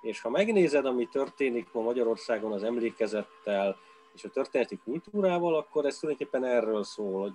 És 0.00 0.20
ha 0.20 0.30
megnézed, 0.30 0.86
ami 0.86 1.06
történik 1.06 1.72
ma 1.72 1.80
Magyarországon 1.80 2.52
az 2.52 2.62
emlékezettel 2.62 3.76
és 4.14 4.24
a 4.24 4.30
történeti 4.30 4.78
kultúrával, 4.84 5.56
akkor 5.56 5.84
ez 5.84 5.98
tulajdonképpen 5.98 6.44
erről 6.44 6.84
szól, 6.84 7.20
hogy 7.20 7.34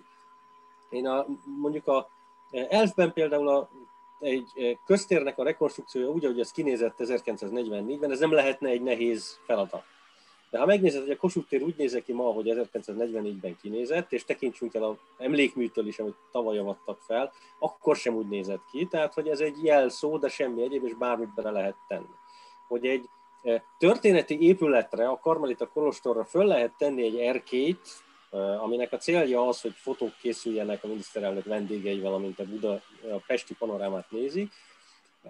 én 0.89 1.07
a, 1.07 1.25
mondjuk 1.59 1.87
a 1.87 2.09
Elfben 2.51 3.13
például 3.13 3.47
a, 3.47 3.69
egy 4.19 4.79
köztérnek 4.85 5.37
a 5.37 5.43
rekonstrukciója 5.43 6.09
úgy, 6.09 6.25
ahogy 6.25 6.39
ez 6.39 6.51
kinézett 6.51 6.95
1944-ben, 6.97 8.11
ez 8.11 8.19
nem 8.19 8.31
lehetne 8.31 8.69
egy 8.69 8.81
nehéz 8.81 9.39
feladat. 9.45 9.83
De 10.49 10.59
ha 10.59 10.65
megnézed, 10.65 11.01
hogy 11.01 11.11
a 11.11 11.17
Kossuth 11.17 11.47
tér 11.47 11.61
úgy 11.61 11.75
nézett 11.77 12.03
ki 12.03 12.13
ma, 12.13 12.23
hogy 12.23 12.53
1944-ben 12.55 13.57
kinézett, 13.61 14.11
és 14.11 14.25
tekintsünk 14.25 14.73
el 14.73 14.83
a 14.83 14.97
emlékműtől 15.17 15.87
is, 15.87 15.99
amit 15.99 16.15
tavaly 16.31 16.57
avattak 16.57 16.99
fel, 17.01 17.31
akkor 17.59 17.95
sem 17.95 18.15
úgy 18.15 18.27
nézett 18.27 18.61
ki. 18.71 18.85
Tehát, 18.85 19.13
hogy 19.13 19.27
ez 19.27 19.39
egy 19.39 19.63
jelszó, 19.63 20.17
de 20.17 20.29
semmi 20.29 20.63
egyéb, 20.63 20.85
és 20.85 20.93
bármit 20.93 21.33
bele 21.33 21.51
lehet 21.51 21.75
tenni. 21.87 22.15
Hogy 22.67 22.85
egy 22.85 23.09
e, 23.43 23.63
történeti 23.77 24.41
épületre, 24.41 25.07
a 25.07 25.19
Karmelita 25.19 25.67
Kolostorra 25.67 26.25
föl 26.25 26.45
lehet 26.45 26.73
tenni 26.77 27.03
egy 27.03 27.17
erkét, 27.17 27.87
e, 28.31 28.37
aminek 28.37 28.93
a 28.93 28.97
célja 28.97 29.47
az, 29.47 29.61
hogy 29.61 29.73
fotók 29.75 30.13
készüljenek 30.21 30.83
a 30.83 30.87
miniszterelnök 30.87 31.45
vendégeivel, 31.45 32.13
amint 32.13 32.39
a, 32.39 32.43
Buda, 32.43 32.71
a 33.11 33.23
Pesti 33.27 33.55
panorámát 33.55 34.11
nézik, 34.11 34.51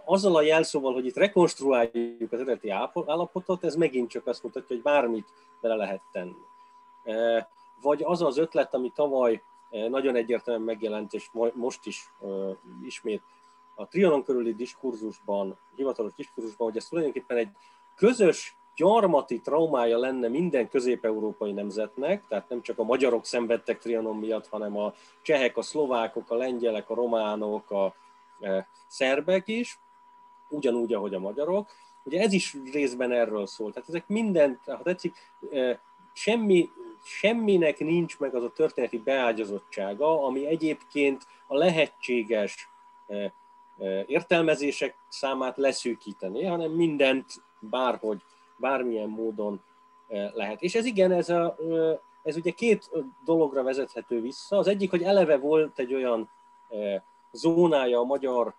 azzal 0.06 0.36
a 0.36 0.42
jelszóval, 0.42 0.94
hogy 0.94 1.06
itt 1.06 1.16
rekonstruáljuk 1.16 2.32
az 2.32 2.40
eredeti 2.40 2.70
állapotot, 3.06 3.64
ez 3.64 3.76
megint 3.76 4.10
csak 4.10 4.28
azt 4.28 4.44
mutatja, 4.44 4.76
hogy 4.76 4.84
bármit 4.84 5.28
bele 5.62 5.76
lehet 5.76 6.02
tenni. 6.12 6.46
E, 7.04 7.50
vagy 7.82 8.04
az 8.04 8.22
az 8.22 8.38
ötlet, 8.38 8.74
ami 8.74 8.92
tavaly 8.96 9.42
e, 9.70 9.88
nagyon 9.88 10.16
egyértelműen 10.16 10.66
megjelent, 10.66 11.14
és 11.14 11.30
most 11.54 11.86
is 11.86 12.12
e, 12.22 12.26
ismét 12.86 13.22
a 13.76 13.88
Trianon 13.88 14.24
körüli 14.24 14.54
diskurzusban, 14.54 15.58
hivatalos 15.76 16.14
diskurzusban, 16.16 16.68
hogy 16.68 16.78
ez 16.78 16.88
tulajdonképpen 16.88 17.38
egy 17.38 17.50
közös 17.96 18.58
gyarmati 18.76 19.40
traumája 19.42 19.98
lenne 19.98 20.28
minden 20.28 20.70
közép-európai 20.70 21.52
nemzetnek, 21.52 22.24
tehát 22.28 22.50
nem 22.50 22.62
csak 22.62 22.80
a 22.80 22.84
magyarok 22.84 23.26
szenvedtek 23.26 23.80
Trianon 23.80 24.16
miatt, 24.16 24.48
hanem 24.48 24.78
a 24.78 24.94
csehek, 25.22 25.58
a 25.58 25.62
szlovákok, 25.62 26.32
a 26.32 26.36
lengyelek, 26.36 26.90
a 26.90 26.96
románok, 26.96 27.72
a 27.72 27.96
szerbek 28.88 29.48
is, 29.48 29.80
ugyanúgy, 30.50 30.94
ahogy 30.94 31.14
a 31.14 31.20
magyarok. 31.20 31.70
Ugye 32.04 32.22
ez 32.22 32.34
is 32.34 32.56
részben 32.72 33.12
erről 33.12 33.48
szól. 33.48 33.72
Tehát 33.72 33.90
ezek 33.90 34.08
minden, 34.08 34.60
ha 34.66 34.82
tetszik, 34.82 35.16
semmi, 36.14 36.70
semminek 37.04 37.80
nincs 37.80 38.20
meg 38.20 38.36
az 38.36 38.44
a 38.44 38.52
történeti 38.52 38.98
beágyazottsága, 38.98 40.24
ami 40.24 40.46
egyébként 40.46 41.28
a 41.48 41.56
lehetséges 41.56 42.70
értelmezések 44.06 44.96
számát 45.08 45.58
leszűkíteni, 45.58 46.44
hanem 46.46 46.72
mindent 46.72 47.26
bárhogy, 47.60 48.22
bármilyen 48.58 49.10
módon 49.10 49.62
lehet. 50.34 50.62
És 50.62 50.76
ez 50.76 50.86
igen, 50.86 51.12
ez, 51.12 51.30
a, 51.30 51.58
ez 52.24 52.36
ugye 52.36 52.52
két 52.52 52.90
dologra 53.26 53.64
vezethető 53.64 54.22
vissza. 54.22 54.58
Az 54.58 54.68
egyik, 54.68 54.90
hogy 54.90 55.04
eleve 55.04 55.38
volt 55.38 55.80
egy 55.80 55.94
olyan 55.94 56.30
zónája 57.38 58.00
a 58.00 58.04
magyar 58.04 58.54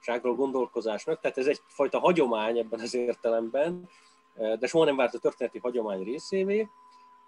ságról 0.00 0.34
gondolkozásnak, 0.34 1.20
tehát 1.20 1.38
ez 1.38 1.46
egyfajta 1.46 1.98
hagyomány 1.98 2.58
ebben 2.58 2.80
az 2.80 2.94
értelemben, 2.94 3.88
de 4.34 4.66
soha 4.66 4.84
nem 4.84 4.96
várt 4.96 5.14
a 5.14 5.18
történeti 5.18 5.58
hagyomány 5.58 6.02
részévé, 6.02 6.68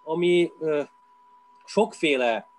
ami 0.03 0.51
sokféle 1.65 2.49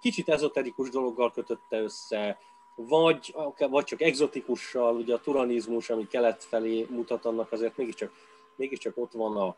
kicsit 0.00 0.28
ezoterikus 0.28 0.90
dologgal 0.90 1.32
kötötte 1.32 1.80
össze, 1.80 2.38
vagy, 2.74 3.34
vagy 3.56 3.84
csak 3.84 4.00
exotikussal, 4.00 4.96
ugye 4.96 5.14
a 5.14 5.20
turanizmus, 5.20 5.90
ami 5.90 6.06
kelet 6.06 6.44
felé 6.44 6.86
mutat, 6.90 7.24
annak 7.24 7.52
azért 7.52 7.76
mégiscsak, 7.76 8.12
mégiscsak 8.56 8.96
ott 8.96 9.12
van 9.12 9.36
a, 9.36 9.56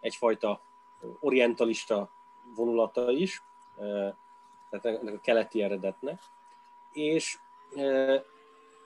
egyfajta 0.00 0.60
orientalista 1.20 2.10
vonulata 2.54 3.10
is 3.10 3.42
tehát 4.80 5.00
ennek 5.00 5.14
a 5.14 5.20
keleti 5.22 5.62
eredetnek. 5.62 6.20
És, 6.92 7.38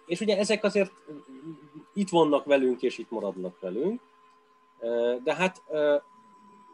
és 0.07 0.21
ugye 0.21 0.39
ezek 0.39 0.65
azért 0.65 0.93
itt 1.93 2.09
vannak 2.09 2.45
velünk, 2.45 2.83
és 2.83 2.99
itt 2.99 3.11
maradnak 3.11 3.61
velünk, 3.61 4.01
de 5.23 5.35
hát 5.35 5.63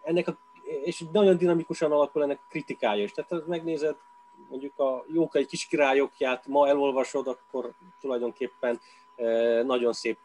ennek 0.02 0.28
a, 0.28 0.38
és 0.84 1.04
nagyon 1.12 1.36
dinamikusan 1.36 1.92
alakul 1.92 2.22
ennek 2.22 2.38
a 2.42 2.48
kritikája 2.48 3.02
is. 3.02 3.12
Tehát 3.12 3.46
megnézed 3.46 3.96
mondjuk 4.48 4.78
a 4.78 5.04
Jókai 5.12 5.46
kiskirályokját, 5.46 6.46
ma 6.46 6.68
elolvasod, 6.68 7.26
akkor 7.26 7.72
tulajdonképpen 8.00 8.80
nagyon 9.64 9.92
szép 9.92 10.18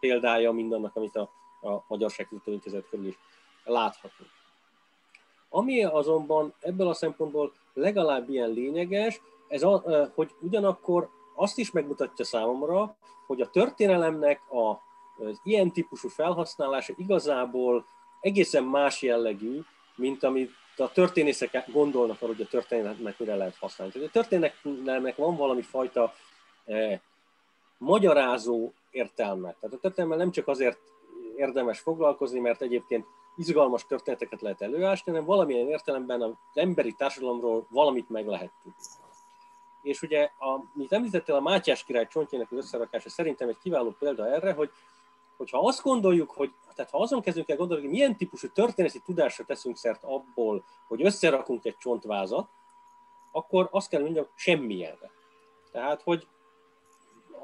példája 0.00 0.52
mindannak, 0.52 0.96
amit 0.96 1.16
a, 1.16 1.30
a 1.60 1.82
Magyarságkutató 1.86 2.52
Intézet 2.52 2.88
körül 2.90 3.06
is 3.06 3.18
láthatunk. 3.64 4.39
Ami 5.50 5.84
azonban 5.84 6.54
ebből 6.60 6.88
a 6.88 6.94
szempontból 6.94 7.52
legalább 7.74 8.28
ilyen 8.28 8.50
lényeges, 8.50 9.20
ez 9.48 9.62
a, 9.62 10.10
hogy 10.14 10.30
ugyanakkor 10.40 11.08
azt 11.34 11.58
is 11.58 11.70
megmutatja 11.70 12.24
számomra, 12.24 12.96
hogy 13.26 13.40
a 13.40 13.50
történelemnek 13.50 14.40
a, 14.50 14.70
az 15.24 15.40
ilyen 15.44 15.72
típusú 15.72 16.08
felhasználása 16.08 16.92
igazából 16.96 17.84
egészen 18.20 18.64
más 18.64 19.02
jellegű, 19.02 19.60
mint 19.96 20.22
amit 20.22 20.50
a 20.76 20.92
történészek 20.92 21.70
gondolnak 21.72 22.16
arról, 22.22 22.34
hogy 22.34 22.44
a 22.44 22.48
történetnek 22.48 23.18
mire 23.18 23.34
lehet 23.34 23.56
használni. 23.56 23.92
Tehát 23.92 24.08
a 24.08 24.12
történetnek 24.12 25.16
van 25.16 25.36
valami 25.36 25.62
fajta 25.62 26.14
magyarázó 27.78 28.72
értelmet. 28.90 29.56
Tehát 29.60 29.76
a 29.76 29.80
történelemmel 29.80 30.24
nem 30.24 30.30
csak 30.30 30.48
azért 30.48 30.78
érdemes 31.36 31.78
foglalkozni, 31.78 32.40
mert 32.40 32.62
egyébként 32.62 33.06
izgalmas 33.40 33.86
történeteket 33.86 34.40
lehet 34.40 34.62
előásni, 34.62 35.12
hanem 35.12 35.26
valamilyen 35.26 35.68
értelemben 35.68 36.22
az 36.22 36.32
emberi 36.54 36.92
társadalomról 36.92 37.66
valamit 37.68 38.10
meg 38.10 38.26
lehet 38.26 38.50
tudni. 38.62 38.78
És 39.82 40.02
ugye, 40.02 40.30
amit 40.74 40.92
említettél, 40.92 41.34
a 41.34 41.40
Mátyás 41.40 41.84
király 41.84 42.06
csontjának 42.06 42.50
az 42.50 42.56
összerakása 42.56 43.08
szerintem 43.08 43.48
egy 43.48 43.58
kiváló 43.62 43.94
példa 43.98 44.26
erre, 44.26 44.52
hogy 44.52 44.70
hogyha 45.36 45.58
azt 45.58 45.82
gondoljuk, 45.82 46.30
hogy 46.30 46.52
tehát 46.74 46.90
ha 46.90 46.98
azon 46.98 47.20
kezdünk 47.20 47.48
el 47.48 47.56
gondolni, 47.56 47.82
hogy 47.82 47.92
milyen 47.92 48.16
típusú 48.16 48.48
történeti 48.48 49.00
tudásra 49.00 49.44
teszünk 49.44 49.76
szert 49.76 50.04
abból, 50.04 50.64
hogy 50.86 51.04
összerakunk 51.04 51.64
egy 51.64 51.76
csontvázat, 51.76 52.48
akkor 53.30 53.68
azt 53.70 53.88
kell 53.88 54.00
mondjam, 54.00 54.26
semmilyenre. 54.34 55.10
Tehát, 55.72 56.02
hogy 56.02 56.26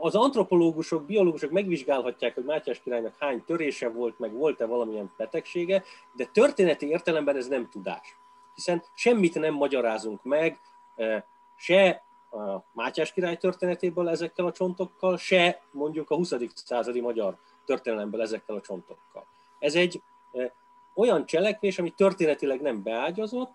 az 0.01 0.15
antropológusok, 0.15 1.07
biológusok 1.07 1.51
megvizsgálhatják, 1.51 2.35
hogy 2.35 2.45
Mátyás 2.45 2.81
királynak 2.81 3.15
hány 3.19 3.45
törése 3.45 3.89
volt, 3.89 4.19
meg 4.19 4.33
volt-e 4.33 4.67
valamilyen 4.67 5.13
betegsége, 5.17 5.83
de 6.13 6.25
történeti 6.33 6.89
értelemben 6.89 7.37
ez 7.37 7.49
nem 7.49 7.69
tudás. 7.69 8.17
Hiszen 8.55 8.83
semmit 8.95 9.35
nem 9.35 9.55
magyarázunk 9.55 10.23
meg, 10.23 10.61
eh, 10.97 11.23
se 11.57 12.05
a 12.31 12.65
Mátyás 12.73 13.13
király 13.13 13.37
történetéből 13.37 14.09
ezekkel 14.09 14.47
a 14.47 14.53
csontokkal, 14.53 15.17
se 15.17 15.63
mondjuk 15.71 16.11
a 16.11 16.15
20. 16.15 16.35
századi 16.55 17.01
magyar 17.01 17.37
történelemből 17.65 18.23
ezekkel 18.23 18.57
a 18.57 18.61
csontokkal. 18.61 19.27
Ez 19.59 19.75
egy 19.75 20.03
eh, 20.33 20.51
olyan 20.95 21.27
cselekvés, 21.27 21.79
ami 21.79 21.91
történetileg 21.91 22.61
nem 22.61 22.83
beágyazott, 22.83 23.51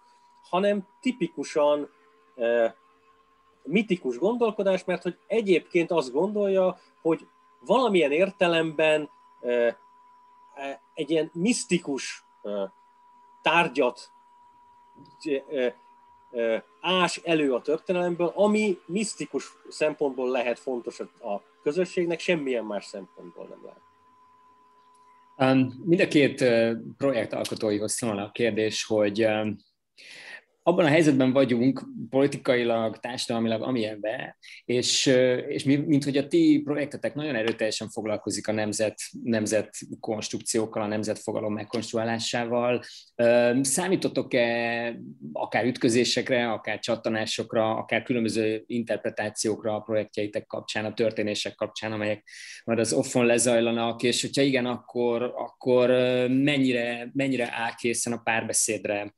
hanem 0.50 0.88
tipikusan 1.00 1.90
eh, 2.36 2.74
mitikus 3.64 4.18
gondolkodás, 4.18 4.84
mert 4.84 5.04
hogy 5.04 5.18
egyébként 5.28 5.92
azt 5.92 6.12
gondolja, 6.12 6.80
hogy 7.02 7.28
valamilyen 7.60 8.12
értelemben 8.12 9.10
egy 10.94 11.10
ilyen 11.10 11.30
misztikus 11.34 12.26
tárgyat 13.42 14.12
ás 16.82 17.18
elő 17.18 17.54
a 17.54 17.62
történelemből, 17.62 18.32
ami 18.36 18.80
misztikus 18.86 19.54
szempontból 19.70 20.30
lehet 20.30 20.60
fontos 20.60 21.00
a 21.00 21.42
közösségnek, 21.64 22.20
semmilyen 22.20 22.66
más 22.66 22.86
szempontból 22.86 23.46
nem 23.46 23.60
lehet. 23.64 23.80
Mind 25.84 26.00
a 26.00 26.08
két 26.08 26.46
projekt 26.98 27.34
alkotóihoz 27.34 27.94
szól 27.94 28.20
a 28.20 28.32
kérdés, 28.32 28.86
hogy 28.86 29.28
abban 30.64 30.86
a 30.86 30.90
helyzetben 30.90 31.34
vagyunk 31.34 31.84
politikailag, 32.10 32.98
társadalmilag, 33.00 33.62
amilyenben, 33.62 34.36
és, 34.66 35.06
és 35.48 35.64
mi, 35.64 35.76
mint 35.76 36.04
hogy 36.04 36.18
a 36.18 36.28
ti 36.28 36.62
projektetek 36.64 37.16
nagyon 37.16 37.36
erőteljesen 37.36 37.90
foglalkozik 37.90 38.48
a 38.48 38.52
nemzet, 38.52 39.00
nemzet 39.24 39.78
konstrukciókkal, 40.00 40.82
a 40.82 40.88
nemzetfogalom 40.88 41.54
megkonstruálásával. 41.54 42.84
Számítottok-e 43.62 44.96
akár 45.34 45.66
ütközésekre, 45.66 46.52
akár 46.52 46.80
csattanásokra, 46.80 47.76
akár 47.76 48.04
különböző 48.04 48.64
interpretációkra 48.66 49.76
a 49.76 49.80
projektjeitek 49.80 50.46
kapcsán, 50.46 50.86
a 50.86 50.94
történések 50.94 51.56
kapcsán, 51.56 51.92
amelyek 51.92 52.28
majd 52.64 52.80
az 52.80 52.94
offon 52.94 53.26
lezajlanak, 53.26 54.04
és 54.04 54.22
hogyha 54.22 54.42
igen, 54.42 54.66
akkor, 54.66 55.24
akkor 55.24 55.90
mennyire, 56.28 57.10
mennyire 57.14 57.50
áll 57.52 57.76
készen 57.76 58.14
a 58.14 58.22
párbeszédre 58.24 59.14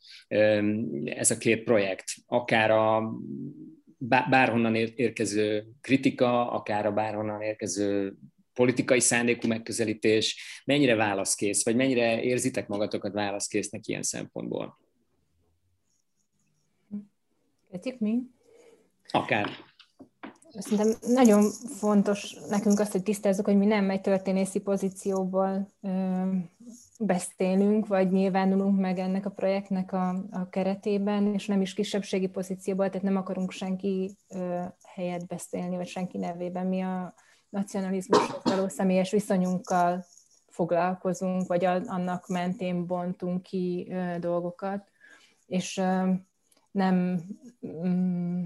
ez 1.06 1.32
a 1.34 1.38
két 1.38 1.64
projekt, 1.64 2.06
akár 2.26 2.72
a 2.72 3.14
bárhonnan 4.30 4.76
érkező 4.76 5.66
kritika, 5.82 6.52
akár 6.52 6.86
a 6.86 6.92
bárhonnan 6.92 7.42
érkező 7.42 8.16
politikai 8.54 9.00
szándékú 9.00 9.48
megközelítés, 9.48 10.62
mennyire 10.66 10.96
válaszkész, 10.96 11.66
vagy 11.66 11.76
mennyire 11.76 12.22
érzitek 12.22 12.68
magatokat 12.68 13.14
válaszkésznek 13.14 13.88
ilyen 13.88 14.04
szempontból? 14.04 14.80
Kezdjük 17.72 18.00
mi? 18.00 18.22
Akár. 19.12 19.50
Szerintem 20.58 20.94
nagyon 21.14 21.52
fontos 21.80 22.36
nekünk 22.50 22.80
azt, 22.80 22.92
hogy 22.92 23.04
tisztázzuk, 23.04 23.46
hogy 23.46 23.58
mi 23.58 23.66
nem 23.66 23.90
egy 23.90 24.02
történészi 24.02 24.60
pozícióból 24.60 25.72
beszélünk, 27.00 27.88
vagy 27.88 28.12
nyilvánulunk 28.12 28.80
meg 28.80 29.00
ennek 29.00 29.26
a 29.26 29.30
projektnek 29.30 29.94
a, 29.94 30.10
a 30.32 30.50
keretében, 30.50 31.34
és 31.34 31.48
nem 31.48 31.62
is 31.62 31.74
kisebbségi 31.74 32.28
pozícióból, 32.28 32.90
tehát 32.90 33.02
nem 33.02 33.16
akarunk 33.16 33.52
senki 33.52 34.18
ö, 34.30 34.62
helyet 34.88 35.28
beszélni, 35.28 35.76
vagy 35.76 35.88
senki 35.88 36.18
nevében. 36.18 36.68
Mi 36.68 36.82
a 36.82 37.14
nacionalizmushoz 37.50 38.42
való 38.44 38.68
személyes 38.68 39.12
viszonyunkkal 39.12 40.06
foglalkozunk, 40.48 41.48
vagy 41.48 41.66
a, 41.66 41.82
annak 41.86 42.28
mentén 42.28 42.86
bontunk 42.86 43.42
ki 43.42 43.88
ö, 43.92 44.20
dolgokat, 44.20 44.92
és 45.46 45.78
ö, 45.78 46.12
nem... 46.72 47.22
Mm, 47.68 48.46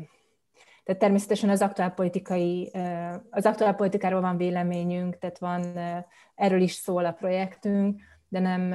tehát 0.84 1.02
természetesen 1.02 1.50
az 1.50 1.62
aktuálpolitikai, 1.62 2.72
az 3.30 3.46
aktuálpolitikáról 3.46 4.22
van 4.22 4.38
véleményünk, 4.38 5.18
tehát 5.18 5.40
van, 5.40 5.78
erről 6.36 6.62
is 6.62 6.72
szól 6.74 7.06
a 7.06 7.12
projektünk, 7.12 8.02
de 8.28 8.40
nem 8.40 8.74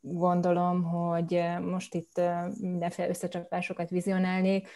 gondolom, 0.00 0.82
hogy 0.82 1.44
most 1.60 1.94
itt 1.94 2.20
mindenféle 2.60 3.08
összecsapásokat 3.08 3.90
vizionálnék. 3.90 4.68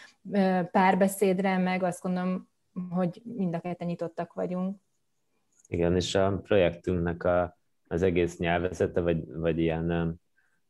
Párbeszédre 0.71 1.57
meg 1.57 1.83
azt 1.83 2.01
gondolom, 2.01 2.49
hogy 2.89 3.21
mind 3.23 3.55
a 3.55 3.59
ketten 3.59 3.87
nyitottak 3.87 4.33
vagyunk. 4.33 4.77
Igen, 5.67 5.95
és 5.95 6.15
a 6.15 6.39
projektünknek 6.43 7.23
a, 7.23 7.57
az 7.87 8.01
egész 8.01 8.37
nyelvezete, 8.37 9.01
vagy, 9.01 9.27
vagy 9.27 9.59
ilyen, 9.59 10.19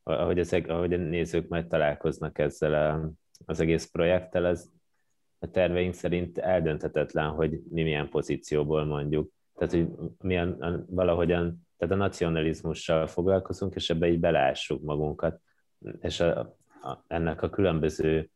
ahogy, 0.02 0.38
az, 0.38 0.52
ahogy 0.66 0.92
a 0.92 0.96
nézők 0.96 1.48
majd 1.48 1.66
találkoznak 1.66 2.38
ezzel 2.38 2.74
a, 2.74 3.10
az 3.44 3.60
egész 3.60 3.90
projekttel, 3.90 4.46
ez 4.46 4.70
a 5.38 5.50
terveink 5.50 5.94
szerint 5.94 6.38
eldönthetetlen, 6.38 7.30
hogy 7.30 7.60
mi 7.70 7.82
milyen 7.82 8.08
pozícióból 8.08 8.84
mondjuk. 8.84 9.32
Tehát, 9.54 9.74
hogy 9.74 9.88
milyen, 10.20 10.84
valahogyan 10.90 11.65
tehát 11.76 11.94
a 11.94 11.98
nacionalizmussal 11.98 13.06
foglalkozunk, 13.06 13.74
és 13.74 13.90
ebbe 13.90 14.08
így 14.08 14.20
beleássuk 14.20 14.82
magunkat, 14.82 15.40
és 16.00 16.20
a, 16.20 16.38
a, 16.82 17.04
ennek 17.06 17.42
a 17.42 17.50
különböző 17.50 18.30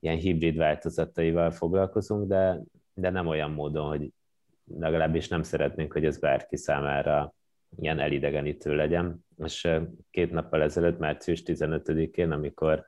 ilyen 0.00 0.16
hibrid 0.16 0.56
változataival 0.56 1.50
foglalkozunk, 1.50 2.28
de, 2.28 2.60
de 2.94 3.10
nem 3.10 3.26
olyan 3.26 3.50
módon, 3.50 3.88
hogy 3.88 4.12
legalábbis 4.64 5.28
nem 5.28 5.42
szeretnénk, 5.42 5.92
hogy 5.92 6.04
ez 6.04 6.18
bárki 6.18 6.56
számára 6.56 7.34
ilyen 7.76 7.98
elidegenítő 7.98 8.74
legyen. 8.74 9.24
És 9.36 9.68
két 10.10 10.30
nappal 10.30 10.62
ezelőtt, 10.62 10.98
március 10.98 11.42
15-én, 11.44 12.30
amikor 12.30 12.84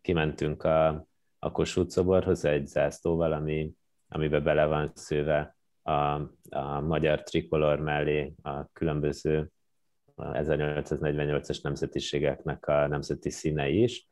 kimentünk 0.00 0.62
a, 0.62 1.06
a 1.38 1.52
Kossuth 1.52 1.90
szoborhoz 1.90 2.44
egy 2.44 2.66
zászlóval, 2.66 3.32
ami, 3.32 3.72
amiben 4.08 4.42
bele 4.42 4.64
van 4.64 4.90
szőve 4.94 5.55
a, 5.86 6.14
a 6.48 6.80
magyar 6.80 7.22
trikolor 7.22 7.80
mellé 7.80 8.32
a 8.42 8.72
különböző 8.72 9.50
1848-as 10.16 11.62
nemzetiségeknek 11.62 12.66
a 12.66 12.86
nemzeti 12.86 13.30
színei 13.30 13.82
is, 13.82 14.08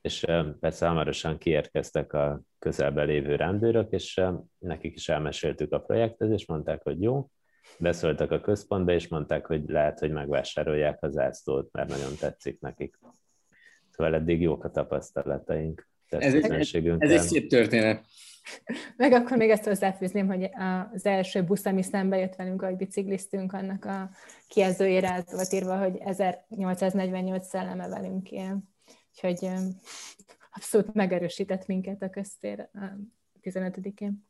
és 0.00 0.24
persze 0.60 0.86
hamarosan 0.86 1.38
kiérkeztek 1.38 2.12
a 2.12 2.40
közelben 2.58 3.06
lévő 3.06 3.36
rendőrök, 3.36 3.92
és 3.92 4.20
nekik 4.58 4.94
is 4.94 5.08
elmeséltük 5.08 5.72
a 5.72 5.80
projektet, 5.80 6.30
és 6.30 6.46
mondták, 6.46 6.82
hogy 6.82 7.02
jó, 7.02 7.30
beszóltak 7.78 8.30
a 8.30 8.40
központba, 8.40 8.92
és 8.92 9.08
mondták, 9.08 9.46
hogy 9.46 9.68
lehet, 9.68 9.98
hogy 9.98 10.10
megvásárolják 10.10 11.02
az 11.02 11.12
zászlót, 11.12 11.72
mert 11.72 11.88
nagyon 11.88 12.16
tetszik 12.20 12.60
nekik. 12.60 12.98
Szóval 13.90 14.14
eddig 14.14 14.40
jók 14.40 14.64
a 14.64 14.70
tapasztalataink. 14.70 15.88
Ez, 16.06 16.34
ez, 16.34 16.44
ez 16.98 17.10
egy 17.10 17.20
szép 17.20 17.48
történet. 17.48 18.04
Meg 18.96 19.12
akkor 19.12 19.36
még 19.36 19.50
ezt 19.50 19.64
hozzáfűzném, 19.64 20.26
hogy 20.26 20.50
az 20.92 21.06
első 21.06 21.42
busz, 21.42 21.64
ami 21.64 21.82
szembe 21.82 22.18
jött 22.18 22.34
velünk, 22.34 22.62
ahogy 22.62 22.76
bicikliztünk, 22.76 23.52
annak 23.52 23.84
a 23.84 24.10
kijelzőjére 24.48 25.14
az 25.14 25.32
volt 25.32 25.52
írva, 25.52 25.78
hogy 25.78 25.96
1848 25.96 27.48
szelleme 27.48 27.88
velünk 27.88 28.30
él. 28.30 28.62
Úgyhogy 29.12 29.48
abszolút 30.52 30.94
megerősített 30.94 31.66
minket 31.66 32.02
a 32.02 32.10
köztér 32.10 32.68
a 32.72 32.78
15-én. 33.42 34.26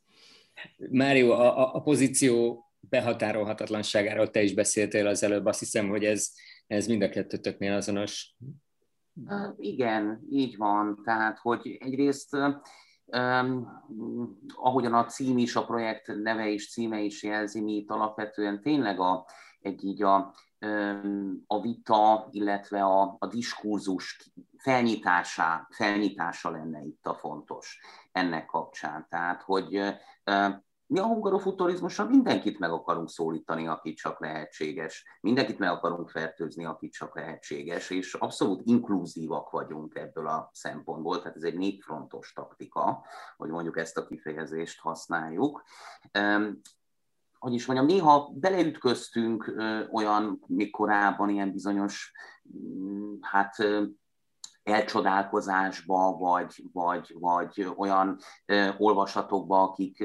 Mário, 0.90 1.32
a, 1.32 1.74
a 1.74 1.80
pozíció 1.80 2.64
behatárolhatatlanságáról 2.80 4.30
te 4.30 4.42
is 4.42 4.54
beszéltél 4.54 5.06
az 5.06 5.22
előbb, 5.22 5.46
azt 5.46 5.58
hiszem, 5.58 5.88
hogy 5.88 6.04
ez, 6.04 6.30
ez 6.66 6.86
mind 6.86 7.02
a 7.02 7.08
kettőtöknél 7.08 7.72
azonos. 7.72 8.36
Igen, 9.56 10.26
így 10.30 10.56
van. 10.56 11.00
Tehát, 11.04 11.38
hogy 11.38 11.76
egyrészt 11.80 12.36
Um, 13.06 13.82
ahogyan 14.56 14.94
a 14.94 15.04
cím 15.04 15.38
is, 15.38 15.56
a 15.56 15.64
projekt 15.64 16.06
neve 16.06 16.48
is, 16.48 16.70
címe 16.70 17.00
is 17.00 17.22
jelzi, 17.22 17.60
mi 17.60 17.72
itt 17.72 17.90
alapvetően 17.90 18.60
tényleg 18.60 19.00
a, 19.00 19.26
egy 19.60 19.84
így 19.84 20.02
a, 20.02 20.34
a 21.46 21.60
vita, 21.60 22.28
illetve 22.30 22.84
a, 22.84 23.16
a 23.18 23.26
diskurzus 23.26 24.32
felnyitása, 24.56 25.68
felnyitása 25.70 26.50
lenne 26.50 26.80
itt 26.80 27.06
a 27.06 27.14
fontos 27.14 27.80
ennek 28.12 28.46
kapcsán. 28.46 29.06
Tehát, 29.08 29.42
hogy 29.42 29.80
mi 30.86 30.98
a 30.98 31.06
hungarofuturizmussal? 31.06 32.08
Mindenkit 32.08 32.58
meg 32.58 32.70
akarunk 32.70 33.08
szólítani, 33.08 33.66
aki 33.66 33.92
csak 33.92 34.20
lehetséges. 34.20 35.18
Mindenkit 35.20 35.58
meg 35.58 35.70
akarunk 35.70 36.10
fertőzni, 36.10 36.64
aki 36.64 36.88
csak 36.88 37.14
lehetséges, 37.14 37.90
és 37.90 38.14
abszolút 38.14 38.62
inkluzívak 38.64 39.50
vagyunk 39.50 39.94
ebből 39.94 40.26
a 40.26 40.50
szempontból, 40.52 41.18
tehát 41.20 41.36
ez 41.36 41.42
egy 41.42 41.58
népfrontos 41.58 42.32
taktika, 42.32 43.04
hogy 43.36 43.50
mondjuk 43.50 43.78
ezt 43.78 43.98
a 43.98 44.06
kifejezést 44.06 44.80
használjuk. 44.80 45.62
Hogy 47.38 47.52
is 47.52 47.66
mondjam, 47.66 47.88
néha 47.88 48.30
beleütköztünk 48.34 49.54
olyan, 49.92 50.44
még 50.46 50.70
korábban 50.70 51.28
ilyen 51.28 51.52
bizonyos, 51.52 52.12
hát 53.20 53.56
elcsodálkozásba, 54.64 56.16
vagy, 56.16 56.64
vagy, 56.72 57.16
vagy 57.18 57.66
olyan 57.76 58.18
olvasatokba, 58.78 59.62
akik 59.62 60.04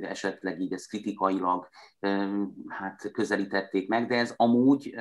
esetleg 0.00 0.60
így 0.60 0.72
ezt 0.72 0.88
kritikailag 0.88 1.68
hát 2.68 3.10
közelítették 3.12 3.88
meg, 3.88 4.08
de 4.08 4.14
ez 4.14 4.34
amúgy 4.36 4.94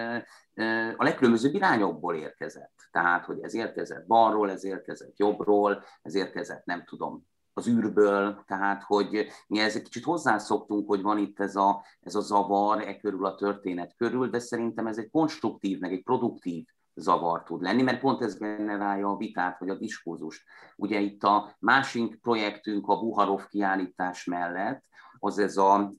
a 0.97 1.03
legkülönbözőbb 1.03 1.53
irányokból 1.53 2.15
érkezett. 2.15 2.75
Tehát, 2.91 3.25
hogy 3.25 3.39
ez 3.41 3.53
érkezett 3.53 4.07
balról, 4.07 4.51
ez 4.51 4.63
érkezett 4.63 5.17
jobbról, 5.17 5.83
ez 6.01 6.15
érkezett, 6.15 6.65
nem 6.65 6.83
tudom, 6.85 7.25
az 7.53 7.67
űrből, 7.67 8.43
tehát 8.47 8.83
hogy 8.83 9.27
mi 9.47 9.59
ezzel 9.59 9.81
kicsit 9.81 10.03
hozzászoktunk, 10.03 10.87
hogy 10.87 11.01
van 11.01 11.17
itt 11.17 11.39
ez 11.39 11.55
a, 11.55 11.85
ez 11.99 12.15
a 12.15 12.21
zavar 12.21 12.81
e 12.81 12.97
körül 12.97 13.25
a 13.25 13.35
történet 13.35 13.95
körül, 13.95 14.29
de 14.29 14.39
szerintem 14.39 14.87
ez 14.87 14.97
egy 14.97 15.09
konstruktív, 15.09 15.79
meg 15.79 15.91
egy 15.91 16.03
produktív 16.03 16.65
zavar 16.97 17.43
tud 17.43 17.61
lenni, 17.61 17.81
mert 17.81 17.99
pont 17.99 18.21
ez 18.21 18.37
generálja 18.37 19.09
a 19.09 19.17
vitát, 19.17 19.59
vagy 19.59 19.69
a 19.69 19.75
diskurzust. 19.75 20.43
Ugye 20.75 20.99
itt 20.99 21.23
a 21.23 21.55
másik 21.59 22.21
projektünk 22.21 22.87
a 22.87 22.99
Buharov 22.99 23.47
kiállítás 23.47 24.25
mellett, 24.25 24.83
az 25.19 25.37
ez 25.37 25.57
a 25.57 25.91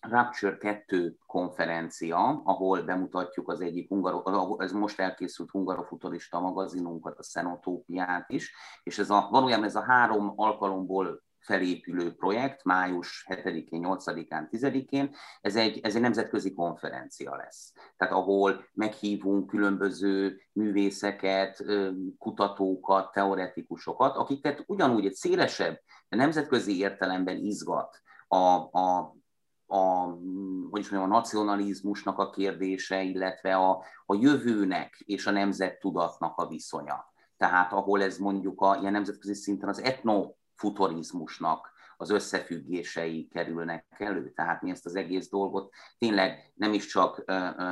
Rapture 0.00 0.56
2 0.56 1.16
konferencia, 1.26 2.42
ahol 2.44 2.82
bemutatjuk 2.82 3.48
az 3.48 3.60
egyik 3.60 3.88
hungaro, 3.88 4.60
ez 4.60 4.72
most 4.72 5.00
elkészült 5.00 5.50
hungarofuturista 5.50 6.40
magazinunkat, 6.40 7.18
a 7.18 7.22
Szenotópiát 7.22 8.30
is, 8.30 8.54
és 8.82 8.98
ez 8.98 9.10
a, 9.10 9.28
valójában 9.30 9.64
ez 9.64 9.76
a 9.76 9.84
három 9.84 10.32
alkalomból 10.36 11.22
felépülő 11.46 12.14
projekt, 12.14 12.64
május 12.64 13.26
7-én, 13.28 13.84
8-án, 13.86 14.48
10-én, 14.50 15.14
ez 15.40 15.56
egy, 15.56 15.80
ez 15.82 15.94
egy 15.94 16.00
nemzetközi 16.00 16.54
konferencia 16.54 17.36
lesz. 17.36 17.72
Tehát 17.96 18.14
ahol 18.14 18.64
meghívunk 18.72 19.46
különböző 19.46 20.40
művészeket, 20.52 21.64
kutatókat, 22.18 23.12
teoretikusokat, 23.12 24.16
akiket 24.16 24.64
ugyanúgy 24.66 25.06
egy 25.06 25.14
szélesebb, 25.14 25.80
nemzetközi 26.08 26.78
értelemben 26.78 27.36
izgat 27.36 28.00
a, 28.28 28.36
a 28.78 29.14
a, 29.68 30.04
hogy 30.70 30.80
is 30.80 30.90
mondjam, 30.90 31.12
a 31.12 31.16
nacionalizmusnak 31.16 32.18
a 32.18 32.30
kérdése, 32.30 33.02
illetve 33.02 33.56
a, 33.56 33.84
a 34.06 34.14
jövőnek 34.14 35.02
és 35.06 35.26
a 35.26 35.30
nemzettudatnak 35.30 36.36
a 36.36 36.46
viszonya. 36.46 37.14
Tehát 37.36 37.72
ahol 37.72 38.02
ez 38.02 38.18
mondjuk 38.18 38.60
a 38.60 38.76
ilyen 38.80 38.92
nemzetközi 38.92 39.34
szinten 39.34 39.68
az 39.68 39.82
etnofuturizmusnak 40.56 41.74
az 41.96 42.10
összefüggései 42.10 43.28
kerülnek 43.28 43.86
elő. 43.98 44.32
Tehát 44.32 44.62
mi 44.62 44.70
ezt 44.70 44.86
az 44.86 44.96
egész 44.96 45.28
dolgot 45.28 45.72
tényleg 45.98 46.52
nem 46.54 46.72
is 46.72 46.86
csak 46.86 47.24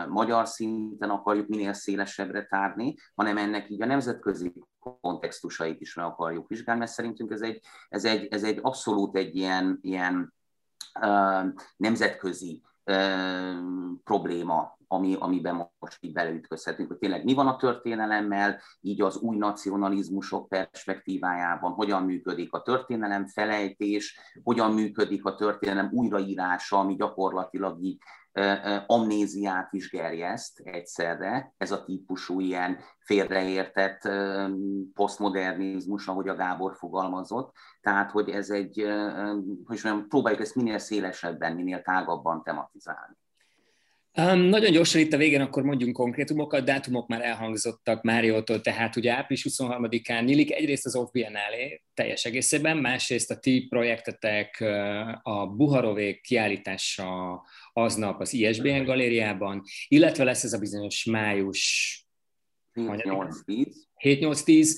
magyar 0.09 0.47
szinten 0.47 1.11
akarjuk 1.11 1.49
minél 1.49 1.73
szélesebbre 1.73 2.47
tárni, 2.47 2.95
hanem 3.15 3.37
ennek 3.37 3.71
így 3.71 3.83
a 3.83 3.87
nemzetközi 3.87 4.53
kontextusait 5.01 5.81
is 5.81 5.95
meg 5.95 6.05
akarjuk 6.05 6.49
vizsgálni, 6.49 6.81
mert 6.81 6.93
szerintünk 6.93 7.31
ez 7.31 7.41
egy, 7.41 7.61
ez 7.89 8.05
egy, 8.05 8.27
ez 8.33 8.45
egy 8.45 8.59
abszolút 8.63 9.17
egy 9.17 9.37
ilyen, 9.37 9.79
ilyen 9.83 10.35
nemzetközi 11.77 12.63
probléma, 14.05 14.79
ami, 14.95 15.17
amiben 15.19 15.71
most 15.79 15.99
így 16.01 16.13
beleütközhetünk, 16.13 16.89
hogy 16.89 16.99
tényleg 16.99 17.25
mi 17.25 17.35
van 17.35 17.47
a 17.47 17.57
történelemmel, 17.57 18.61
így 18.81 19.03
az 19.03 19.17
új 19.17 19.37
nacionalizmusok 19.37 20.49
perspektívájában, 20.49 21.73
hogyan 21.73 22.03
működik 22.03 22.53
a 22.53 22.63
történelem 22.63 23.27
felejtés, 23.27 24.19
hogyan 24.43 24.73
működik 24.73 25.25
a 25.25 25.35
történelem 25.35 25.91
újraírása, 25.93 26.79
ami 26.79 26.95
gyakorlatilag 26.95 27.83
így 27.83 27.99
amnéziát 28.87 29.73
is 29.73 29.91
gerjeszt 29.91 30.61
egyszerre, 30.65 31.55
ez 31.57 31.71
a 31.71 31.85
típusú 31.85 32.41
ilyen 32.41 32.79
félreértett 32.99 34.09
posztmodernizmus, 34.95 36.07
ahogy 36.07 36.29
a 36.29 36.35
Gábor 36.35 36.77
fogalmazott. 36.77 37.55
Tehát, 37.81 38.11
hogy 38.11 38.29
ez 38.29 38.51
egy, 38.51 38.87
hogy 39.65 39.81
mondjam, 39.83 40.09
próbáljuk 40.09 40.43
ezt 40.43 40.55
minél 40.55 40.79
szélesebben, 40.79 41.55
minél 41.55 41.83
tágabban 41.83 42.43
tematizálni. 42.43 43.17
Um, 44.17 44.41
nagyon 44.41 44.73
gyorsan 44.73 45.01
itt 45.01 45.13
a 45.13 45.17
végén 45.17 45.41
akkor 45.41 45.63
mondjunk 45.63 45.97
konkrétumokat, 45.97 46.65
dátumok 46.65 47.09
már 47.09 47.23
elhangzottak 47.23 48.03
Máriótól, 48.03 48.61
tehát 48.61 48.97
ugye 48.97 49.13
április 49.13 49.47
23-án 49.51 50.25
nyílik 50.25 50.53
egyrészt 50.53 50.87
az 50.87 50.97
Off 50.97 51.11
Biennale 51.11 51.81
teljes 51.95 52.25
egészében, 52.25 52.77
másrészt 52.77 53.31
a 53.31 53.39
ti 53.39 53.67
projektetek 53.69 54.61
a 55.23 55.47
Buharovék 55.47 56.21
kiállítása 56.21 57.43
aznap 57.73 58.21
az 58.21 58.33
ISBN 58.33 58.85
galériában, 58.85 59.63
illetve 59.89 60.25
lesz 60.25 60.45
ez 60.45 60.53
a 60.53 60.59
bizonyos 60.59 61.05
május 61.05 61.99
7-8-10, 62.75 64.69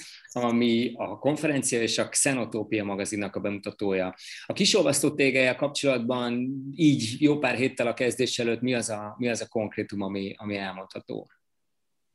ami 0.42 0.92
a 0.94 1.18
konferencia 1.18 1.80
és 1.80 1.98
a 1.98 2.08
Xenotópia 2.08 2.84
magazinnak 2.84 3.36
a 3.36 3.40
bemutatója. 3.40 4.14
A 4.46 4.52
kisolvasztó 4.52 5.14
tégelyel 5.14 5.56
kapcsolatban 5.56 6.32
így 6.74 7.16
jó 7.18 7.38
pár 7.38 7.54
héttel 7.54 7.86
a 7.86 7.94
kezdés 7.94 8.38
előtt 8.38 8.60
mi 8.60 8.74
az 8.74 8.88
a, 8.88 9.14
mi 9.18 9.28
az 9.28 9.40
a 9.40 9.48
konkrétum, 9.48 10.02
ami, 10.02 10.34
ami 10.36 10.56
elmondható? 10.56 11.28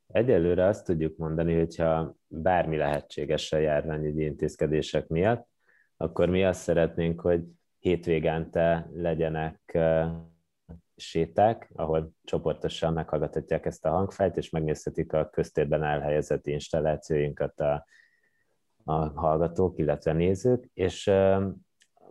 Egyelőre 0.08 0.66
azt 0.66 0.86
tudjuk 0.86 1.18
mondani, 1.18 1.56
hogyha 1.56 2.16
bármi 2.28 2.78
lehetséges 2.78 3.52
a 3.52 3.58
járványügyi 3.58 4.24
intézkedések 4.24 5.08
miatt, 5.08 5.48
akkor 5.98 6.30
mi 6.30 6.44
azt 6.44 6.62
szeretnénk, 6.62 7.22
hogy 7.22 7.42
hétvégente 7.80 8.90
legyenek 8.94 9.78
séták, 10.96 11.70
ahol 11.76 12.12
csoportosan 12.24 12.94
meghallgathatják 12.94 13.66
ezt 13.66 13.86
a 13.86 13.90
hangfájt, 13.90 14.38
és 14.38 14.50
megnézhetik 14.50 15.14
a 15.14 15.30
köztérben 15.30 15.84
elhelyezett 15.84 16.48
installációinkat 16.48 17.60
a, 17.60 17.86
a 18.92 19.12
hallgatók, 19.20 19.78
illetve 19.78 20.14
nézők, 20.14 20.70
és 20.74 21.12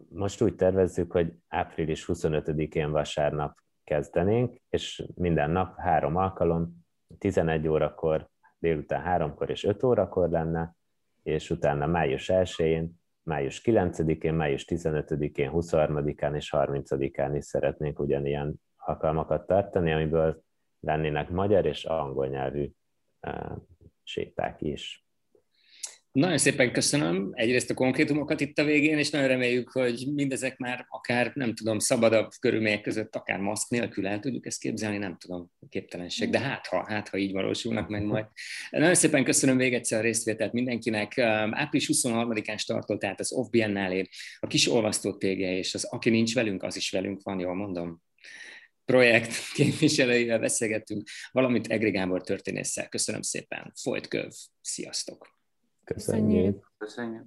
most 0.09 0.43
úgy 0.43 0.55
tervezzük, 0.55 1.13
hogy 1.13 1.33
április 1.49 2.05
25-én 2.09 2.91
vasárnap 2.91 3.57
kezdenénk, 3.85 4.57
és 4.69 5.05
minden 5.15 5.51
nap 5.51 5.79
három 5.79 6.17
alkalom, 6.17 6.85
11 7.19 7.69
órakor, 7.69 8.29
délután 8.59 9.03
háromkor 9.03 9.51
és 9.51 9.65
5 9.65 9.83
órakor 9.83 10.29
lenne, 10.29 10.75
és 11.23 11.51
utána 11.51 11.87
május 11.87 12.31
1-én, 12.33 13.01
május 13.23 13.63
9-én, 13.65 14.35
május 14.35 14.65
15-én, 14.69 15.51
23-án 15.53 16.35
és 16.35 16.55
30-án 16.57 17.33
is 17.35 17.45
szeretnénk 17.45 17.99
ugyanilyen 17.99 18.55
alkalmakat 18.77 19.47
tartani, 19.47 19.93
amiből 19.93 20.43
lennének 20.81 21.31
magyar 21.31 21.67
és 21.67 21.85
angol 21.85 22.27
nyelvű 22.27 22.71
séták 24.03 24.63
is. 24.63 25.10
Nagyon 26.13 26.39
szépen 26.39 26.73
köszönöm 26.73 27.31
egyrészt 27.33 27.71
a 27.71 27.75
konkrétumokat 27.75 28.41
itt 28.41 28.59
a 28.59 28.65
végén, 28.65 28.99
és 28.99 29.11
nagyon 29.11 29.29
reméljük, 29.29 29.71
hogy 29.71 30.07
mindezek 30.15 30.57
már 30.57 30.87
akár, 30.89 31.33
nem 31.35 31.55
tudom, 31.55 31.79
szabadabb 31.79 32.31
körülmények 32.41 32.81
között, 32.81 33.17
akár 33.17 33.39
maszk 33.39 33.71
nélkül 33.71 34.07
el 34.07 34.21
tudjuk 34.21 34.47
ezt 34.47 34.61
képzelni, 34.61 34.99
nem 34.99 35.17
tudom, 35.19 35.51
képtelenség, 35.69 36.31
de 36.31 36.39
hát 36.39 36.67
ha, 36.67 36.85
hát 36.89 37.09
ha 37.09 37.19
így 37.19 37.33
valósulnak 37.33 37.89
meg 37.89 38.05
majd. 38.05 38.27
Nagyon 38.71 38.95
szépen 38.95 39.25
köszönöm 39.25 39.57
még 39.57 39.75
egyszer 39.75 39.99
a 39.99 40.03
részvételt 40.03 40.53
mindenkinek. 40.53 41.19
Április 41.19 41.89
23-án 41.93 42.59
startolt 42.59 43.01
tehát 43.01 43.21
az 43.21 43.33
Off 43.33 43.49
Biennale, 43.49 44.07
a 44.41 44.47
kis 44.47 44.69
olvasztó 44.69 45.17
tége, 45.17 45.57
és 45.57 45.75
az 45.75 45.85
aki 45.85 46.11
nincs 46.11 46.35
velünk, 46.35 46.63
az 46.63 46.77
is 46.77 46.91
velünk 46.91 47.23
van, 47.23 47.39
jól 47.39 47.55
mondom 47.55 48.03
projekt 48.85 49.33
képviselőivel 49.55 50.39
beszélgettünk, 50.39 51.09
valamint 51.33 51.67
Egri 51.67 51.91
Gábor 51.91 52.23
történésszel. 52.23 52.89
Köszönöm 52.89 53.23
szépen. 53.23 53.73
Folyt 53.83 54.09
köv. 54.09 54.31
Sziasztok! 54.61 55.40
Kazanil. 55.91 56.55
Kazanil. 56.79 57.27